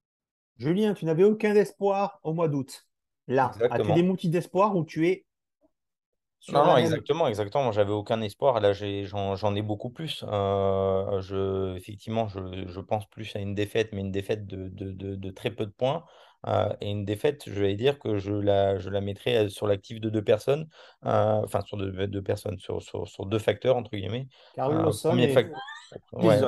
Julien, 0.58 0.96
tu 0.96 1.06
n'avais 1.06 1.24
aucun 1.24 1.54
espoir 1.56 2.20
au 2.24 2.34
mois 2.34 2.48
d'août. 2.48 2.89
Là, 3.30 3.52
as-tu 3.72 3.94
des 3.94 4.04
motifs 4.04 4.32
d'espoir 4.32 4.76
où 4.76 4.84
tu 4.84 5.08
es 5.08 5.26
sur 6.40 6.54
Non, 6.54 6.66
non, 6.66 6.78
exactement, 6.78 7.28
exactement. 7.28 7.64
Moi, 7.64 7.72
j'avais 7.74 7.92
aucun 7.92 8.22
espoir. 8.22 8.60
Là, 8.60 8.74
j'en, 8.74 9.36
j'en 9.36 9.56
ai 9.56 9.62
beaucoup 9.62 9.90
plus. 9.90 10.24
Euh, 10.28 11.22
je, 11.22 11.76
effectivement, 11.76 12.28
je, 12.28 12.66
je 12.68 12.80
pense 12.80 13.08
plus 13.08 13.36
à 13.36 13.40
une 13.40 13.56
défaite, 13.56 13.90
mais 13.94 14.02
une 14.02 14.12
défaite 14.12 14.46
de, 14.46 14.70
de, 14.70 14.92
de, 14.92 15.16
de 15.16 15.30
très 15.32 15.52
peu 15.52 15.66
de 15.66 15.72
points. 15.72 16.04
Euh, 16.48 16.74
et 16.80 16.90
une 16.90 17.04
défaite, 17.04 17.44
je 17.48 17.62
vais 17.62 17.76
dire 17.76 18.00
que 18.00 18.18
je 18.18 18.32
la, 18.32 18.78
je 18.80 18.90
la 18.90 19.02
mettrais 19.02 19.50
sur 19.50 19.68
l'actif 19.68 20.00
de 20.00 20.10
deux 20.10 20.24
personnes, 20.24 20.70
euh, 21.06 21.42
enfin, 21.44 21.60
sur 21.62 21.76
deux, 21.76 22.08
deux 22.08 22.24
personnes, 22.24 22.58
sur, 22.60 22.82
sur, 22.82 23.08
sur 23.10 23.26
deux 23.26 23.40
facteurs, 23.40 23.76
entre 23.76 23.92
guillemets. 23.92 24.28
Euh, 24.58 24.90
premier 25.04 25.24
et 25.26 25.34
fac- 25.36 25.52
Ouais. 26.14 26.40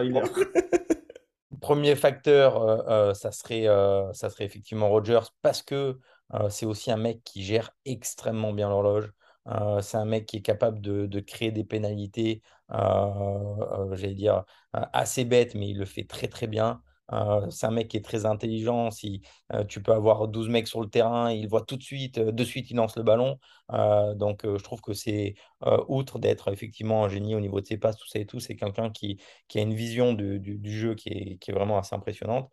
Premier 1.60 1.96
facteur, 1.96 2.62
euh, 2.62 2.78
euh, 2.88 3.14
ça 3.14 3.32
serait, 3.32 3.68
euh, 3.68 4.12
ça 4.14 4.30
serait 4.30 4.46
effectivement 4.46 4.90
Rogers 4.90 5.20
parce 5.42 5.62
que 5.62 5.76
euh, 5.76 6.00
c'est 6.50 6.66
aussi 6.66 6.92
un 6.92 6.98
mec 6.98 7.24
qui 7.24 7.44
gère 7.44 7.72
extrêmement 7.86 8.54
bien 8.54 8.70
l'horloge. 8.70 9.12
Euh, 9.48 9.82
c'est 9.82 9.98
un 9.98 10.06
mec 10.06 10.26
qui 10.28 10.38
est 10.38 10.42
capable 10.42 10.82
de, 10.82 11.20
créer 11.20 11.52
des 11.52 11.64
pénalités, 11.64 12.42
euh, 12.72 12.76
euh, 12.76 13.96
j'allais 13.96 14.14
dire, 14.14 14.44
euh, 14.76 14.82
assez 14.94 15.26
bêtes, 15.26 15.56
mais 15.56 15.70
il 15.70 15.78
le 15.78 15.86
fait 15.86 16.04
très 16.06 16.28
très 16.28 16.48
bien. 16.48 16.82
Euh, 17.14 17.50
c'est 17.50 17.66
un 17.66 17.72
mec 17.72 17.90
qui 17.90 17.98
est 17.98 18.06
très 18.06 18.26
intelligent. 18.26 18.90
Si 18.92 19.22
euh, 19.54 19.66
tu 19.66 19.82
peux 19.84 19.92
avoir 19.92 20.28
12 20.30 20.48
mecs 20.48 20.68
sur 20.68 20.80
le 20.82 20.88
terrain, 20.90 21.32
il 21.32 21.48
voit 21.50 21.62
tout 21.62 21.76
de 21.76 21.84
suite, 21.84 22.18
euh, 22.20 22.32
de 22.32 22.44
suite, 22.44 22.72
il 22.72 22.78
lance 22.78 22.96
le 22.96 23.04
ballon. 23.04 23.38
Euh, 23.74 24.14
donc, 24.16 24.46
euh, 24.46 24.58
je 24.58 24.64
trouve 24.64 24.80
que 24.82 24.94
c'est, 24.94 25.36
euh, 25.66 25.84
outre 25.90 26.20
d'être 26.20 26.50
effectivement 26.52 27.04
un 27.04 27.10
génie 27.10 27.36
au 27.36 27.40
niveau 27.42 27.60
de 27.60 27.66
ses 27.66 27.78
passes, 27.78 27.98
tout 27.98 28.08
ça 28.08 28.20
et 28.20 28.26
tout, 28.26 28.40
c'est 28.40 28.56
quelqu'un 28.56 28.90
qui, 28.92 29.20
a 29.56 29.60
une 29.60 29.74
vision 29.74 30.14
du, 30.14 30.62
jeu 30.66 30.96
qui 30.96 31.10
est 31.10 31.52
vraiment 31.52 31.78
assez 31.78 31.96
impressionnante. 31.96 32.50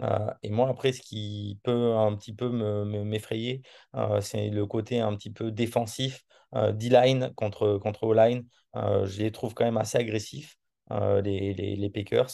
Euh, 0.00 0.30
et 0.42 0.50
moi, 0.50 0.68
après, 0.68 0.92
ce 0.92 1.00
qui 1.02 1.58
peut 1.64 1.94
un 1.96 2.14
petit 2.16 2.32
peu 2.34 2.48
me- 2.50 2.84
me- 2.84 3.04
m'effrayer, 3.04 3.62
euh, 3.96 4.20
c'est 4.20 4.48
le 4.50 4.66
côté 4.66 5.00
un 5.00 5.14
petit 5.16 5.30
peu 5.30 5.50
défensif 5.50 6.24
euh, 6.54 6.72
D-line 6.72 7.32
contre, 7.36 7.78
contre 7.78 8.04
O-line. 8.04 8.46
Euh, 8.76 9.06
je 9.06 9.22
les 9.22 9.32
trouve 9.32 9.54
quand 9.54 9.64
même 9.64 9.76
assez 9.76 9.98
agressifs, 9.98 10.56
euh, 10.92 11.20
les, 11.22 11.52
les, 11.54 11.76
les 11.76 11.90
Packers. 11.90 12.28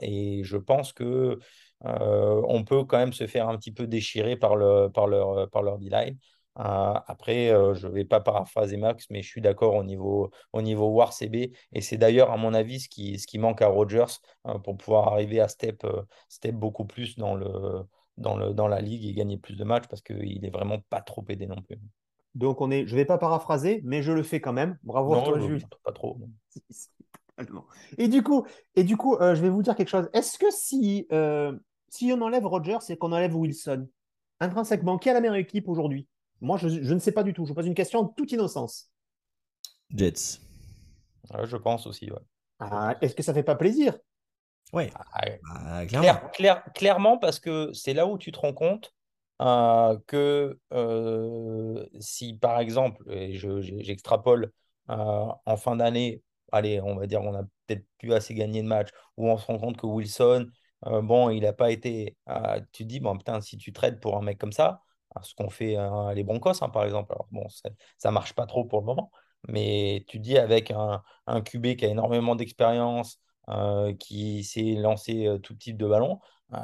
Et 0.00 0.42
je 0.44 0.56
pense 0.56 0.92
que 0.92 1.38
on 1.84 2.64
peut 2.64 2.84
quand 2.84 2.98
même 2.98 3.12
se 3.12 3.26
faire 3.26 3.48
un 3.48 3.56
petit 3.56 3.72
peu 3.72 3.86
déchirer 3.86 4.36
par, 4.36 4.56
le, 4.56 4.88
par 4.92 5.06
leur, 5.06 5.48
par 5.50 5.62
leur 5.62 5.78
D-line. 5.78 6.16
Euh, 6.58 6.94
après, 7.06 7.48
je 7.74 7.86
ne 7.86 7.92
vais 7.92 8.04
pas 8.04 8.20
paraphraser 8.20 8.76
Max, 8.76 9.06
mais 9.10 9.22
je 9.22 9.28
suis 9.28 9.40
d'accord 9.40 9.74
au 9.74 9.84
niveau, 9.84 10.30
au 10.52 10.62
niveau 10.62 10.86
War 10.88 11.12
CB. 11.12 11.52
Et 11.72 11.80
c'est 11.80 11.96
d'ailleurs, 11.96 12.30
à 12.30 12.36
mon 12.36 12.54
avis, 12.54 12.80
ce 12.80 12.88
qui, 12.88 13.18
ce 13.18 13.26
qui 13.26 13.38
manque 13.38 13.62
à 13.62 13.68
Rogers 13.68 14.20
pour 14.64 14.76
pouvoir 14.76 15.08
arriver 15.08 15.40
à 15.40 15.48
step, 15.48 15.86
step 16.28 16.54
beaucoup 16.54 16.84
plus 16.84 17.16
dans, 17.16 17.34
le, 17.34 17.46
dans, 18.16 18.36
le, 18.36 18.52
dans 18.54 18.68
la 18.68 18.80
ligue 18.80 19.04
et 19.06 19.12
gagner 19.14 19.38
plus 19.38 19.56
de 19.56 19.64
matchs 19.64 19.86
parce 19.88 20.02
qu'il 20.02 20.40
n'est 20.40 20.50
vraiment 20.50 20.78
pas 20.90 21.00
trop 21.00 21.24
aidé 21.28 21.46
non 21.46 21.62
plus. 21.62 21.78
Donc, 22.34 22.60
on 22.60 22.70
est, 22.70 22.86
je 22.86 22.92
ne 22.92 22.96
vais 23.00 23.04
pas 23.04 23.18
paraphraser, 23.18 23.80
mais 23.84 24.02
je 24.02 24.12
le 24.12 24.22
fais 24.22 24.40
quand 24.40 24.52
même. 24.52 24.78
Bravo 24.82 25.12
à 25.14 25.16
Non, 25.16 25.24
toi, 25.24 25.38
je- 25.38 25.46
Jules. 25.46 25.64
pas 25.84 25.92
trop. 25.92 26.18
Et 27.98 28.08
du 28.08 28.22
coup, 28.22 28.44
et 28.74 28.82
du 28.82 28.96
coup 28.96 29.14
euh, 29.16 29.34
je 29.36 29.42
vais 29.42 29.48
vous 29.48 29.62
dire 29.62 29.76
quelque 29.76 29.88
chose. 29.88 30.08
Est-ce 30.12 30.38
que 30.38 30.50
si, 30.50 31.06
euh, 31.12 31.56
si 31.88 32.12
on 32.12 32.20
enlève 32.20 32.44
Rogers 32.44 32.78
et 32.88 32.96
qu'on 32.96 33.12
enlève 33.12 33.34
Wilson, 33.36 33.86
intrinsèquement, 34.40 34.98
qui 34.98 35.08
a 35.08 35.14
la 35.14 35.20
meilleure 35.20 35.36
équipe 35.36 35.68
aujourd'hui? 35.68 36.08
Moi, 36.40 36.58
je, 36.58 36.68
je 36.68 36.94
ne 36.94 36.98
sais 36.98 37.12
pas 37.12 37.22
du 37.22 37.32
tout. 37.34 37.44
Je 37.44 37.50
vous 37.50 37.54
pose 37.54 37.66
une 37.66 37.74
question 37.74 38.00
en 38.00 38.06
toute 38.06 38.32
innocence. 38.32 38.90
Jets. 39.94 40.40
Ouais, 41.34 41.46
je 41.46 41.56
pense 41.56 41.86
aussi. 41.86 42.10
Ouais. 42.10 42.18
Ah, 42.60 42.96
Est-ce 43.00 43.14
que 43.16 43.22
ça 43.24 43.34
fait 43.34 43.42
pas 43.42 43.56
plaisir? 43.56 43.98
Ouais, 44.72 44.90
Ah, 45.50 45.84
clairement. 45.86 46.06
Claire- 46.10 46.30
claire- 46.32 46.64
clairement, 46.74 47.18
parce 47.18 47.40
que 47.40 47.72
c'est 47.72 47.94
là 47.94 48.06
où 48.06 48.18
tu 48.18 48.32
te 48.32 48.38
rends 48.38 48.52
compte 48.52 48.92
euh, 49.40 49.98
que 50.06 50.58
euh, 50.72 51.86
si, 52.00 52.34
par 52.34 52.58
exemple, 52.60 53.02
et 53.10 53.34
je- 53.36 53.60
j'ai- 53.60 53.82
j'extrapole 53.84 54.52
euh, 54.90 55.26
en 55.46 55.56
fin 55.56 55.76
d'année, 55.76 56.22
allez, 56.52 56.80
on 56.80 56.96
va 56.96 57.06
dire, 57.06 57.22
on 57.22 57.34
a 57.34 57.42
peut-être 57.66 57.84
plus 57.98 58.12
assez 58.14 58.34
gagné 58.34 58.62
de 58.62 58.66
matchs, 58.68 58.88
où 59.16 59.28
on 59.28 59.36
se 59.36 59.46
rend 59.46 59.58
compte 59.58 59.76
que 59.76 59.86
Wilson, 59.86 60.48
euh, 60.86 61.02
bon, 61.02 61.30
il 61.30 61.42
n'a 61.42 61.52
pas 61.52 61.70
été. 61.70 62.16
euh, 62.28 62.60
tu 62.72 62.84
te 62.84 62.88
dis, 62.88 63.00
bon, 63.00 63.16
putain, 63.16 63.40
si 63.40 63.58
tu 63.58 63.72
traites 63.72 64.00
pour 64.00 64.16
un 64.16 64.22
mec 64.22 64.38
comme 64.38 64.52
ça, 64.52 64.80
hein, 65.14 65.20
ce 65.22 65.34
qu'ont 65.34 65.50
fait 65.50 65.76
euh, 65.76 66.12
les 66.14 66.24
Broncos, 66.24 66.62
hein, 66.62 66.68
par 66.70 66.84
exemple, 66.84 67.12
alors 67.12 67.28
bon, 67.30 67.46
ça 67.98 68.10
marche 68.10 68.34
pas 68.34 68.46
trop 68.46 68.64
pour 68.64 68.80
le 68.80 68.86
moment, 68.86 69.10
mais 69.48 70.04
tu 70.08 70.18
dis, 70.18 70.38
avec 70.38 70.70
un, 70.70 71.02
un 71.26 71.40
QB 71.40 71.76
qui 71.76 71.84
a 71.86 71.88
énormément 71.88 72.34
d'expérience, 72.36 73.18
euh, 73.48 73.94
qui 73.94 74.44
s'est 74.44 74.74
lancé 74.74 75.26
euh, 75.26 75.38
tout 75.38 75.54
type 75.54 75.76
de 75.78 75.86
ballon, 75.86 76.20
euh, 76.52 76.58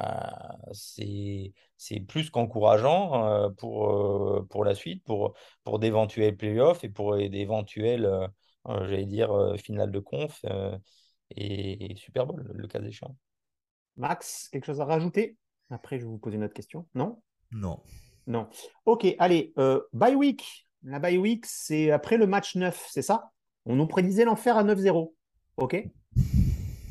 c'est 0.73 1.53
c'est 1.77 1.99
plus 1.99 2.29
qu'encourageant 2.29 3.25
euh, 3.27 3.49
pour, 3.49 3.89
euh, 3.91 4.47
pour 4.49 4.63
la 4.65 4.75
suite, 4.75 5.03
pour, 5.03 5.33
pour 5.63 5.79
d'éventuels 5.79 6.37
playoffs 6.37 6.83
et 6.83 6.89
pour 6.89 7.15
d'éventuels, 7.17 8.05
euh, 8.05 8.27
euh, 8.67 8.87
j'allais 8.87 9.05
dire, 9.05 9.31
euh, 9.31 9.57
finales 9.57 9.91
de 9.91 9.99
conf 9.99 10.41
euh, 10.45 10.77
et, 11.31 11.91
et 11.91 11.95
Super 11.95 12.25
Bowl, 12.25 12.43
le 12.53 12.67
cas 12.67 12.81
échéant. 12.81 13.15
Max, 13.97 14.47
quelque 14.51 14.65
chose 14.65 14.79
à 14.79 14.85
rajouter? 14.85 15.37
Après, 15.69 15.97
je 15.99 16.03
vais 16.05 16.09
vous 16.09 16.17
poser 16.17 16.37
une 16.37 16.43
autre 16.45 16.53
question. 16.53 16.87
Non? 16.95 17.21
Non. 17.51 17.81
Non. 18.27 18.47
Ok, 18.85 19.05
allez, 19.19 19.53
euh, 19.57 19.81
bye 19.93 20.15
week. 20.15 20.67
La 20.83 20.99
bye 20.99 21.17
week, 21.17 21.45
c'est 21.45 21.91
après 21.91 22.17
le 22.17 22.27
match 22.27 22.55
9, 22.55 22.87
c'est 22.89 23.01
ça? 23.01 23.31
On 23.65 23.75
nous 23.75 23.87
prédisait 23.87 24.25
l'enfer 24.25 24.57
à 24.57 24.63
9-0. 24.63 25.13
Ok? 25.57 25.83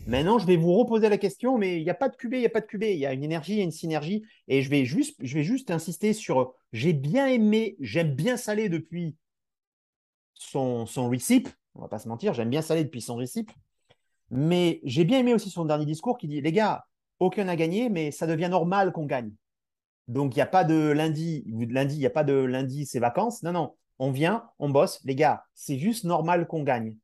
Maintenant, 0.06 0.38
je 0.38 0.46
vais 0.46 0.56
vous 0.56 0.74
reposer 0.74 1.08
la 1.08 1.16
question, 1.16 1.56
mais 1.56 1.78
il 1.78 1.84
n'y 1.84 1.90
a 1.90 1.94
pas 1.94 2.08
de 2.08 2.16
QB, 2.16 2.34
il 2.34 2.40
n'y 2.40 2.46
a 2.46 2.50
pas 2.50 2.60
de 2.60 2.66
QB. 2.66 2.82
Il 2.82 2.98
y 2.98 3.06
a 3.06 3.12
une 3.12 3.24
énergie, 3.24 3.52
il 3.52 3.58
y 3.58 3.60
a 3.60 3.64
une 3.64 3.70
synergie. 3.70 4.24
Et 4.48 4.62
je 4.62 4.68
vais 4.68 4.84
juste, 4.84 5.70
insister 5.70 6.12
sur 6.12 6.54
j'ai 6.72 6.92
bien 6.92 7.26
aimé, 7.26 7.76
j'aime 7.80 8.14
bien 8.14 8.36
Salé 8.36 8.68
depuis 8.68 9.16
son, 10.34 10.86
son 10.86 11.08
récip. 11.08 11.48
On 11.74 11.80
va 11.82 11.88
pas 11.88 11.98
se 11.98 12.08
mentir, 12.08 12.34
j'aime 12.34 12.50
bien 12.50 12.62
Salé 12.62 12.84
depuis 12.84 13.00
son 13.00 13.16
récip. 13.16 13.50
Mais 14.30 14.80
j'ai 14.84 15.04
bien 15.04 15.20
aimé 15.20 15.32
aussi 15.32 15.50
son 15.50 15.64
dernier 15.64 15.86
discours 15.86 16.18
qui 16.18 16.28
dit 16.28 16.40
les 16.40 16.52
gars, 16.52 16.84
aucun 17.18 17.44
n'a 17.44 17.56
gagné, 17.56 17.88
mais 17.88 18.10
ça 18.10 18.26
devient 18.26 18.48
normal 18.50 18.92
qu'on 18.92 19.06
gagne. 19.06 19.32
Donc, 20.08 20.34
il 20.34 20.38
n'y 20.38 20.42
a 20.42 20.46
pas 20.46 20.64
de 20.64 20.90
lundi, 20.90 21.44
lundi, 21.46 21.96
il 21.96 22.00
n'y 22.00 22.06
a 22.06 22.10
pas 22.10 22.24
de 22.24 22.34
lundi, 22.34 22.86
c'est 22.86 22.98
vacances. 22.98 23.42
Non, 23.42 23.52
non, 23.52 23.74
on 23.98 24.10
vient, 24.10 24.50
on 24.58 24.70
bosse. 24.70 25.00
Les 25.04 25.14
gars, 25.14 25.44
c'est 25.54 25.78
juste 25.78 26.04
normal 26.04 26.46
qu'on 26.46 26.62
gagne. 26.62 26.96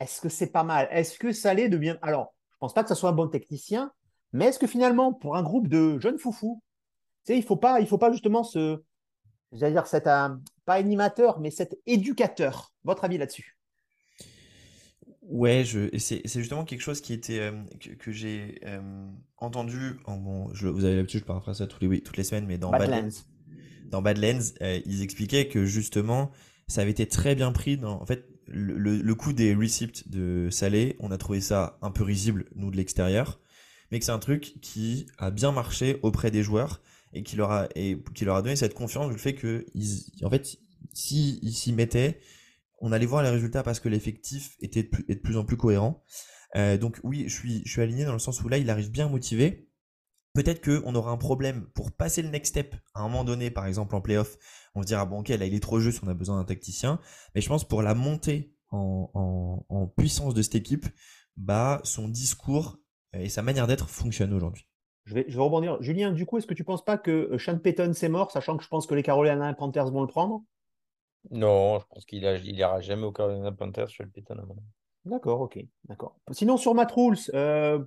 Est-ce 0.00 0.20
que 0.20 0.28
c'est 0.28 0.50
pas 0.50 0.64
mal? 0.64 0.88
Est-ce 0.90 1.18
que 1.18 1.32
Salé 1.32 1.68
devient. 1.68 1.96
Alors, 2.02 2.34
je 2.50 2.56
ne 2.56 2.58
pense 2.60 2.74
pas 2.74 2.82
que 2.82 2.88
ce 2.88 2.94
soit 2.94 3.10
un 3.10 3.14
bon 3.14 3.28
technicien, 3.28 3.92
mais 4.32 4.46
est-ce 4.46 4.58
que 4.58 4.66
finalement, 4.66 5.12
pour 5.12 5.36
un 5.36 5.42
groupe 5.42 5.68
de 5.68 5.98
jeunes 6.00 6.18
foufous, 6.18 6.62
tu 7.24 7.32
sais, 7.32 7.38
il 7.38 7.42
ne 7.42 7.46
faut, 7.46 7.56
pas, 7.56 7.84
faut 7.86 8.00
justement 8.12 8.42
se. 8.42 8.82
J'allais 9.52 9.72
dire, 9.72 9.86
cet, 9.86 10.06
euh, 10.06 10.30
pas 10.64 10.74
animateur, 10.74 11.38
mais 11.38 11.50
cet 11.50 11.78
éducateur. 11.86 12.72
Votre 12.84 13.04
avis 13.04 13.18
là-dessus? 13.18 13.56
Ouais, 15.22 15.64
je, 15.64 15.96
c'est 15.98 16.26
justement 16.26 16.64
quelque 16.64 16.80
chose 16.80 17.00
qui 17.00 17.12
était 17.12 17.38
euh, 17.38 17.52
que, 17.80 17.90
que 17.90 18.10
j'ai 18.12 18.60
euh, 18.66 18.80
entendu. 19.38 20.00
En, 20.04 20.16
bon, 20.16 20.52
je, 20.52 20.66
vous 20.66 20.84
avez 20.84 20.96
l'habitude, 20.96 21.20
je 21.20 21.24
paraphrase 21.24 21.58
ça 21.58 21.66
tous 21.66 21.78
les, 21.80 21.86
oui, 21.86 22.02
toutes 22.02 22.16
les 22.16 22.24
semaines, 22.24 22.44
mais 22.46 22.58
dans 22.58 22.70
Badlands, 22.70 22.90
Badlands. 22.90 23.10
dans 23.88 24.02
Badlands, 24.02 24.54
euh, 24.62 24.80
ils 24.84 25.02
expliquaient 25.02 25.46
que 25.46 25.64
justement, 25.64 26.32
ça 26.66 26.82
avait 26.82 26.90
été 26.90 27.06
très 27.06 27.34
bien 27.36 27.52
pris 27.52 27.76
dans. 27.76 28.00
En 28.02 28.06
fait, 28.06 28.26
le, 28.48 28.76
le, 28.76 28.96
le 28.96 29.14
coup 29.14 29.32
des 29.32 29.54
receipts 29.54 30.08
de 30.08 30.48
Salé, 30.50 30.96
on 30.98 31.12
a 31.12 31.18
trouvé 31.18 31.40
ça 31.40 31.78
un 31.82 31.92
peu 31.92 32.02
risible, 32.02 32.46
nous, 32.56 32.72
de 32.72 32.76
l'extérieur, 32.76 33.40
mais 33.90 34.00
que 34.00 34.04
c'est 34.04 34.10
un 34.10 34.18
truc 34.18 34.54
qui 34.60 35.06
a 35.18 35.30
bien 35.30 35.52
marché 35.52 35.98
auprès 36.02 36.32
des 36.32 36.42
joueurs 36.42 36.82
et 37.12 37.22
qui 37.22 37.36
leur 37.36 37.52
a, 37.52 37.68
et 37.76 37.96
qui 38.14 38.24
leur 38.24 38.36
a 38.36 38.42
donné 38.42 38.56
cette 38.56 38.74
confiance 38.74 39.10
du 39.12 39.18
fait 39.18 39.34
que, 39.34 39.66
ils, 39.74 40.04
en 40.24 40.30
fait, 40.30 40.58
s'ils 40.92 41.54
s'y 41.54 41.72
mettaient, 41.72 42.18
on 42.82 42.92
allait 42.92 43.06
voir 43.06 43.22
les 43.22 43.30
résultats 43.30 43.62
parce 43.62 43.80
que 43.80 43.88
l'effectif 43.88 44.56
était 44.60 44.82
de 44.82 44.88
plus, 44.88 45.04
est 45.08 45.14
de 45.14 45.20
plus 45.20 45.36
en 45.36 45.44
plus 45.44 45.56
cohérent. 45.56 46.02
Euh, 46.56 46.76
donc 46.76 47.00
oui, 47.04 47.24
je 47.28 47.34
suis, 47.64 47.80
aligné 47.80 48.04
dans 48.04 48.12
le 48.12 48.18
sens 48.18 48.42
où 48.42 48.48
là, 48.48 48.58
il 48.58 48.68
arrive 48.68 48.90
bien 48.90 49.08
motivé. 49.08 49.70
Peut-être 50.34 50.62
qu'on 50.64 50.94
aura 50.94 51.12
un 51.12 51.16
problème 51.16 51.66
pour 51.74 51.92
passer 51.92 52.22
le 52.22 52.28
next 52.28 52.50
step 52.50 52.74
à 52.94 53.00
un 53.00 53.04
moment 53.04 53.24
donné, 53.24 53.50
par 53.50 53.66
exemple 53.66 53.94
en 53.94 54.00
playoff. 54.00 54.36
On 54.74 54.82
se 54.82 54.86
dira, 54.86 55.06
bon, 55.06 55.20
ok, 55.20 55.28
là, 55.28 55.46
il 55.46 55.54
est 55.54 55.60
trop 55.60 55.78
juste, 55.78 56.00
on 56.02 56.08
a 56.08 56.14
besoin 56.14 56.38
d'un 56.38 56.44
tacticien. 56.44 57.00
Mais 57.34 57.40
je 57.40 57.48
pense 57.48 57.66
pour 57.66 57.82
la 57.82 57.94
montée 57.94 58.56
en, 58.70 59.92
puissance 59.96 60.34
de 60.34 60.42
cette 60.42 60.54
équipe, 60.54 60.86
bah, 61.36 61.80
son 61.84 62.08
discours 62.08 62.78
et 63.12 63.28
sa 63.28 63.42
manière 63.42 63.66
d'être 63.66 63.88
fonctionnent 63.88 64.32
aujourd'hui. 64.32 64.66
Je 65.04 65.14
vais, 65.14 65.24
je 65.28 65.36
vais 65.36 65.42
rebondir. 65.42 65.80
Julien, 65.82 66.12
du 66.12 66.26
coup, 66.26 66.38
est-ce 66.38 66.46
que 66.46 66.54
tu 66.54 66.62
ne 66.62 66.66
penses 66.66 66.84
pas 66.84 66.96
que 66.96 67.10
euh, 67.32 67.38
Sean 67.38 67.58
Payton 67.58 67.92
c'est 67.92 68.08
mort, 68.08 68.30
sachant 68.30 68.56
que 68.56 68.64
je 68.64 68.68
pense 68.68 68.86
que 68.86 68.94
les 68.94 69.02
Carolina 69.02 69.52
Panthers 69.54 69.90
vont 69.90 70.00
le 70.00 70.06
prendre? 70.06 70.44
Non, 71.30 71.78
je 71.78 71.86
pense 71.86 72.04
qu'il 72.04 72.26
a, 72.26 72.36
il 72.36 72.58
ira 72.58 72.80
jamais 72.80 73.04
au 73.04 73.12
Carolina 73.12 73.52
Panthers 73.52 73.88
sur 73.88 74.04
le 74.04 74.10
Payton. 74.10 74.34
à 74.34 74.42
mon 74.42 74.52
avis. 74.52 74.60
D'accord, 75.04 75.40
ok, 75.40 75.58
d'accord. 75.84 76.16
Sinon, 76.30 76.56
sur 76.56 76.74
Matt 76.74 76.92
Rules, 76.92 77.16
euh, 77.34 77.84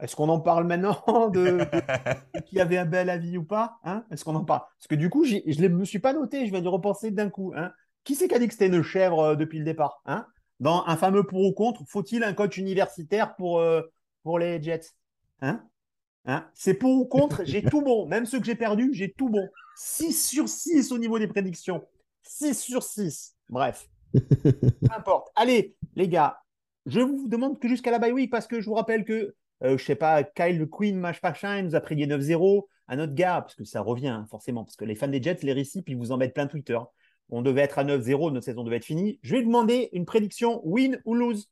est-ce 0.00 0.16
qu'on 0.16 0.28
en 0.28 0.40
parle 0.40 0.66
maintenant 0.66 1.02
de, 1.30 1.58
de 1.58 2.40
qui 2.46 2.60
avait 2.60 2.78
un 2.78 2.86
bel 2.86 3.10
avis 3.10 3.38
ou 3.38 3.44
pas 3.44 3.78
hein? 3.84 4.04
Est-ce 4.10 4.24
qu'on 4.24 4.34
en 4.34 4.44
parle? 4.44 4.62
Parce 4.78 4.88
que 4.88 4.94
du 4.94 5.10
coup, 5.10 5.24
je 5.24 5.36
ne 5.36 5.68
me 5.68 5.84
suis 5.84 5.98
pas 5.98 6.12
noté, 6.12 6.46
je 6.46 6.50
viens 6.50 6.62
de 6.62 6.68
repenser 6.68 7.10
d'un 7.10 7.30
coup. 7.30 7.52
Hein 7.56 7.72
qui 8.04 8.14
c'est 8.14 8.28
qui 8.28 8.34
a 8.34 8.38
dit 8.38 8.46
que 8.46 8.54
c'était 8.54 8.68
une 8.68 8.82
chèvre 8.82 9.20
euh, 9.20 9.36
depuis 9.36 9.58
le 9.58 9.64
départ 9.64 10.00
hein? 10.06 10.26
Dans 10.58 10.84
un 10.86 10.96
fameux 10.96 11.24
pour 11.24 11.40
ou 11.40 11.52
contre, 11.52 11.82
faut-il 11.86 12.22
un 12.22 12.34
coach 12.34 12.58
universitaire 12.58 13.34
pour, 13.36 13.60
euh, 13.60 13.82
pour 14.22 14.38
les 14.38 14.62
Jets 14.62 14.92
hein? 15.40 15.62
Hein? 16.26 16.46
C'est 16.54 16.74
pour 16.74 16.90
ou 16.90 17.06
contre, 17.06 17.42
j'ai 17.44 17.62
tout 17.70 17.80
bon. 17.80 18.06
Même 18.06 18.26
ceux 18.26 18.40
que 18.40 18.46
j'ai 18.46 18.54
perdus, 18.54 18.90
j'ai 18.92 19.12
tout 19.12 19.30
bon. 19.30 19.48
6 19.76 20.28
sur 20.28 20.48
6 20.48 20.92
au 20.92 20.98
niveau 20.98 21.18
des 21.18 21.28
prédictions. 21.28 21.82
6 22.22 22.60
sur 22.60 22.82
6. 22.82 23.36
Bref. 23.48 23.88
Peu 24.12 24.94
importe. 24.96 25.28
Allez, 25.36 25.76
les 25.94 26.08
gars, 26.08 26.40
je 26.86 27.00
vous 27.00 27.28
demande 27.28 27.58
que 27.58 27.68
jusqu'à 27.68 27.90
la 27.90 27.98
bye 27.98 28.12
week, 28.12 28.30
parce 28.30 28.46
que 28.46 28.60
je 28.60 28.66
vous 28.66 28.74
rappelle 28.74 29.04
que, 29.04 29.34
euh, 29.62 29.78
je 29.78 29.84
sais 29.84 29.94
pas, 29.94 30.22
Kyle 30.24 30.66
Quinn, 30.66 30.98
match 30.98 31.22
machin, 31.22 31.58
il 31.58 31.64
nous 31.66 31.74
a 31.74 31.80
prédit 31.80 32.06
9-0. 32.06 32.66
Un 32.88 32.98
autre 32.98 33.14
gars, 33.14 33.40
parce 33.42 33.54
que 33.54 33.64
ça 33.64 33.82
revient, 33.82 34.08
hein, 34.08 34.26
forcément, 34.30 34.64
parce 34.64 34.76
que 34.76 34.84
les 34.84 34.94
fans 34.96 35.08
des 35.08 35.22
Jets, 35.22 35.38
les 35.42 35.52
récits, 35.52 35.84
ils 35.86 35.96
vous 35.96 36.12
en 36.12 36.16
mettent 36.16 36.34
plein 36.34 36.46
Twitter. 36.46 36.78
On 37.28 37.42
devait 37.42 37.60
être 37.60 37.78
à 37.78 37.84
9-0, 37.84 38.32
notre 38.32 38.44
saison 38.44 38.64
devait 38.64 38.76
être 38.76 38.84
finie. 38.84 39.20
Je 39.22 39.36
vais 39.36 39.42
demander 39.42 39.88
une 39.92 40.04
prédiction 40.04 40.60
win 40.64 41.00
ou 41.04 41.14
lose. 41.14 41.48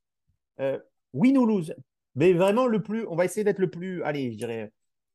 Euh, 0.61 0.79
win 1.13 1.39
ou 1.39 1.47
lose. 1.47 1.75
Mais 2.17 2.33
vraiment 2.33 2.67
le 2.67 2.83
plus, 2.83 3.07
on 3.07 3.15
va 3.15 3.25
essayer 3.25 3.45
d'être 3.45 3.61
le 3.61 3.71
plus, 3.71 4.03
allez, 4.03 4.33
je 4.33 4.39
dirais, 4.39 4.73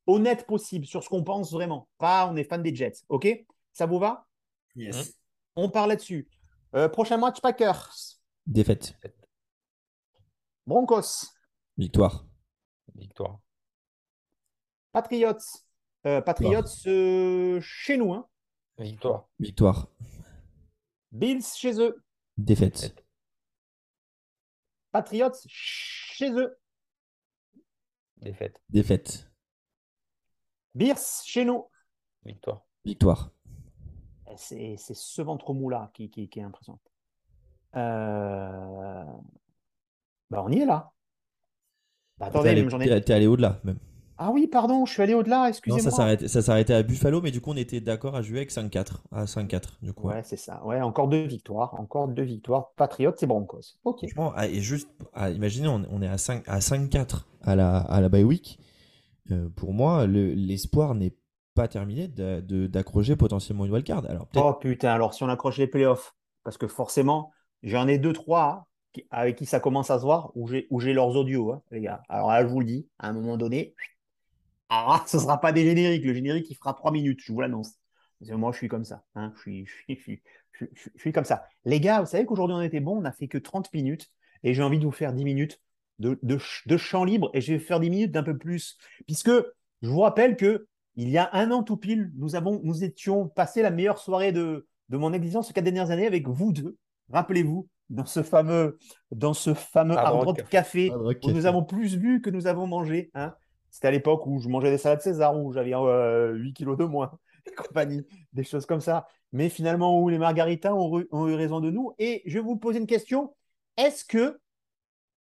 honnête 0.07 0.45
possible 0.47 0.85
sur 0.85 1.03
ce 1.03 1.09
qu'on 1.09 1.23
pense 1.23 1.51
vraiment. 1.51 1.89
Pas, 1.97 2.29
on 2.31 2.37
est 2.37 2.45
fan 2.45 2.63
des 2.63 2.73
Jets. 2.73 3.03
OK? 3.09 3.27
Ça 3.73 3.85
vous 3.85 3.99
va? 3.99 4.25
Yes. 4.75 5.13
On 5.55 5.69
parle 5.69 5.89
là-dessus. 5.89 6.29
Euh, 6.75 6.89
prochain 6.89 7.17
match, 7.17 7.39
Packers. 7.41 8.19
Défaite. 8.45 8.95
Broncos. 10.65 11.27
Victoire. 11.77 12.25
Victoire. 12.95 13.39
Patriots. 14.91 15.37
Euh, 16.05 16.21
Patriots 16.21 16.87
euh, 16.87 17.59
chez 17.61 17.97
nous. 17.97 18.13
Hein. 18.13 18.27
Victoire. 18.77 19.29
Victoire. 19.39 19.87
Bills 21.11 21.43
chez 21.55 21.79
eux. 21.79 22.03
Défaite. 22.37 22.95
Patriots 24.91 25.31
chez 25.47 26.31
eux. 26.31 26.57
Défaite. 28.17 28.61
Défaite. 28.69 29.29
Bears 30.75 30.99
chez 31.23 31.45
nous. 31.45 31.69
Victoire. 32.25 32.65
Victoire. 32.85 33.31
C'est 34.37 34.75
c'est 34.77 34.95
ce 34.95 35.21
ventre 35.21 35.53
mou-là 35.53 35.91
qui, 35.93 36.09
qui, 36.09 36.27
qui 36.29 36.39
est 36.39 36.43
impressionnant. 36.43 36.79
Euh... 37.75 39.03
bah, 40.29 40.43
on 40.45 40.51
y 40.51 40.59
est 40.59 40.65
là. 40.65 40.91
Bah, 42.19 42.27
attendez, 42.27 42.49
allé, 42.49 42.61
même 42.61 42.69
j'en 42.69 42.79
ai. 42.79 42.85
t'es- 42.85 43.01
t'es 43.01 43.13
allé 43.13 43.27
au-delà 43.27 43.59
même. 43.63 43.77
Ah 44.17 44.29
oui, 44.31 44.47
pardon, 44.47 44.85
je 44.85 44.93
suis 44.93 45.01
allé 45.01 45.15
au-delà, 45.15 45.49
excusez-moi. 45.49 46.17
ça 46.27 46.41
s'arrêtait, 46.41 46.73
à 46.73 46.83
Buffalo, 46.83 47.19
mais 47.19 47.31
du 47.31 47.41
coup, 47.41 47.51
on 47.51 47.57
était 47.57 47.81
d'accord 47.81 48.15
à 48.15 48.21
jouer 48.21 48.37
avec 48.37 48.51
5-4. 48.51 49.01
À 49.11 49.25
5-4, 49.25 49.79
du 49.81 49.91
coup. 49.91 50.07
Ouais, 50.07 50.21
c'est 50.23 50.37
ça. 50.37 50.63
Ouais, 50.63 50.79
encore 50.81 51.07
deux 51.07 51.25
victoires. 51.25 51.73
Encore 51.79 52.07
deux 52.07 52.23
victoires. 52.23 52.71
Patriots 52.75 53.15
et 53.19 53.25
Broncos. 53.25 53.79
Ok. 53.83 54.05
Ah, 54.35 54.47
et 54.47 54.61
juste, 54.61 54.87
ah, 55.13 55.31
imaginez, 55.31 55.67
on, 55.67 56.01
est 56.01 56.07
à 56.07 56.17
5 56.19 56.43
à 56.47 56.59
5-4 56.59 57.25
à 57.41 57.55
la, 57.55 57.77
à 57.79 58.01
la 58.01 58.07
bye 58.09 58.23
week. 58.23 58.59
Euh, 59.31 59.49
pour 59.55 59.73
moi, 59.73 60.05
le- 60.05 60.33
l'espoir 60.33 60.93
n'est 60.95 61.15
pas 61.53 61.67
terminé 61.67 62.07
d'accrocher 62.07 63.15
potentiellement 63.15 63.65
une 63.65 63.71
wildcard. 63.71 64.03
Oh 64.35 64.53
putain, 64.53 64.91
alors 64.91 65.13
si 65.13 65.23
on 65.23 65.29
accroche 65.29 65.57
les 65.57 65.67
playoffs, 65.67 66.15
parce 66.43 66.57
que 66.57 66.67
forcément, 66.67 67.31
j'en 67.61 67.87
ai 67.87 67.97
deux, 67.97 68.13
trois 68.13 68.67
hein, 68.97 69.01
avec 69.11 69.37
qui 69.37 69.45
ça 69.45 69.59
commence 69.59 69.89
à 69.91 69.97
se 69.99 70.03
voir, 70.03 70.31
où 70.35 70.47
j'ai 70.47 70.93
leurs 70.93 71.15
audios, 71.15 71.51
hein, 71.51 71.61
les 71.71 71.81
gars. 71.81 72.01
Alors 72.09 72.29
là, 72.29 72.41
je 72.43 72.47
vous 72.47 72.59
le 72.59 72.65
dis, 72.65 72.87
à 72.99 73.09
un 73.09 73.13
moment 73.13 73.37
donné, 73.37 73.75
ah, 74.69 75.03
ce 75.07 75.17
ne 75.17 75.21
sera 75.21 75.39
pas 75.39 75.51
des 75.51 75.63
génériques. 75.63 76.05
Le 76.05 76.13
générique, 76.13 76.49
il 76.49 76.55
fera 76.55 76.73
trois 76.73 76.91
minutes, 76.91 77.19
je 77.23 77.31
vous 77.31 77.41
l'annonce. 77.41 77.73
Moi, 78.21 78.51
je 78.51 78.57
suis 78.57 78.67
comme 78.67 78.85
ça. 78.85 79.03
hein, 79.15 79.33
Je, 79.35 79.41
suis, 79.41 79.65
je, 79.65 79.73
suis, 79.73 80.21
je, 80.53 80.65
suis, 80.65 80.69
je 80.95 80.99
suis- 80.99 81.11
comme 81.11 81.25
ça. 81.25 81.43
Les 81.65 81.79
gars, 81.79 81.99
vous 82.01 82.07
savez 82.07 82.25
qu'aujourd'hui, 82.25 82.55
on 82.55 82.61
était 82.61 82.79
bon, 82.79 82.97
on 82.97 83.01
n'a 83.01 83.11
fait 83.11 83.27
que 83.27 83.37
30 83.37 83.71
minutes, 83.73 84.09
et 84.43 84.53
j'ai 84.53 84.63
envie 84.63 84.79
de 84.79 84.85
vous 84.85 84.91
faire 84.91 85.13
10 85.13 85.25
minutes 85.25 85.59
de, 85.99 86.17
de, 86.23 86.39
de 86.65 86.77
champ 86.77 87.03
libre, 87.03 87.29
et 87.33 87.41
je 87.41 87.53
vais 87.53 87.59
faire 87.59 87.79
10 87.79 87.89
minutes 87.89 88.11
d'un 88.11 88.23
peu 88.23 88.37
plus. 88.37 88.77
Puisque 89.05 89.29
je 89.29 89.89
vous 89.89 89.99
rappelle 89.99 90.37
que 90.37 90.67
il 90.95 91.09
y 91.09 91.17
a 91.17 91.29
un 91.33 91.51
an 91.51 91.63
tout 91.63 91.77
pile, 91.77 92.11
nous, 92.15 92.35
avons, 92.35 92.59
nous 92.63 92.83
étions 92.83 93.27
passé 93.27 93.61
la 93.61 93.71
meilleure 93.71 93.97
soirée 93.97 94.31
de, 94.31 94.67
de 94.89 94.97
mon 94.97 95.13
existence 95.13 95.47
ces 95.47 95.53
quatre 95.53 95.63
dernières 95.65 95.91
années 95.91 96.07
avec 96.07 96.27
vous 96.27 96.53
deux. 96.53 96.77
Rappelez-vous, 97.11 97.67
dans 97.89 98.05
ce 98.05 98.23
fameux, 98.23 98.77
dans 99.11 99.33
ce 99.33 99.53
fameux 99.53 99.97
Hard 99.97 100.15
Rock 100.15 100.25
Rock 100.25 100.49
Café, 100.49 100.89
Hard 100.91 101.01
Rock 101.01 101.17
où 101.23 101.31
nous 101.31 101.45
avons 101.45 101.63
plus 101.63 101.97
bu 101.97 102.21
que 102.21 102.29
nous 102.29 102.47
avons 102.47 102.67
mangé. 102.67 103.11
Hein. 103.13 103.33
C'était 103.69 103.87
à 103.87 103.91
l'époque 103.91 104.25
où 104.27 104.39
je 104.39 104.49
mangeais 104.49 104.69
des 104.71 104.77
salades 104.77 105.01
César, 105.01 105.35
où 105.37 105.51
j'avais 105.51 105.73
euh, 105.73 106.33
8 106.33 106.53
kilos 106.53 106.77
de 106.77 106.85
moins, 106.85 107.11
et 107.47 107.51
compagnie, 107.55 108.05
des 108.31 108.43
choses 108.43 108.65
comme 108.65 108.81
ça. 108.81 109.07
Mais 109.31 109.49
finalement, 109.49 109.99
où 109.99 110.09
les 110.09 110.19
margaritas 110.19 110.73
ont, 110.73 110.99
eu- 110.99 111.07
ont 111.11 111.27
eu 111.27 111.33
raison 111.33 111.59
de 111.59 111.71
nous. 111.71 111.93
Et 111.97 112.21
je 112.25 112.35
vais 112.35 112.43
vous 112.45 112.55
poser 112.55 112.79
une 112.79 112.85
question. 112.87 113.35
Est-ce 113.77 114.05
que, 114.05 114.39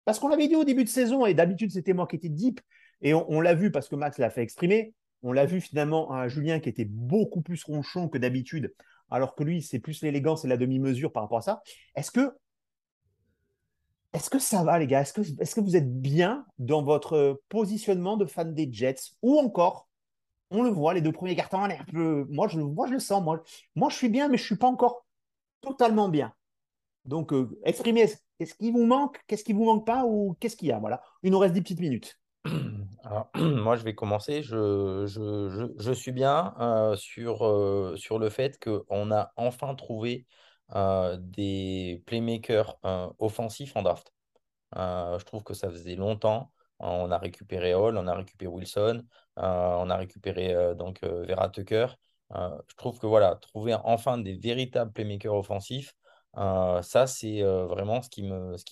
parce 0.05 0.21
qu'on 0.21 0.29
l'avait 0.29 0.47
dit 0.47 0.55
au 0.55 0.63
début 0.65 0.85
de 0.85 0.89
saison, 0.89 1.27
et 1.27 1.35
d'habitude 1.35 1.73
c'était 1.73 1.93
moi 1.93 2.07
qui 2.07 2.17
étais 2.17 2.29
deep, 2.29 2.61
et 3.03 3.15
on, 3.15 3.29
on 3.31 3.41
l'a 3.41 3.55
vu 3.55 3.73
parce 3.73 3.89
que 3.89 3.97
Max 3.97 4.19
l'a 4.19 4.31
fait 4.31 4.43
exprimer, 4.43 4.95
on 5.23 5.33
l'a 5.33 5.47
vu 5.47 5.61
finalement 5.61 6.13
un 6.13 6.29
Julien 6.29 6.61
qui 6.61 6.69
était 6.69 6.85
beaucoup 6.85 7.43
plus 7.43 7.63
ronchon 7.65 8.09
que 8.09 8.19
d'habitude, 8.19 8.75
alors 9.11 9.35
que 9.35 9.45
lui, 9.45 9.63
c'est 9.63 9.79
plus 9.79 10.03
l'élégance 10.03 10.45
et 10.45 10.49
la 10.49 10.57
demi-mesure 10.57 11.13
par 11.13 11.23
rapport 11.23 11.39
à 11.39 11.43
ça. 11.43 11.63
Est-ce 11.95 12.11
que 14.31 14.39
ça 14.39 14.65
va, 14.65 14.79
les 14.79 14.87
gars? 14.87 15.03
Est-ce 15.03 15.13
que, 15.55 15.61
vous 15.61 15.77
êtes 15.77 16.01
bien 16.01 16.47
dans 16.59 16.83
votre 16.83 17.41
positionnement 17.49 18.17
de 18.17 18.25
fan 18.25 18.55
des 18.55 18.73
Jets? 18.73 19.13
Ou 19.23 19.39
encore, 19.39 19.89
on 20.51 20.63
le 20.63 20.71
voit, 20.71 20.95
les 20.95 21.01
deux 21.01 21.13
premiers 21.13 21.37
cartons. 21.37 21.69
Moi, 21.93 22.49
je, 22.49 22.59
le 22.59 22.99
sens. 22.99 23.23
Moi, 23.23 23.43
moi, 23.75 23.91
je 23.91 23.97
suis 23.97 24.09
bien, 24.09 24.29
mais 24.29 24.39
je 24.39 24.43
ne 24.43 24.47
suis 24.47 24.57
pas 24.57 24.69
encore 24.69 25.05
totalement 25.61 26.09
bien. 26.09 26.33
Donc, 27.05 27.33
euh, 27.33 27.59
exprimez. 27.65 28.07
Est-ce 28.39 28.55
qu'il 28.55 28.73
vous 28.73 28.85
manque 28.85 29.21
Qu'est-ce 29.27 29.45
qui 29.45 29.53
vous 29.53 29.65
manque 29.65 29.87
pas 29.87 30.05
Ou 30.05 30.37
qu'est-ce 30.41 30.57
qu'il 30.57 30.69
y 30.69 30.73
a? 30.73 30.79
Voilà. 30.79 31.03
Il 31.23 31.31
nous 31.31 31.39
reste 31.39 31.55
10 31.55 31.63
petites 31.63 31.81
minutes. 31.81 32.19
Moi, 33.37 33.77
je 33.77 33.85
vais 33.85 33.95
commencer. 33.95 34.43
Je, 34.43 35.93
suis 35.95 36.13
bien 36.13 36.55
euh, 36.61 36.97
sur, 36.97 37.47
euh, 37.47 37.97
sur 37.97 38.19
le 38.19 38.29
fait 38.31 38.59
qu'on 38.63 39.11
a 39.13 39.33
enfin 39.37 39.75
trouvé 39.75 40.27
euh, 40.75 41.17
des 41.21 42.03
playmakers 42.07 42.79
offensifs 43.19 43.77
en 43.77 43.83
draft. 43.83 44.13
Je 44.75 45.25
trouve 45.25 45.43
que 45.45 45.55
ça 45.55 45.71
faisait 45.71 45.97
longtemps. 45.97 46.53
On 46.79 47.11
a 47.11 47.19
récupéré 47.19 47.75
Hall, 47.75 47.97
on 47.97 48.07
a 48.07 48.15
récupéré 48.15 48.51
Wilson, 48.51 49.03
on 49.37 49.91
a 49.91 49.97
récupéré 49.97 50.75
donc 50.75 51.03
Vera 51.03 51.49
Tucker. 51.49 51.87
Je 52.35 52.75
trouve 52.77 52.99
que 52.99 53.07
voilà, 53.07 53.37
trouver 53.37 53.75
enfin 53.85 54.19
des 54.19 54.35
véritables 54.35 54.93
playmakers 54.93 55.35
offensifs, 55.35 55.95
ça 56.35 57.07
c'est 57.07 57.43
vraiment 57.43 58.03
ce 58.03 58.11
qui 58.11 58.23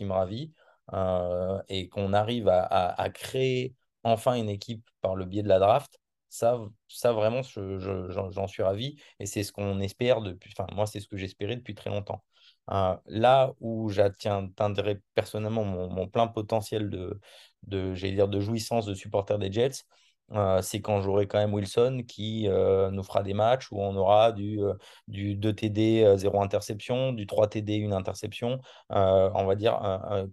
me 0.05 0.12
ravit. 0.12 0.53
Euh, 0.93 1.62
et 1.68 1.89
qu'on 1.89 2.12
arrive 2.12 2.49
à, 2.49 3.09
créer 3.11 3.74
enfin 4.03 4.35
une 4.35 4.49
équipe 4.51 4.89
par 5.01 5.16
le 5.16 5.24
biais 5.24 5.43
de 5.43 5.49
la 5.49 5.59
draft, 5.59 5.99
ça, 6.28 6.61
ça 6.89 7.12
vraiment, 7.12 7.43
je- 7.43 7.78
je- 7.78 8.11
j'en 8.30 8.47
suis 8.47 8.62
ravi. 8.62 8.97
Et 9.20 9.26
c'est 9.26 9.43
ce 9.45 9.53
qu'on 9.53 9.80
espère 9.80 10.20
depuis, 10.20 10.53
enfin 10.57 10.66
moi 10.74 10.87
c'est 10.87 11.01
ce 11.01 11.09
que 11.09 11.16
j'espérais 11.16 11.57
depuis 11.57 11.74
très 11.74 11.91
longtemps. 11.91 12.22
Euh, 12.70 12.97
là 13.07 13.53
où 13.61 13.89
j'atteindrai 13.91 15.01
personnellement 15.14 15.64
mon, 15.64 16.09
plein 16.09 16.26
potentiel 16.28 16.91
de, 16.91 17.20
de, 17.64 17.95
dire, 17.95 18.28
de 18.28 18.41
jouissance 18.41 18.87
de 18.87 18.95
supporter 18.95 19.39
des 19.39 19.53
Jets, 19.53 19.85
euh, 20.33 20.62
c'est 20.62 20.81
quand 20.81 21.03
j'aurai 21.03 21.27
quand 21.27 21.39
même 21.39 21.53
Wilson 21.53 22.03
qui 22.09 22.49
euh, 22.49 22.91
nous 22.91 23.03
fera 23.03 23.22
des 23.22 23.35
matchs 23.35 23.70
où 23.70 23.81
on 23.81 23.95
aura 23.97 24.33
du, 24.33 24.61
euh, 24.62 24.75
du 25.07 25.37
2 25.37 25.53
TD, 25.55 26.03
euh, 26.03 26.16
0 26.16 26.41
interception, 26.41 27.12
du 27.12 27.27
3 27.27 27.49
TD, 27.49 27.85
1 27.85 27.93
interception. 27.93 28.61
On 28.91 29.45
va 29.45 29.55
dire 29.55 29.79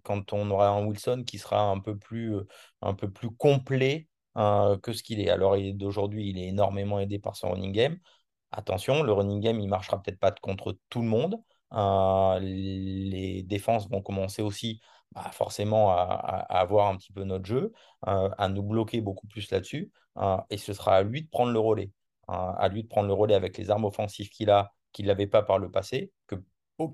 quand 0.04 0.34
on 0.34 0.50
aura 0.50 0.70
un 0.70 0.86
Wilson 0.86 1.24
qui 1.26 1.38
sera 1.38 1.64
un 1.70 1.80
peu 1.80 1.98
plus, 1.98 2.36
un 2.82 2.94
peu 2.94 3.10
plus 3.12 3.30
complet 3.32 4.08
que 4.36 4.94
ce 4.94 5.04
qu'il 5.04 5.20
est. 5.20 5.30
Alors 5.30 5.58
d'aujourd'hui, 5.74 6.30
il 6.30 6.40
est 6.40 6.48
énormément 6.48 7.00
aidé 7.00 7.20
par 7.20 7.36
son 7.36 7.52
running 7.52 7.72
game. 7.74 7.98
Attention, 8.52 9.04
le 9.04 9.14
running 9.14 9.42
game, 9.42 9.60
il 9.60 9.68
marchera 9.70 10.02
peut-être 10.02 10.20
pas 10.20 10.32
contre 10.32 10.78
tout 10.90 11.02
le 11.02 11.08
monde. 11.08 11.38
Les 12.42 13.44
défenses 13.44 13.90
vont 13.90 14.02
commencer 14.02 14.42
aussi 14.42 14.82
bah, 15.12 15.30
forcément 15.34 15.92
à, 15.92 16.46
avoir 16.50 16.88
un 16.88 16.98
petit 16.98 17.12
peu 17.12 17.24
notre 17.24 17.46
jeu, 17.46 17.72
euh, 18.08 18.30
à 18.38 18.48
nous 18.50 18.64
bloquer 18.64 19.02
beaucoup 19.02 19.28
plus 19.28 19.50
là-dessus. 19.52 19.92
euh, 20.18 20.38
et 20.50 20.58
ce 20.58 20.74
sera 20.74 20.96
à 20.98 21.04
lui 21.04 21.24
de 21.24 21.30
prendre 21.30 21.52
le 21.52 21.60
relais. 21.60 21.92
euh, 22.30 22.34
à 22.34 22.68
lui 22.70 22.84
de 22.84 22.88
prendre 22.88 23.08
le 23.08 23.14
relais 23.14 23.36
avec 23.36 23.58
les 23.58 23.70
armes 23.72 23.86
offensives 23.86 24.30
qu'il 24.30 24.50
a, 24.50 24.72
qu'il 24.94 25.08
n'avait 25.08 25.28
pas 25.28 25.44
par 25.44 25.60
le 25.60 25.70
passé, 25.72 26.12
que 26.28 26.36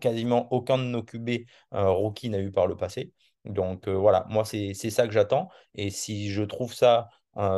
quasiment 0.01 0.51
aucun 0.51 0.77
de 0.77 0.83
nos 0.83 1.01
QB 1.03 1.45
rookie 1.71 2.29
n'a 2.29 2.39
eu 2.39 2.51
par 2.51 2.67
le 2.67 2.75
passé. 2.75 3.13
Donc 3.45 3.87
euh, 3.87 3.93
voilà, 3.93 4.25
moi 4.29 4.43
c'est 4.45 4.73
ça 4.73 5.07
que 5.07 5.13
j'attends. 5.13 5.49
Et 5.75 5.89
si 5.89 6.29
je 6.29 6.43
trouve 6.43 6.73
ça 6.73 7.07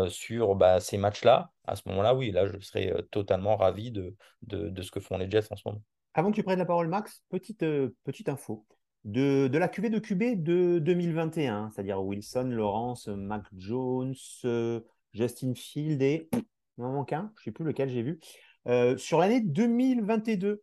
sur 0.09 0.55
bah, 0.55 0.79
ces 0.81 0.97
matchs-là, 0.97 1.51
à 1.65 1.75
ce 1.75 1.83
moment-là, 1.87 2.15
oui, 2.15 2.31
là 2.31 2.47
je 2.47 2.59
serai 2.59 2.91
euh, 2.91 3.01
totalement 3.11 3.55
ravi 3.55 3.91
de, 3.91 4.15
de, 4.41 4.69
de 4.69 4.81
ce 4.81 4.91
que 4.91 4.99
font 4.99 5.17
les 5.17 5.29
Jets 5.29 5.51
en 5.51 5.55
ce 5.55 5.61
moment. 5.65 5.81
Avant 6.13 6.31
que 6.31 6.35
tu 6.35 6.43
prennes 6.43 6.59
la 6.59 6.65
parole, 6.65 6.87
Max, 6.87 7.23
petite, 7.29 7.63
euh, 7.63 7.95
petite 8.03 8.27
info. 8.27 8.65
De, 9.05 9.47
de 9.47 9.57
la 9.57 9.67
QV 9.69 9.89
de 9.89 9.99
QB 9.99 10.43
de 10.43 10.79
2021, 10.79 11.71
c'est-à-dire 11.71 12.03
Wilson, 12.03 12.49
Lawrence, 12.51 13.07
Mac 13.07 13.43
Jones, 13.57 14.13
euh, 14.45 14.81
Justin 15.13 15.53
Field 15.55 16.01
et. 16.01 16.29
Il 16.77 16.83
m'en 16.83 16.93
manque 16.93 17.11
un, 17.11 17.31
je 17.35 17.41
ne 17.41 17.43
sais 17.45 17.51
plus 17.51 17.65
lequel 17.65 17.89
j'ai 17.89 18.03
vu. 18.03 18.19
Euh, 18.67 18.95
sur 18.97 19.19
l'année 19.19 19.41
2022, 19.41 20.61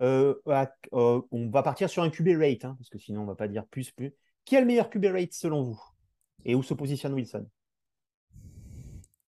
euh, 0.00 0.34
à- 0.46 0.72
euh, 0.94 1.20
on 1.30 1.50
va 1.50 1.62
partir 1.62 1.90
sur 1.90 2.02
un 2.02 2.08
QB 2.08 2.28
rate, 2.38 2.64
hein, 2.64 2.74
parce 2.78 2.88
que 2.88 2.98
sinon 2.98 3.20
on 3.20 3.24
ne 3.24 3.28
va 3.28 3.34
pas 3.34 3.48
dire 3.48 3.66
plus, 3.66 3.90
plus. 3.90 4.14
Qui 4.46 4.56
a 4.56 4.60
le 4.60 4.66
meilleur 4.66 4.88
QB 4.88 5.04
rate 5.12 5.32
selon 5.34 5.62
vous? 5.62 5.78
Et 6.46 6.54
où 6.54 6.62
se 6.62 6.72
positionne 6.72 7.12
Wilson? 7.12 7.46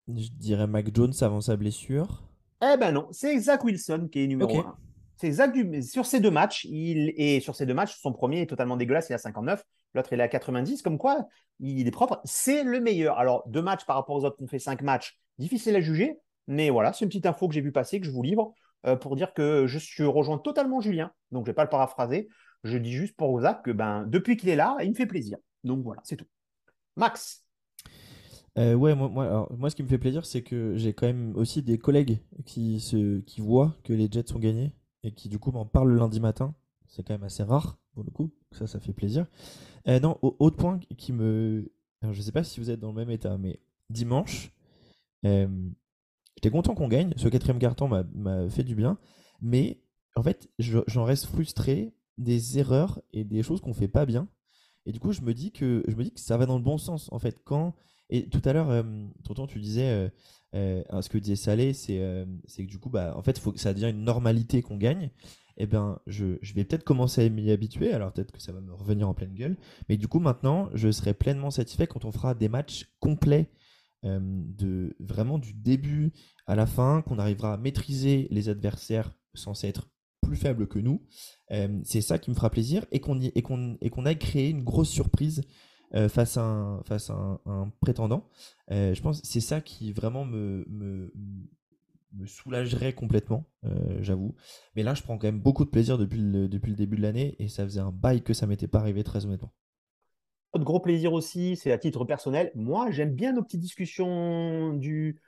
Je 0.08 0.28
dirais 0.30 0.66
Mac 0.66 0.94
Jones 0.94 1.12
avant 1.20 1.40
sa 1.42 1.56
blessure. 1.56 2.22
Eh 2.62 2.76
ben 2.78 2.92
non, 2.92 3.08
c'est 3.10 3.38
Zach 3.38 3.64
Wilson 3.64 4.08
qui 4.10 4.20
est 4.20 4.26
numéro 4.26 4.58
Ok. 4.58 4.64
1. 4.66 4.76
Zach 5.32 5.52
du- 5.52 5.82
sur 5.82 6.06
ces 6.06 6.20
deux 6.20 6.30
matchs, 6.30 6.64
il 6.64 7.12
est 7.16 7.40
sur 7.40 7.54
ces 7.54 7.66
deux 7.66 7.74
matchs, 7.74 7.96
son 8.00 8.12
premier 8.12 8.42
est 8.42 8.46
totalement 8.46 8.76
dégueulasse, 8.76 9.08
il 9.08 9.12
est 9.12 9.16
à 9.16 9.18
59, 9.18 9.62
l'autre 9.94 10.12
il 10.12 10.20
est 10.20 10.22
à 10.22 10.28
90, 10.28 10.82
comme 10.82 10.98
quoi 10.98 11.26
il 11.60 11.86
est 11.86 11.90
propre. 11.90 12.20
C'est 12.24 12.62
le 12.64 12.80
meilleur. 12.80 13.18
Alors, 13.18 13.42
deux 13.48 13.62
matchs 13.62 13.84
par 13.84 13.96
rapport 13.96 14.16
aux 14.16 14.24
autres 14.24 14.36
qu'on 14.36 14.46
fait 14.48 14.58
cinq 14.58 14.82
matchs, 14.82 15.18
difficile 15.38 15.76
à 15.76 15.80
juger, 15.80 16.18
mais 16.46 16.70
voilà, 16.70 16.92
c'est 16.92 17.04
une 17.04 17.08
petite 17.08 17.26
info 17.26 17.48
que 17.48 17.54
j'ai 17.54 17.60
vu 17.60 17.72
passer, 17.72 18.00
que 18.00 18.06
je 18.06 18.10
vous 18.10 18.22
livre, 18.22 18.54
euh, 18.86 18.96
pour 18.96 19.14
dire 19.16 19.34
que 19.34 19.66
je 19.66 19.78
suis 19.78 20.04
rejoint 20.04 20.38
totalement 20.38 20.80
Julien, 20.80 21.12
donc 21.32 21.44
je 21.44 21.50
ne 21.50 21.52
vais 21.52 21.56
pas 21.56 21.64
le 21.64 21.70
paraphraser. 21.70 22.28
Je 22.64 22.76
dis 22.78 22.92
juste 22.92 23.16
pour 23.16 23.40
Zach 23.40 23.62
que 23.64 23.70
ben, 23.70 24.04
depuis 24.06 24.36
qu'il 24.36 24.48
est 24.48 24.56
là, 24.56 24.76
il 24.82 24.90
me 24.90 24.94
fait 24.94 25.06
plaisir. 25.06 25.38
Donc 25.64 25.82
voilà, 25.82 26.00
c'est 26.04 26.16
tout. 26.16 26.26
Max, 26.96 27.44
Euh, 28.58 28.74
ouais, 28.74 28.94
moi, 28.94 29.70
ce 29.70 29.76
qui 29.76 29.82
me 29.82 29.88
fait 29.88 29.98
plaisir, 29.98 30.26
c'est 30.26 30.42
que 30.42 30.76
j'ai 30.76 30.92
quand 30.92 31.06
même 31.06 31.34
aussi 31.36 31.62
des 31.62 31.78
collègues 31.78 32.18
qui, 32.44 32.82
qui 33.26 33.40
voient 33.40 33.76
que 33.84 33.92
les 33.92 34.08
Jets 34.10 34.32
ont 34.34 34.38
gagné 34.38 34.72
et 35.02 35.12
qui, 35.12 35.28
du 35.28 35.38
coup, 35.38 35.52
m'en 35.52 35.66
parlent 35.66 35.90
le 35.90 35.96
lundi 35.98 36.20
matin. 36.20 36.54
C'est 36.88 37.02
quand 37.06 37.14
même 37.14 37.22
assez 37.24 37.42
rare, 37.42 37.78
pour 37.94 38.02
le 38.04 38.10
coup. 38.10 38.32
Ça, 38.52 38.66
ça 38.66 38.80
fait 38.80 38.92
plaisir. 38.92 39.26
Euh, 39.88 40.00
non, 40.00 40.18
au- 40.22 40.36
autre 40.40 40.56
point 40.56 40.80
qui 40.98 41.12
me. 41.12 41.70
Alors, 42.02 42.14
je 42.14 42.22
sais 42.22 42.32
pas 42.32 42.44
si 42.44 42.60
vous 42.60 42.70
êtes 42.70 42.80
dans 42.80 42.88
le 42.88 42.94
même 42.94 43.10
état, 43.10 43.38
mais 43.38 43.60
dimanche, 43.90 44.52
euh, 45.26 45.48
j'étais 46.36 46.50
content 46.50 46.74
qu'on 46.74 46.88
gagne. 46.88 47.12
Ce 47.16 47.28
quatrième 47.28 47.58
carton 47.58 47.88
m'a 47.88 48.48
fait 48.50 48.64
du 48.64 48.74
bien. 48.74 48.98
Mais, 49.40 49.80
en 50.16 50.22
fait, 50.22 50.50
je- 50.58 50.80
j'en 50.86 51.04
reste 51.04 51.26
frustré 51.26 51.94
des 52.18 52.58
erreurs 52.58 53.00
et 53.12 53.24
des 53.24 53.42
choses 53.42 53.60
qu'on 53.60 53.74
fait 53.74 53.88
pas 53.88 54.06
bien. 54.06 54.28
Et 54.86 54.92
du 54.92 55.00
coup, 55.00 55.12
je 55.12 55.22
me 55.22 55.34
dis 55.34 55.52
que, 55.52 55.84
je 55.88 55.94
me 55.96 56.04
dis 56.04 56.12
que 56.12 56.20
ça 56.20 56.36
va 56.36 56.46
dans 56.46 56.56
le 56.56 56.64
bon 56.64 56.78
sens. 56.78 57.08
En 57.12 57.18
fait, 57.18 57.38
quand. 57.44 57.74
Et 58.10 58.28
tout 58.28 58.42
à 58.44 58.52
l'heure, 58.52 58.70
euh, 58.70 58.82
tonton, 59.24 59.46
tu 59.46 59.60
disais. 59.60 60.10
Euh, 60.54 60.82
ce 61.00 61.08
que 61.08 61.18
disait 61.18 61.36
Salé, 61.36 61.72
c'est 61.72 62.00
euh, 62.00 62.24
que 62.56 62.62
du 62.62 62.78
coup, 62.78 62.90
bah, 62.90 63.14
en 63.16 63.22
fait, 63.22 63.40
ça 63.56 63.72
devienne 63.72 63.96
une 63.96 64.04
normalité 64.04 64.62
qu'on 64.62 64.76
gagne. 64.76 65.10
eh 65.56 65.66
ben, 65.66 66.00
je, 66.06 66.36
vais 66.54 66.64
peut-être 66.64 66.84
commencer 66.84 67.24
à 67.24 67.28
m'y 67.28 67.50
habituer. 67.50 67.92
Alors 67.92 68.12
peut-être 68.12 68.32
que 68.32 68.40
ça 68.40 68.52
va 68.52 68.60
me 68.60 68.72
revenir 68.72 69.08
en 69.08 69.14
pleine 69.14 69.34
gueule. 69.34 69.56
Mais 69.88 69.96
du 69.96 70.08
coup, 70.08 70.20
maintenant, 70.20 70.68
je 70.74 70.90
serai 70.90 71.14
pleinement 71.14 71.50
satisfait 71.50 71.86
quand 71.86 72.04
on 72.04 72.12
fera 72.12 72.34
des 72.34 72.48
matchs 72.48 72.88
complets, 73.00 73.50
euh, 74.04 74.18
de, 74.22 74.96
vraiment 74.98 75.38
du 75.38 75.52
début 75.52 76.12
à 76.46 76.54
la 76.54 76.66
fin, 76.66 77.02
qu'on 77.02 77.18
arrivera 77.18 77.52
à 77.54 77.56
maîtriser 77.56 78.28
les 78.30 78.48
adversaires 78.48 79.12
censés 79.34 79.68
être 79.68 79.88
plus 80.22 80.36
faibles 80.36 80.66
que 80.66 80.78
nous. 80.78 81.02
Euh, 81.50 81.80
c'est 81.84 82.00
ça 82.00 82.18
qui 82.18 82.30
me 82.30 82.34
fera 82.34 82.50
plaisir 82.50 82.84
et 82.92 83.00
qu'on 83.00 83.18
qu'on 83.40 84.06
aille 84.06 84.18
créer 84.18 84.50
une 84.50 84.64
grosse 84.64 84.88
surprise 84.88 85.42
euh, 85.94 86.08
face 86.08 86.36
à 86.36 86.42
un, 86.42 86.82
face 86.84 87.10
un, 87.10 87.72
prétendant. 87.80 88.28
Euh, 88.70 88.94
je 88.94 89.02
pense 89.02 89.20
c'est 89.24 89.40
ça 89.40 89.60
qui 89.60 89.92
vraiment 89.92 90.24
me, 90.24 90.64
me, 90.68 91.12
soulagerait 92.26 92.92
complètement, 92.92 93.44
euh, 93.64 93.98
j'avoue. 94.00 94.34
Mais 94.76 94.82
là, 94.82 94.94
je 94.94 95.02
prends 95.02 95.18
quand 95.18 95.26
même 95.26 95.40
beaucoup 95.40 95.64
de 95.64 95.70
plaisir 95.70 95.98
depuis 95.98 96.20
le, 96.20 96.48
depuis 96.48 96.70
le 96.70 96.76
début 96.76 96.96
de 96.96 97.02
l'année 97.02 97.36
et 97.38 97.48
ça 97.48 97.64
faisait 97.64 97.80
un 97.80 97.92
bail 97.92 98.22
que 98.22 98.34
ça 98.34 98.46
m'était 98.46 98.68
pas 98.68 98.78
arrivé 98.78 99.02
très 99.04 99.26
honnêtement. 99.26 99.52
Autre 100.52 100.64
gros 100.64 100.80
plaisir 100.80 101.12
aussi, 101.12 101.56
c'est 101.56 101.70
à 101.72 101.78
titre 101.78 102.04
personnel. 102.04 102.50
Moi, 102.54 102.90
j'aime 102.90 103.14
bien 103.14 103.32
nos 103.32 103.42
petites 103.42 103.60
discussions 103.60 104.72
du, 104.74 105.20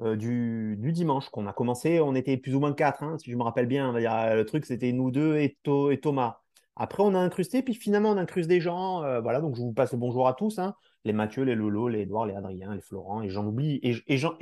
du, 0.00 0.76
du 0.78 0.92
dimanche 0.92 1.28
qu'on 1.28 1.46
a 1.46 1.52
commencé. 1.52 2.00
On 2.00 2.14
était 2.14 2.38
plus 2.38 2.54
ou 2.54 2.60
moins 2.60 2.72
quatre, 2.72 3.02
hein, 3.02 3.18
si 3.18 3.30
je 3.30 3.36
me 3.36 3.42
rappelle 3.42 3.66
bien. 3.66 3.92
Le 3.92 4.42
truc, 4.44 4.64
c'était 4.64 4.92
nous 4.92 5.10
deux 5.10 5.36
et, 5.36 5.58
To- 5.62 5.90
et 5.90 6.00
Thomas. 6.00 6.40
Après, 6.82 7.02
on 7.02 7.14
a 7.14 7.18
incrusté, 7.18 7.62
puis 7.62 7.74
finalement, 7.74 8.10
on 8.12 8.16
incruste 8.16 8.48
des 8.48 8.58
gens. 8.62 9.04
euh, 9.04 9.20
voilà, 9.20 9.42
donc 9.42 9.54
je 9.54 9.60
vous 9.60 9.74
passe 9.74 9.92
le 9.92 9.98
bonjour 9.98 10.26
à 10.26 10.32
tous. 10.32 10.58
hein. 10.58 10.74
les 11.04 11.12
Mathieu, 11.12 11.42
les 11.42 11.54
Lolo, 11.54 11.88
les 11.88 12.00
Edouard, 12.00 12.24
les 12.24 12.34
Adrien, 12.34 12.74
les 12.74 12.80
Florent, 12.80 13.20
et 13.20 13.28
j'en 13.28 13.46
oublie, 13.46 13.78
et, 13.82 13.94
et 14.08 14.16
j'en, 14.16 14.32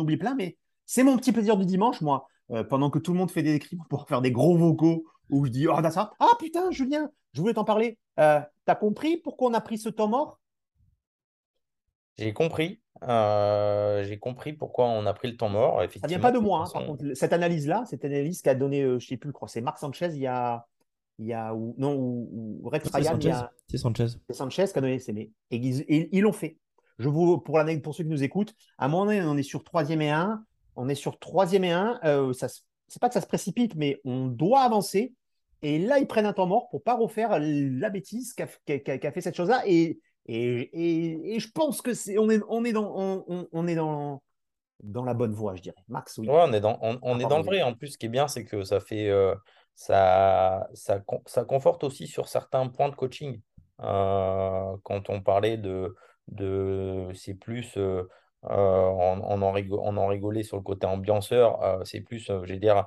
oublie 0.00 0.16
plein, 0.16 0.34
mais 0.34 0.56
c'est 0.86 1.04
mon 1.04 1.16
petit 1.16 1.30
plaisir 1.30 1.56
du 1.56 1.64
dimanche, 1.66 2.00
moi. 2.00 2.26
Euh, 2.50 2.64
pendant 2.64 2.90
que 2.90 2.98
tout 2.98 3.12
le 3.12 3.18
monde 3.18 3.30
fait 3.30 3.44
des 3.44 3.54
écrits 3.54 3.78
pour 3.90 4.08
faire 4.08 4.22
des 4.22 4.32
gros 4.32 4.56
vocaux 4.56 5.04
où 5.30 5.44
je 5.44 5.50
dis 5.52 5.68
Oh, 5.68 5.76
ça? 5.90 6.10
Ah 6.18 6.30
putain, 6.40 6.70
Julien, 6.72 7.10
je 7.32 7.40
voulais 7.40 7.54
t'en 7.54 7.64
parler. 7.64 7.96
Euh, 8.18 8.40
T'as 8.64 8.74
compris 8.74 9.16
pourquoi 9.18 9.50
on 9.50 9.54
a 9.54 9.60
pris 9.60 9.78
ce 9.78 9.88
temps 9.88 10.08
mort? 10.08 10.40
J'ai 12.18 12.32
compris. 12.32 12.80
euh, 13.04 14.02
j'ai 14.02 14.18
compris 14.18 14.52
pourquoi 14.52 14.86
on 14.86 15.06
a 15.06 15.14
pris 15.14 15.30
le 15.30 15.36
temps 15.36 15.48
mort. 15.48 15.80
Ça 16.00 16.08
vient 16.08 16.18
pas 16.18 16.32
de 16.32 16.38
moi, 16.38 16.64
hein, 16.66 16.70
par 16.72 16.84
contre. 16.86 17.04
Cette 17.14 17.32
analyse-là, 17.32 17.84
cette 17.86 18.04
analyse 18.04 18.42
qu'a 18.42 18.56
donné, 18.56 18.82
euh, 18.82 18.98
je 18.98 19.06
sais 19.06 19.16
plus, 19.16 19.28
je 19.28 19.34
crois, 19.34 19.46
c'est 19.46 19.60
Marc 19.60 19.78
Sanchez, 19.78 20.08
il 20.12 20.18
y 20.18 20.26
a, 20.26 20.66
il 21.18 21.26
y 21.26 21.32
a 21.32 21.54
ou, 21.54 21.74
non, 21.78 21.94
ou, 21.96 22.60
ou 22.62 22.68
Rex 22.68 22.88
C'est 22.90 22.96
Ryan, 22.96 23.18
il 23.20 23.26
y 23.28 23.30
Sanchez. 23.30 23.44
a, 23.44 23.52
C'est 23.68 23.78
Sanchez. 23.78 24.06
c'est 24.28 24.34
Sanchez 24.36 24.64
qui 24.72 24.78
a 24.78 24.80
donné 24.80 24.98
Et 25.50 25.56
ils 25.56 25.80
et 25.82 26.08
ils 26.16 26.20
l'ont 26.22 26.32
fait. 26.32 26.58
Je 26.98 27.08
vous, 27.08 27.38
pour, 27.38 27.58
l'année- 27.58 27.78
pour 27.78 27.94
ceux 27.94 28.04
qui 28.04 28.10
nous 28.10 28.22
écoutent, 28.24 28.54
à 28.76 28.86
un 28.86 28.88
moment 28.88 29.06
donné, 29.06 29.22
on 29.22 29.36
est 29.36 29.42
sur 29.42 29.62
troisième 29.64 30.02
et 30.02 30.10
un. 30.10 30.44
On 30.76 30.88
est 30.88 30.94
sur 30.96 31.18
troisième 31.18 31.64
et 31.64 31.70
un. 31.72 31.98
Euh, 32.04 32.32
ça, 32.32 32.48
c'est 32.48 33.00
pas 33.00 33.08
que 33.08 33.14
ça 33.14 33.20
se 33.20 33.26
précipite, 33.26 33.74
mais 33.76 34.00
on 34.04 34.26
doit 34.26 34.60
avancer. 34.62 35.12
Et 35.62 35.78
là, 35.78 35.98
ils 35.98 36.06
prennent 36.06 36.26
un 36.26 36.32
temps 36.32 36.46
mort 36.46 36.68
pour 36.70 36.82
pas 36.82 36.94
refaire 36.96 37.38
la 37.40 37.90
bêtise 37.90 38.32
qu'a 38.32 38.46
qu'a 38.66 39.12
fait 39.12 39.20
cette 39.20 39.34
chose-là. 39.36 39.62
Et, 39.66 39.98
et, 40.26 40.60
et, 40.72 41.34
et 41.34 41.40
je 41.40 41.50
pense 41.50 41.82
que 41.82 41.94
c'est, 41.94 42.16
on 42.18 42.30
est, 42.30 42.40
on 42.48 42.64
est 42.64 42.72
dans, 42.72 42.92
on, 42.96 43.24
on- 43.28 43.48
on 43.52 43.66
est 43.66 43.74
dans, 43.74 44.22
dans 44.82 45.04
la 45.04 45.14
bonne 45.14 45.32
voie, 45.32 45.56
je 45.56 45.62
dirais. 45.62 45.82
Max, 45.88 46.18
oui. 46.18 46.28
Ouais, 46.28 46.42
on 46.46 46.52
est 46.52 46.60
dans, 46.60 46.78
on, 46.82 46.98
on 47.02 47.18
est 47.18 47.26
dans 47.26 47.38
le 47.38 47.44
vrai. 47.44 47.62
En 47.62 47.74
plus, 47.74 47.88
ce 47.88 47.98
qui 47.98 48.06
est 48.06 48.10
bien, 48.10 48.28
c'est 48.28 48.44
que 48.44 48.62
ça 48.62 48.78
fait 48.80 49.08
euh, 49.08 49.34
ça, 49.78 50.68
ça, 50.74 51.00
ça 51.26 51.44
conforte 51.44 51.84
aussi 51.84 52.06
sur 52.08 52.28
certains 52.28 52.68
points 52.68 52.88
de 52.88 52.94
coaching. 52.96 53.40
Euh, 53.80 54.76
quand 54.82 55.08
on 55.10 55.22
parlait 55.22 55.56
de, 55.56 55.94
de 56.28 57.08
c'est 57.14 57.34
plus 57.34 57.76
euh, 57.76 58.02
euh, 58.44 58.48
on, 58.50 59.20
on 59.22 59.42
en 59.42 59.54
on 59.56 59.96
en 59.96 60.06
rigolait 60.08 60.42
sur 60.42 60.56
le 60.56 60.62
côté 60.62 60.86
ambianceur, 60.86 61.62
euh, 61.62 61.84
c'est 61.84 62.00
plus, 62.00 62.20
je 62.26 62.32
vais 62.34 62.58
dire, 62.58 62.86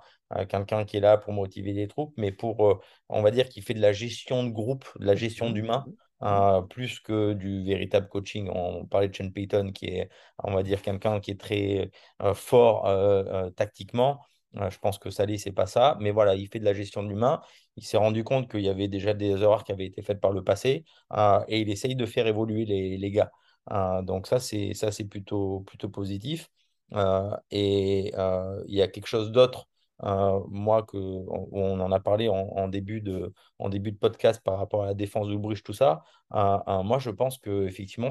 quelqu'un 0.50 0.86
qui 0.86 0.98
est 0.98 1.00
là 1.02 1.18
pour 1.18 1.34
motiver 1.34 1.74
les 1.74 1.88
troupes, 1.88 2.14
mais 2.18 2.32
pour, 2.32 2.82
on 3.10 3.22
va 3.22 3.32
dire, 3.32 3.50
qui 3.50 3.62
fait 3.62 3.74
de 3.74 3.82
la 3.82 3.94
gestion 3.94 4.44
de 4.44 4.50
groupe, 4.50 4.86
de 5.00 5.06
la 5.06 5.16
gestion 5.16 5.50
Mhm, 5.50 5.52
d'humain. 5.52 5.88
euh, 6.24 6.62
plus 6.62 7.00
que 7.00 7.34
du 7.34 7.64
véritable 7.66 8.08
coaching. 8.08 8.50
On 8.54 8.86
parlait 8.86 9.10
de 9.10 9.16
Sean 9.16 9.32
Payton, 9.32 9.72
qui 9.74 9.88
est, 9.88 10.10
on 10.44 10.54
va 10.54 10.64
dire, 10.64 10.82
quelqu'un 10.82 11.20
qui 11.20 11.32
est 11.32 11.40
très 11.40 11.90
euh, 12.22 12.34
fort 12.34 12.86
euh, 12.88 13.50
tactiquement. 13.52 14.22
Je 14.54 14.78
pense 14.80 15.00
que 15.00 15.10
Salé, 15.10 15.38
c'est 15.38 15.52
pas 15.54 15.66
ça. 15.66 15.98
Mais 16.02 16.12
voilà, 16.12 16.36
il 16.36 16.48
fait 16.48 16.60
de 16.60 16.66
la 16.66 16.74
gestion 16.74 17.04
de 17.04 17.10
l'humain. 17.10 17.42
Il 17.78 17.86
s'est 17.86 17.98
rendu 17.98 18.24
compte 18.24 18.50
qu'il 18.52 18.62
y 18.62 18.70
avait 18.70 18.88
déjà 18.90 19.14
des 19.14 19.30
erreurs 19.42 19.64
qui 19.64 19.72
avaient 19.72 19.86
été 19.86 20.02
faites 20.02 20.20
par 20.20 20.32
le 20.34 20.44
passé 20.44 20.84
euh, 21.14 21.40
et 21.48 21.62
il 21.62 21.70
essaye 21.70 21.96
de 21.96 22.06
faire 22.06 22.28
évoluer 22.28 22.66
les, 22.66 23.12
gars. 23.12 23.32
Euh, 23.72 24.02
donc 24.02 24.28
ça, 24.28 24.40
c'est 24.40 24.74
ça, 24.74 24.92
c'est 24.92 25.06
plutôt, 25.06 25.62
plutôt 25.62 25.90
positif. 25.90 26.50
Euh, 26.94 27.36
et 27.52 28.12
euh, 28.18 28.64
il 28.68 28.76
y 28.76 28.82
a 28.82 28.88
quelque 28.88 29.08
chose 29.08 29.32
d'autre, 29.32 29.68
euh, 30.04 30.40
moi, 30.50 30.84
que, 30.84 30.98
on, 30.98 31.48
on 31.52 31.80
en 31.80 31.92
a 31.92 32.00
parlé 32.00 32.28
en, 32.30 32.68
début 32.68 33.02
de, 33.02 33.34
en 33.60 33.70
début 33.70 33.92
de 33.92 33.98
podcast 33.98 34.42
par 34.44 34.58
rapport 34.58 34.84
à 34.84 34.88
la 34.88 34.94
défense 34.94 35.28
de 35.28 35.36
Bruges, 35.36 35.64
tout 35.64 35.74
ça. 35.74 36.04
Moi, 36.32 37.00
je 37.00 37.10
pense 37.10 37.38
que 37.38 37.66
effectivement, 37.68 38.10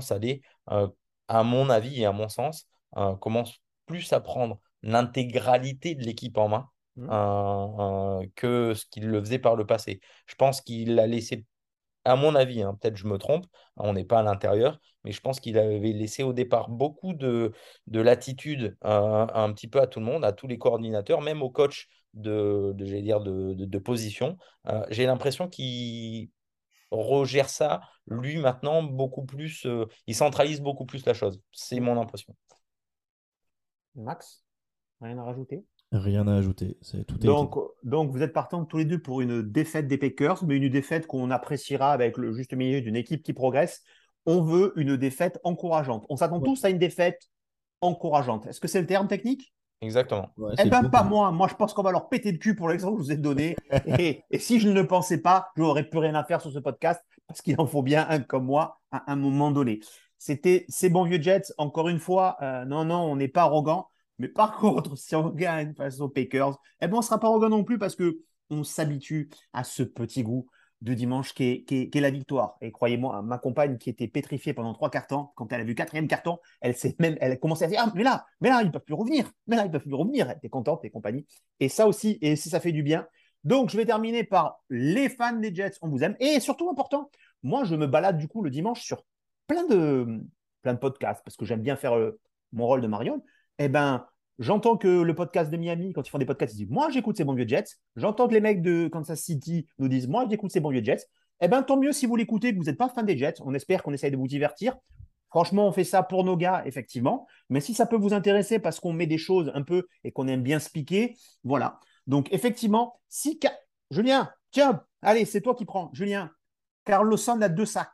euh, 0.71 0.89
à 1.29 1.43
mon 1.43 1.71
avis 1.71 2.01
et 2.01 2.07
à 2.07 2.13
mon 2.13 2.29
sens, 2.29 2.67
commence 3.21 3.61
plus 3.87 4.13
à 4.13 4.21
prendre 4.21 4.61
l'intégralité 4.83 5.95
de 5.95 6.03
l'équipe 6.05 6.37
en 6.39 6.49
main 6.49 6.71
mhm. 6.97 7.09
euh, 7.11 8.21
euh, 8.23 8.27
que 8.37 8.75
ce 8.75 8.87
qu'il 8.87 9.07
le 9.07 9.21
faisait 9.21 9.39
par 9.39 9.57
le 9.57 9.67
passé. 9.67 10.01
Je 10.27 10.35
pense 10.35 10.61
qu'il 10.61 10.99
a 10.99 11.07
laissé, 11.07 11.45
à 12.05 12.17
mon 12.17 12.35
avis, 12.35 12.63
hein, 12.63 12.77
peut-être 12.81 12.97
je 12.97 13.07
me 13.07 13.19
trompe, 13.19 13.47
on 13.77 13.93
n'est 13.93 14.05
pas 14.05 14.21
à 14.21 14.23
l'intérieur, 14.23 14.79
mais 15.05 15.13
je 15.13 15.21
pense 15.21 15.41
qu'il 15.41 15.59
avait 15.59 15.93
laissé 15.93 16.23
au 16.23 16.33
départ 16.33 16.69
beaucoup 16.69 17.15
de, 17.15 17.53
de 17.87 18.01
latitude 18.01 18.77
euh, 18.85 19.27
un 19.33 19.53
petit 19.53 19.69
peu 19.69 19.81
à 19.81 19.87
tout 19.87 20.01
le 20.01 20.07
monde, 20.07 20.25
à 20.25 20.33
tous 20.33 20.47
les 20.47 20.59
coordinateurs, 20.59 21.21
même 21.21 21.43
au 21.43 21.51
coach 21.51 21.89
de, 22.15 22.75
dire, 22.77 23.21
de, 23.21 23.55
de, 23.55 23.65
de 23.65 23.79
position. 23.79 24.37
Euh, 24.69 24.85
j'ai 24.91 25.07
l'impression 25.07 25.49
qu'il 25.49 26.31
regère 26.91 27.49
ça, 27.49 27.81
lui, 28.07 28.37
maintenant, 28.39 28.83
beaucoup 28.83 29.25
plus, 29.25 29.65
euh, 29.67 29.87
il 30.07 30.15
centralise 30.15 30.61
beaucoup 30.61 30.87
plus 30.87 31.07
la 31.07 31.15
chose. 31.15 31.41
C'est 31.53 31.81
mon 31.81 32.01
impression. 32.01 32.35
Max, 33.95 34.45
rien 35.01 35.19
à 35.19 35.25
rajouter? 35.25 35.65
Rien 35.93 36.27
à 36.29 36.37
ajouter. 36.37 36.77
C'est 36.83 37.05
tout 37.05 37.17
est 37.17 37.27
Donc, 37.27 37.57
donc, 37.83 38.11
vous 38.13 38.23
êtes 38.23 38.33
partants 38.33 38.65
tous 38.65 38.79
les 38.79 38.85
deux 38.85 39.01
pour 39.01 39.21
une 39.21 39.43
défaite 39.43 39.89
des 39.89 39.99
Packers, 39.99 40.45
mais 40.45 40.57
une 40.57 40.69
défaite 40.69 41.07
qu'on 41.07 41.31
appréciera 41.31 41.93
avec 41.93 42.17
le 42.17 42.33
juste 42.33 42.55
milieu 42.55 42.81
d'une 42.81 42.97
équipe 42.97 43.23
qui 43.23 43.33
progresse. 43.33 43.83
On 44.27 44.43
veut 44.43 44.73
une 44.77 44.97
défaite 44.97 45.41
encourageante. 45.43 46.07
On 46.09 46.17
s'attend 46.17 46.39
Ouais. 46.39 46.45
tous 46.49 46.65
à 46.65 46.71
une 46.71 46.79
défaite 46.79 47.29
encourageante. 47.81 48.47
Est-ce 48.47 48.61
que 48.61 48.69
c'est 48.69 48.81
le 48.81 48.87
terme 48.87 49.09
technique? 49.09 49.53
Exactement. 49.81 50.29
Ouais, 50.37 50.53
Eh 50.63 50.69
bien, 50.69 50.85
pas 50.85 51.03
moi. 51.03 51.33
Moi, 51.33 51.49
je 51.49 51.55
pense 51.55 51.73
qu'on 51.73 51.83
va 51.83 51.91
leur 51.91 52.09
péter 52.11 52.31
le 52.31 52.39
cul 52.39 52.55
pour 52.55 52.69
l'exemple 52.69 52.99
que 52.99 53.03
je 53.03 53.07
vous 53.07 53.13
ai 53.13 53.17
donné. 53.17 53.57
Et, 53.99 54.23
et 54.31 54.39
si 54.39 54.61
je 54.61 54.69
ne 54.69 54.75
le 54.75 54.87
pensais 54.87 55.23
pas, 55.23 55.49
je 55.57 55.63
n'aurais 55.63 55.89
plus 55.89 55.99
rien 55.99 56.15
à 56.15 56.23
faire 56.23 56.41
sur 56.43 56.53
ce 56.53 56.59
podcast 56.59 57.03
parce 57.27 57.41
qu'il 57.41 57.59
en 57.59 57.67
faut 57.67 57.83
bien 57.83 58.07
un 58.11 58.21
comme 58.21 58.45
moi 58.45 58.81
à 58.93 59.11
un 59.11 59.17
moment 59.17 59.51
donné. 59.51 59.81
C'était 60.19 60.67
ces 60.69 60.91
bons 60.91 61.05
vieux 61.05 61.21
Jets. 61.21 61.53
Encore 61.57 61.89
une 61.89 61.99
fois, 61.99 62.37
euh, 62.43 62.67
non, 62.67 62.85
non, 62.85 63.01
on 63.01 63.17
n'est 63.17 63.29
pas 63.29 63.43
arrogant. 63.43 63.89
Mais 64.21 64.29
par 64.29 64.59
contre, 64.59 64.97
si 64.97 65.17
on 65.17 65.31
gagne 65.31 65.75
face 65.75 66.01
aux 66.01 66.09
Packers, 66.09 66.59
eh 66.83 66.87
ben, 66.87 66.95
on 66.95 66.99
ne 66.99 67.03
sera 67.03 67.19
pas 67.19 67.27
arrogant 67.27 67.49
non 67.49 67.65
plus 67.65 67.79
parce 67.79 67.97
que 67.97 68.21
on 68.51 68.65
s'habitue 68.65 69.31
à 69.53 69.65
ce 69.65 69.83
petit 69.83 70.23
goût 70.23 70.47
de 70.83 70.93
dimanche 70.95 71.35
qui 71.35 71.65
est, 71.69 71.95
la 71.95 72.11
victoire. 72.11 72.57
Et 72.61 72.71
croyez-moi, 72.71 73.23
ma 73.23 73.39
compagne 73.39 73.79
qui 73.79 73.91
était 73.91 74.09
pétrifiée 74.09 74.53
pendant 74.53 74.73
trois 74.75 74.91
quarts 74.91 75.07
temps, 75.07 75.33
quand 75.37 75.51
elle 75.53 75.61
a 75.61 75.65
vu 75.65 75.75
quatrième 75.75 76.07
carton, 76.07 76.39
elle 76.61 76.77
s'est 76.77 76.97
même, 76.99 77.17
elle 77.21 77.33
a 77.33 77.37
commencé 77.37 77.65
à 77.65 77.69
dire 77.69 77.83
ah 77.83 77.93
mais 77.95 78.03
là, 78.03 78.27
mais 78.41 78.51
là 78.51 78.63
ils 78.63 78.71
peuvent 78.71 78.85
plus 78.85 78.95
revenir, 78.95 79.31
mais 79.47 79.57
là 79.57 79.65
ils 79.65 79.71
peuvent 79.71 79.83
plus 79.83 79.95
revenir. 79.95 80.29
Elle 80.29 80.37
était 80.37 80.49
contente 80.49 80.85
et 80.85 80.91
compagnie. 80.91 81.27
Et 81.59 81.69
ça 81.69 81.87
aussi, 81.87 82.19
et 82.21 82.37
si 82.37 82.51
ça 82.51 82.61
fait 82.61 82.73
du 82.73 82.83
bien. 82.83 83.07
Donc 83.45 83.71
je 83.71 83.77
vais 83.77 83.87
terminer 83.87 84.25
par 84.25 84.63
les 84.69 85.09
fans 85.09 85.33
des 85.33 85.55
Jets, 85.55 85.73
on 85.81 85.89
vous 85.89 86.03
aime. 86.03 86.17
Et 86.21 86.41
surtout 86.41 86.69
important, 86.71 87.11
moi 87.43 87.65
je 87.65 87.75
me 87.75 87.87
balade 87.87 88.19
du 88.19 88.29
coup 88.29 88.43
le 88.43 88.51
dimanche 88.51 88.83
sur 88.83 89.05
plein 89.47 89.67
de 89.67 90.21
plein 90.63 90.75
de 90.75 90.79
podcasts 90.79 91.23
parce 91.25 91.37
que 91.37 91.47
j'aime 91.47 91.63
bien 91.63 91.77
faire 91.77 91.97
euh, 91.97 92.19
mon 92.53 92.67
rôle 92.67 92.81
de 92.81 92.87
Marion. 92.87 93.23
Eh 93.59 93.69
ben 93.69 94.07
J'entends 94.41 94.79
que 94.79 95.03
le 95.03 95.15
podcast 95.15 95.51
de 95.51 95.57
Miami, 95.59 95.93
quand 95.93 96.01
ils 96.07 96.09
font 96.11 96.17
des 96.17 96.25
podcasts, 96.25 96.55
ils 96.55 96.65
disent 96.65 96.71
Moi, 96.71 96.89
j'écoute 96.89 97.15
ces 97.15 97.25
bons 97.25 97.35
vieux 97.35 97.47
Jets. 97.47 97.77
J'entends 97.97 98.27
que 98.27 98.33
les 98.33 98.41
mecs 98.41 98.63
de 98.63 98.89
Kansas 98.89 99.21
City 99.21 99.67
nous 99.79 99.87
disent 99.87 100.09
Moi, 100.09 100.27
j'écoute 100.31 100.51
ces 100.51 100.61
bons 100.61 100.71
vieux 100.71 100.83
Jets. 100.83 101.05
Eh 101.43 101.49
bien, 101.49 101.63
tant 101.63 101.77
mieux 101.77 101.93
si 101.93 102.07
vous 102.07 102.17
l'écoutez, 102.17 102.53
que 102.53 102.57
vous 102.57 102.65
n'êtes 102.65 102.79
pas 102.79 102.89
fan 102.89 103.05
des 103.05 103.19
Jets. 103.19 103.35
On 103.41 103.53
espère 103.53 103.83
qu'on 103.83 103.93
essaye 103.93 104.11
de 104.11 104.17
vous 104.17 104.27
divertir. 104.27 104.79
Franchement, 105.29 105.69
on 105.69 105.73
fait 105.73 105.85
ça 105.85 106.03
pour 106.03 106.25
nos 106.25 106.39
gars, 106.39 106.63
effectivement. 106.65 107.27
Mais 107.51 107.61
si 107.61 107.75
ça 107.75 107.85
peut 107.85 107.97
vous 107.97 108.15
intéresser 108.15 108.59
parce 108.59 108.81
qu'on 108.81 108.95
met 108.95 109.07
des 109.07 109.19
choses 109.19 109.53
un 109.55 109.63
peu 109.63 109.87
et 110.05 110.11
qu'on 110.11 110.27
aime 110.27 110.43
bien 110.43 110.59
se 110.59 110.71
piquer, 110.71 111.17
voilà. 111.45 111.79
Donc, 112.07 112.33
effectivement, 112.33 112.99
si. 113.11 113.39
Julien, 113.91 114.31
tiens, 114.53 114.83
allez, 115.03 115.27
c'est 115.27 115.43
toi 115.43 115.55
qui 115.55 115.67
prends. 115.67 115.91
Julien, 115.93 116.31
Carlosson 116.87 117.43
a 117.43 117.51
deux 117.51 117.67
sacs. 117.67 117.93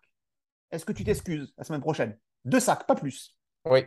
Est-ce 0.70 0.84
que 0.84 0.92
tu 0.92 1.02
t'excuses 1.02 1.52
la 1.58 1.64
semaine 1.64 1.80
prochaine? 1.80 2.16
Deux 2.44 2.60
sacs, 2.60 2.86
pas 2.86 2.94
plus. 2.94 3.36
Oui. 3.64 3.80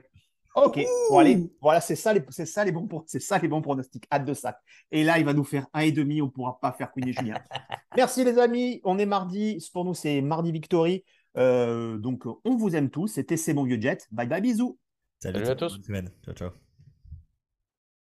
Ok, 0.56 0.80
bon 1.10 1.20
allez, 1.20 1.52
voilà, 1.62 1.80
c'est 1.80 1.96
ça 1.96 2.12
les, 2.12 2.24
c'est 2.30 2.46
ça 2.46 2.66
les 2.66 2.72
bons, 2.72 2.88
c'est 3.06 3.20
ça 3.20 3.38
les 3.38 3.48
bons 3.48 3.62
pronostics. 3.62 4.06
Hâte 4.12 4.26
de 4.26 4.34
sac. 4.34 4.58
Et 4.92 5.04
là, 5.04 5.20
il 5.20 5.26
va 5.26 5.34
nous 5.34 5.44
faire 5.44 5.68
un 5.74 5.82
et 5.82 5.92
demi, 5.92 6.22
on 6.22 6.26
ne 6.26 6.32
pourra 6.32 6.60
pas 6.60 6.72
faire 6.72 6.92
Queen 6.92 7.08
et 7.08 7.14
Julien. 7.14 7.36
Merci 7.96 8.24
les 8.24 8.38
amis, 8.38 8.82
on 8.84 8.98
est 8.98 9.06
mardi. 9.06 9.64
Pour 9.74 9.86
nous, 9.86 9.94
c'est 9.94 10.22
mardi 10.22 10.52
Victory. 10.52 11.04
Euh, 11.38 11.98
donc, 11.98 12.26
on 12.26 12.56
vous 12.56 12.76
aime 12.76 12.90
tous. 12.90 13.08
C'était 13.08 13.38
C'est 13.38 13.54
bon 13.54 13.64
vieux 13.64 13.80
Jet. 13.80 14.08
Bye 14.12 14.28
bye, 14.28 14.42
bisous. 14.42 14.78
Salut, 15.20 15.40
Salut 15.40 15.50
à 15.50 15.56
tous. 15.56 15.74
Bonne 15.74 15.84
semaine. 15.84 16.12
Ciao, 16.26 16.34
ciao. 16.34 16.69